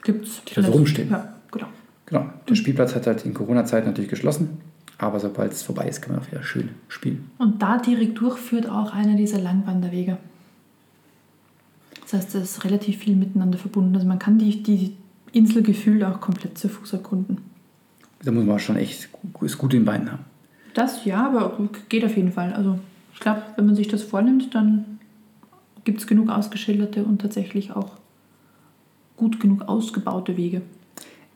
Gibt's 0.03 0.41
Die 0.47 0.53
da 0.53 0.61
so 0.61 0.71
rumstehen. 0.71 1.09
Ja, 1.09 1.33
genau. 1.51 1.67
Genau, 2.05 2.29
der 2.47 2.55
Spielplatz 2.55 2.93
hat 2.95 3.07
halt 3.07 3.25
in 3.25 3.33
Corona-Zeit 3.33 3.85
natürlich 3.85 4.09
geschlossen, 4.09 4.59
aber 5.03 5.19
sobald 5.19 5.51
es 5.51 5.63
vorbei 5.63 5.87
ist, 5.87 6.01
kann 6.01 6.13
man 6.13 6.23
auch 6.23 6.31
wieder 6.31 6.43
schön 6.43 6.69
spielen. 6.87 7.29
Und 7.37 7.61
da 7.61 7.77
direkt 7.77 8.19
durch 8.19 8.37
führt 8.37 8.67
auch 8.67 8.93
einer 8.93 9.15
dieser 9.15 9.39
Langwanderwege. 9.39 10.17
Das 12.01 12.13
heißt, 12.13 12.35
es 12.35 12.43
ist 12.43 12.63
relativ 12.63 12.97
viel 12.97 13.15
miteinander 13.15 13.57
verbunden. 13.57 13.95
Also 13.95 14.07
man 14.07 14.19
kann 14.19 14.37
die, 14.37 14.61
die 14.61 14.95
Insel 15.31 15.63
gefühlt 15.63 16.03
auch 16.03 16.21
komplett 16.21 16.57
zu 16.57 16.69
Fuß 16.69 16.93
erkunden. 16.93 17.39
Da 18.23 18.31
muss 18.31 18.45
man 18.45 18.59
schon 18.59 18.77
echt 18.77 19.09
es 19.41 19.57
gut 19.57 19.73
in 19.73 19.81
den 19.81 19.85
Beinen 19.85 20.11
haben. 20.11 20.25
Das 20.73 21.05
ja, 21.05 21.27
aber 21.27 21.57
geht 21.89 22.05
auf 22.05 22.15
jeden 22.15 22.31
Fall. 22.31 22.53
Also 22.53 22.79
ich 23.13 23.19
glaube, 23.19 23.43
wenn 23.55 23.65
man 23.65 23.75
sich 23.75 23.87
das 23.87 24.03
vornimmt, 24.03 24.55
dann 24.55 24.99
gibt 25.83 25.99
es 25.99 26.07
genug 26.07 26.29
ausgeschilderte 26.29 27.03
und 27.03 27.21
tatsächlich 27.21 27.71
auch 27.71 27.97
gut 29.17 29.39
genug 29.39 29.63
ausgebaute 29.63 30.37
Wege. 30.37 30.61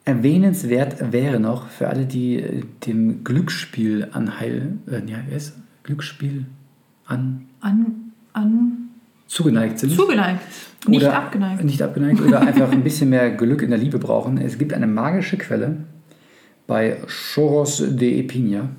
Erwähnenswert 0.08 1.12
wäre 1.12 1.38
noch 1.38 1.68
für 1.68 1.88
alle, 1.88 2.06
die 2.06 2.36
äh, 2.36 2.62
dem 2.86 3.24
Glücksspiel 3.24 4.08
anheil, 4.12 4.78
äh, 4.90 5.00
ja, 5.06 5.18
wie 5.26 5.34
heißt 5.34 5.48
es? 5.48 5.52
Glücksspiel 5.82 6.46
an 7.06 7.46
An, 7.60 8.12
an 8.32 8.88
zugeneigt 9.26 9.78
sind. 9.78 9.92
zugeneigt, 9.92 10.40
nicht 10.86 11.02
oder 11.02 11.14
abgeneigt. 11.14 11.62
Nicht 11.62 11.82
abgeneigt 11.82 12.20
oder 12.22 12.40
einfach 12.40 12.72
ein 12.72 12.82
bisschen 12.82 13.10
mehr 13.10 13.30
Glück 13.30 13.60
in 13.60 13.68
der 13.70 13.78
Liebe 13.78 13.98
brauchen. 13.98 14.38
Es 14.38 14.56
gibt 14.58 14.72
eine 14.72 14.86
magische 14.86 15.36
Quelle 15.36 15.76
bei 16.66 16.96
Choros 17.34 17.84
de 17.86 18.20
Epinia. 18.20 18.70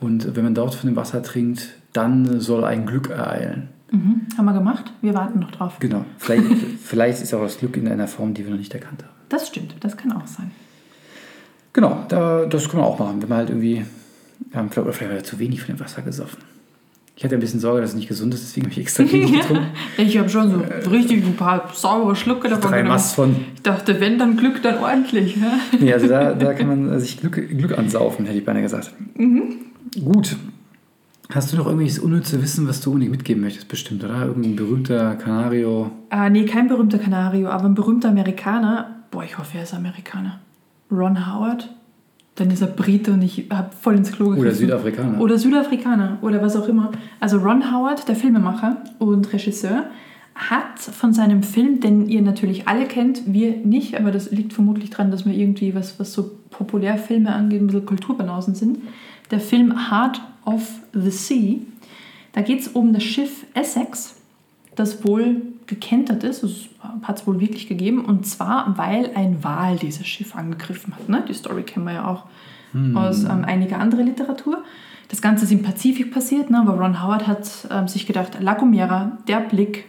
Und 0.00 0.34
wenn 0.34 0.42
man 0.44 0.54
dort 0.54 0.74
von 0.74 0.90
dem 0.90 0.96
Wasser 0.96 1.22
trinkt, 1.22 1.76
dann 1.92 2.40
soll 2.40 2.64
ein 2.64 2.86
Glück 2.86 3.10
ereilen. 3.10 3.68
Mhm. 3.92 4.22
Haben 4.36 4.44
wir 4.44 4.52
gemacht? 4.52 4.92
Wir 5.00 5.14
warten 5.14 5.38
noch 5.38 5.50
drauf. 5.52 5.76
Genau. 5.78 6.04
Vielleicht, 6.18 6.44
vielleicht 6.82 7.22
ist 7.22 7.32
auch 7.34 7.42
das 7.42 7.58
Glück 7.58 7.76
in 7.76 7.86
einer 7.86 8.08
Form, 8.08 8.34
die 8.34 8.44
wir 8.44 8.50
noch 8.50 8.58
nicht 8.58 8.74
erkannt 8.74 9.04
haben. 9.04 9.17
Das 9.28 9.48
stimmt, 9.48 9.74
das 9.80 9.96
kann 9.96 10.12
auch 10.12 10.26
sein. 10.26 10.50
Genau, 11.72 12.04
da, 12.08 12.46
das 12.46 12.68
kann 12.68 12.80
man 12.80 12.88
auch 12.88 12.98
machen, 12.98 13.22
wenn 13.22 13.28
man 13.28 13.38
halt 13.38 13.50
irgendwie, 13.50 13.84
ja, 14.54 14.62
vielleicht, 14.62 14.78
oder 14.78 14.92
vielleicht 14.92 15.12
hat 15.12 15.18
er 15.18 15.24
zu 15.24 15.38
wenig 15.38 15.60
von 15.62 15.74
dem 15.74 15.80
Wasser 15.80 16.02
gesoffen. 16.02 16.38
Ich 17.18 17.24
hatte 17.24 17.34
ein 17.34 17.40
bisschen 17.40 17.58
Sorge, 17.58 17.80
dass 17.80 17.90
es 17.90 17.96
nicht 17.96 18.06
gesund 18.06 18.32
ist, 18.32 18.44
deswegen 18.44 18.66
habe 18.66 18.72
ich 18.72 18.78
extra 18.80 19.02
wenig 19.12 19.32
getrunken. 19.32 19.66
Ich 19.96 20.16
habe 20.16 20.28
schon 20.28 20.50
so 20.50 20.90
richtig 20.90 21.24
ein 21.24 21.34
paar 21.34 21.68
saure 21.74 22.14
Schlucke 22.14 22.48
davon 22.48 22.70
Drei. 22.70 22.84
Mass 22.84 23.12
von. 23.12 23.34
Ich 23.56 23.62
dachte, 23.62 24.00
wenn, 24.00 24.18
dann 24.18 24.36
Glück, 24.36 24.62
dann 24.62 24.78
ordentlich. 24.78 25.36
Ja? 25.36 25.58
Nee, 25.80 25.92
also 25.92 26.06
da, 26.06 26.32
da 26.32 26.54
kann 26.54 26.68
man 26.68 27.00
sich 27.00 27.20
Glück, 27.20 27.34
Glück 27.34 27.76
ansaufen, 27.76 28.24
hätte 28.24 28.38
ich 28.38 28.44
beinahe 28.44 28.62
gesagt. 28.62 28.92
Gut. 30.04 30.36
Hast 31.30 31.52
du 31.52 31.56
noch 31.56 31.66
irgendwelches 31.66 31.98
unnütze 31.98 32.40
Wissen, 32.40 32.68
was 32.68 32.80
du 32.80 32.90
unbedingt 32.90 33.10
mitgeben 33.12 33.42
möchtest, 33.42 33.68
bestimmt, 33.68 34.02
oder? 34.04 34.24
Irgendein 34.24 34.56
berühmter 34.56 35.16
Canario. 35.16 35.90
Ah, 36.08 36.30
nee, 36.30 36.46
kein 36.46 36.68
berühmter 36.68 36.98
Kanario, 36.98 37.48
aber 37.48 37.64
ein 37.64 37.74
berühmter 37.74 38.10
Amerikaner. 38.10 38.97
Boah, 39.10 39.24
ich 39.24 39.38
hoffe, 39.38 39.58
er 39.58 39.64
ist 39.64 39.74
Amerikaner. 39.74 40.40
Ron 40.90 41.26
Howard. 41.26 41.70
Dann 42.34 42.50
ist 42.50 42.60
er 42.60 42.68
Brite 42.68 43.12
und 43.12 43.22
ich 43.22 43.46
habe 43.50 43.70
voll 43.80 43.96
ins 43.96 44.12
Klo 44.12 44.26
Oder 44.26 44.36
gegriffen. 44.36 44.58
Südafrikaner. 44.58 45.20
Oder 45.20 45.38
Südafrikaner 45.38 46.18
oder 46.22 46.40
was 46.40 46.54
auch 46.54 46.68
immer. 46.68 46.92
Also 47.18 47.38
Ron 47.38 47.72
Howard, 47.72 48.06
der 48.06 48.14
Filmemacher 48.14 48.76
und 49.00 49.32
Regisseur, 49.32 49.86
hat 50.36 50.78
von 50.78 51.12
seinem 51.12 51.42
Film, 51.42 51.80
den 51.80 52.08
ihr 52.08 52.22
natürlich 52.22 52.68
alle 52.68 52.86
kennt, 52.86 53.32
wir 53.32 53.56
nicht, 53.56 53.98
aber 53.98 54.12
das 54.12 54.30
liegt 54.30 54.52
vermutlich 54.52 54.90
daran, 54.90 55.10
dass 55.10 55.26
wir 55.26 55.34
irgendwie, 55.34 55.74
was, 55.74 55.98
was 55.98 56.12
so 56.12 56.30
Populärfilme 56.50 57.34
angeht, 57.34 57.60
ein 57.60 57.66
bisschen 57.66 57.86
Kulturbanausen 57.86 58.54
sind. 58.54 58.78
Der 59.32 59.40
Film 59.40 59.90
Heart 59.90 60.22
of 60.44 60.80
the 60.92 61.10
Sea. 61.10 61.56
Da 62.32 62.42
geht 62.42 62.60
es 62.60 62.68
um 62.68 62.92
das 62.92 63.02
Schiff 63.02 63.46
Essex, 63.54 64.14
das 64.76 65.04
wohl 65.04 65.42
gekentert 65.68 66.24
ist, 66.24 66.42
das 66.42 66.52
hat 67.02 67.20
es 67.20 67.26
wohl 67.26 67.40
wirklich 67.40 67.68
gegeben, 67.68 68.04
und 68.04 68.26
zwar, 68.26 68.76
weil 68.76 69.12
ein 69.14 69.44
Wal 69.44 69.76
dieses 69.76 70.06
Schiff 70.06 70.34
angegriffen 70.34 70.94
hat. 70.96 71.08
Ne? 71.08 71.22
Die 71.28 71.34
Story 71.34 71.62
kennen 71.62 71.84
wir 71.84 71.92
ja 71.92 72.08
auch 72.08 72.24
aus 72.94 73.24
ähm, 73.24 73.44
einiger 73.44 73.78
anderer 73.78 74.02
Literatur. 74.02 74.62
Das 75.08 75.22
Ganze 75.22 75.44
ist 75.44 75.52
im 75.52 75.62
Pazifik 75.62 76.12
passiert, 76.12 76.50
ne? 76.50 76.58
aber 76.58 76.74
Ron 76.74 77.02
Howard 77.02 77.26
hat 77.26 77.48
ähm, 77.70 77.88
sich 77.88 78.06
gedacht, 78.06 78.38
La 78.40 78.54
Gomera, 78.54 79.18
der 79.26 79.40
Blick, 79.40 79.86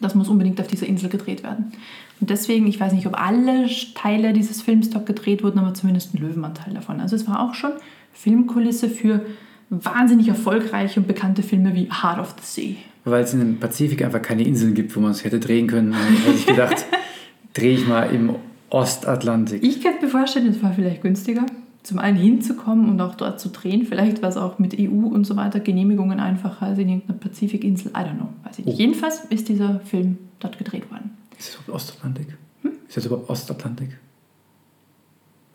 das 0.00 0.14
muss 0.14 0.28
unbedingt 0.28 0.60
auf 0.60 0.66
dieser 0.66 0.86
Insel 0.86 1.08
gedreht 1.08 1.42
werden. 1.42 1.72
Und 2.20 2.30
deswegen, 2.30 2.66
ich 2.66 2.78
weiß 2.78 2.92
nicht, 2.92 3.06
ob 3.06 3.18
alle 3.18 3.66
Teile 3.94 4.32
dieses 4.32 4.62
Films 4.62 4.90
dort 4.90 5.06
gedreht 5.06 5.42
wurden, 5.42 5.58
aber 5.58 5.74
zumindest 5.74 6.14
ein 6.14 6.18
Löwenanteil 6.18 6.74
davon. 6.74 7.00
Also 7.00 7.16
es 7.16 7.26
war 7.26 7.40
auch 7.40 7.54
schon 7.54 7.72
Filmkulisse 8.12 8.88
für 8.88 9.24
wahnsinnig 9.68 10.28
erfolgreiche 10.28 11.00
und 11.00 11.06
bekannte 11.06 11.42
Filme 11.42 11.74
wie 11.74 11.88
Heart 11.90 12.18
of 12.18 12.34
the 12.38 12.44
Sea. 12.44 12.76
Weil 13.08 13.22
es 13.22 13.32
in 13.32 13.38
dem 13.38 13.60
Pazifik 13.60 14.04
einfach 14.04 14.20
keine 14.20 14.42
Inseln 14.42 14.74
gibt, 14.74 14.94
wo 14.96 15.00
man 15.00 15.12
es 15.12 15.22
hätte 15.24 15.38
drehen 15.38 15.68
können, 15.68 15.94
habe 15.94 16.34
ich 16.34 16.44
gedacht, 16.44 16.84
drehe 17.54 17.72
ich 17.74 17.86
mal 17.86 18.02
im 18.12 18.34
Ostatlantik. 18.68 19.62
Ich 19.62 19.80
könnte 19.80 20.04
mir 20.04 20.10
vorstellen, 20.10 20.48
es 20.48 20.60
war 20.60 20.72
vielleicht 20.72 21.02
günstiger, 21.02 21.46
zum 21.84 22.00
einen 22.00 22.16
hinzukommen 22.16 22.88
und 22.90 23.00
auch 23.00 23.14
dort 23.14 23.38
zu 23.40 23.48
drehen. 23.50 23.86
Vielleicht 23.86 24.22
war 24.22 24.28
es 24.28 24.36
auch 24.36 24.58
mit 24.58 24.76
EU 24.78 25.06
und 25.06 25.24
so 25.24 25.36
weiter 25.36 25.60
Genehmigungen 25.60 26.18
einfacher 26.18 26.66
als 26.66 26.78
in 26.80 26.88
irgendeiner 26.88 27.18
Pazifikinsel. 27.20 27.92
I 27.92 27.98
don't 28.00 28.16
know, 28.16 28.28
weiß 28.42 28.58
ich 28.58 28.64
nicht. 28.66 28.74
Oh. 28.74 28.78
Jedenfalls 28.78 29.20
ist 29.30 29.48
dieser 29.48 29.78
Film 29.80 30.18
dort 30.40 30.58
gedreht 30.58 30.90
worden. 30.90 31.10
Ist 31.38 31.48
das 31.50 31.54
überhaupt 31.64 31.70
Ostatlantik? 31.84 32.26
Ist 32.88 32.96
das 32.96 33.06
überhaupt 33.06 33.30
Ostatlantik? 33.30 33.98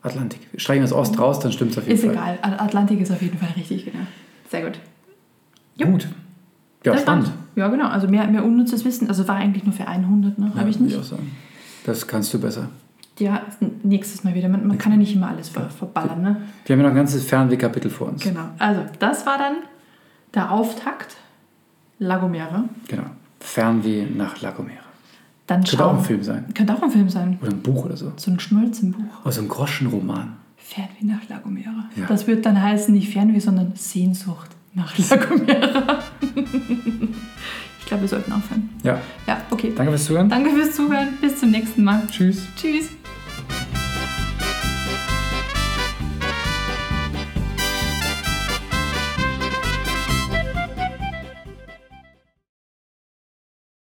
Atlantik. 0.00 0.40
Streichen 0.56 0.80
wir 0.82 0.88
das 0.88 0.94
Ost 0.94 1.18
raus, 1.18 1.38
dann 1.38 1.52
stimmt 1.52 1.72
es 1.72 1.78
auf 1.78 1.84
jeden 1.86 1.94
Ist 1.96 2.04
Fall. 2.04 2.12
egal, 2.14 2.38
At- 2.40 2.60
Atlantik 2.62 2.98
ist 3.00 3.12
auf 3.12 3.20
jeden 3.22 3.36
Fall 3.38 3.50
richtig, 3.56 3.84
genau. 3.84 4.04
Sehr 4.50 4.62
gut. 4.62 4.78
Gut. 5.78 6.08
Ja, 6.84 6.92
Das 6.92 7.02
spannend. 7.02 7.26
war's. 7.26 7.36
Ja, 7.54 7.68
genau. 7.68 7.88
Also 7.88 8.08
mehr, 8.08 8.26
mehr 8.28 8.44
unnützes 8.44 8.84
Wissen. 8.84 9.08
Also 9.08 9.26
war 9.28 9.36
eigentlich 9.36 9.64
nur 9.64 9.72
für 9.72 9.86
100, 9.86 10.38
ne? 10.38 10.52
Habe 10.54 10.70
ich 10.70 10.80
nicht. 10.80 10.96
auch 10.96 11.02
sagen. 11.02 11.30
Das 11.84 12.06
kannst 12.06 12.32
du 12.34 12.40
besser. 12.40 12.68
Ja, 13.18 13.42
nächstes 13.82 14.24
Mal 14.24 14.34
wieder. 14.34 14.48
Man, 14.48 14.66
man 14.66 14.78
kann 14.78 14.92
ja 14.92 14.98
nicht 14.98 15.14
immer 15.14 15.28
alles 15.28 15.48
ver, 15.50 15.68
verballern, 15.68 16.22
ne? 16.22 16.36
Wir 16.64 16.74
haben 16.74 16.80
ja 16.80 16.84
noch 16.86 16.92
ein 16.92 16.96
ganzes 16.96 17.24
Fernweh-Kapitel 17.24 17.90
vor 17.90 18.08
uns. 18.08 18.22
Genau. 18.22 18.48
Also, 18.58 18.80
das 18.98 19.26
war 19.26 19.38
dann 19.38 19.54
der 20.34 20.50
Auftakt. 20.50 21.16
Lagomera. 21.98 22.64
Genau. 22.88 23.04
Fernweh 23.38 24.06
nach 24.06 24.40
La 24.40 24.50
Gomera. 24.50 24.78
Dann 25.46 25.62
Könnte 25.62 25.84
auch 25.84 25.98
ein 25.98 26.04
Film 26.04 26.22
sein. 26.22 26.46
Könnte 26.54 26.74
auch 26.74 26.82
ein 26.82 26.90
Film 26.90 27.08
sein. 27.08 27.38
Oder 27.42 27.50
ein 27.52 27.60
Buch 27.62 27.84
oder 27.84 27.96
so. 27.96 28.12
So 28.16 28.30
ein 28.30 28.40
Schnulzenbuch. 28.40 29.24
Oder 29.24 29.32
so 29.32 29.42
ein 29.42 29.48
Groschenroman. 29.48 30.34
Fernweh 30.56 31.04
nach 31.04 31.28
La 31.28 31.38
Gomera. 31.38 31.88
Ja. 31.96 32.06
Das 32.06 32.26
wird 32.26 32.46
dann 32.46 32.60
heißen, 32.60 32.94
nicht 32.94 33.12
Fernweh, 33.12 33.38
sondern 33.40 33.72
Sehnsucht 33.76 34.50
nach 34.74 34.96
La 34.98 35.16
Gomera. 35.16 35.98
ich 37.78 37.86
glaube, 37.86 38.02
wir 38.02 38.08
sollten 38.08 38.32
aufhören. 38.32 38.70
Ja. 38.82 39.00
Ja, 39.26 39.40
okay. 39.50 39.72
Danke 39.74 39.92
fürs 39.92 40.04
Zuhören. 40.06 40.28
Danke 40.28 40.50
fürs 40.50 40.74
Zuhören. 40.74 41.18
Bis 41.20 41.38
zum 41.38 41.50
nächsten 41.50 41.84
Mal. 41.84 42.02
Tschüss. 42.10 42.46
Tschüss. 42.56 42.90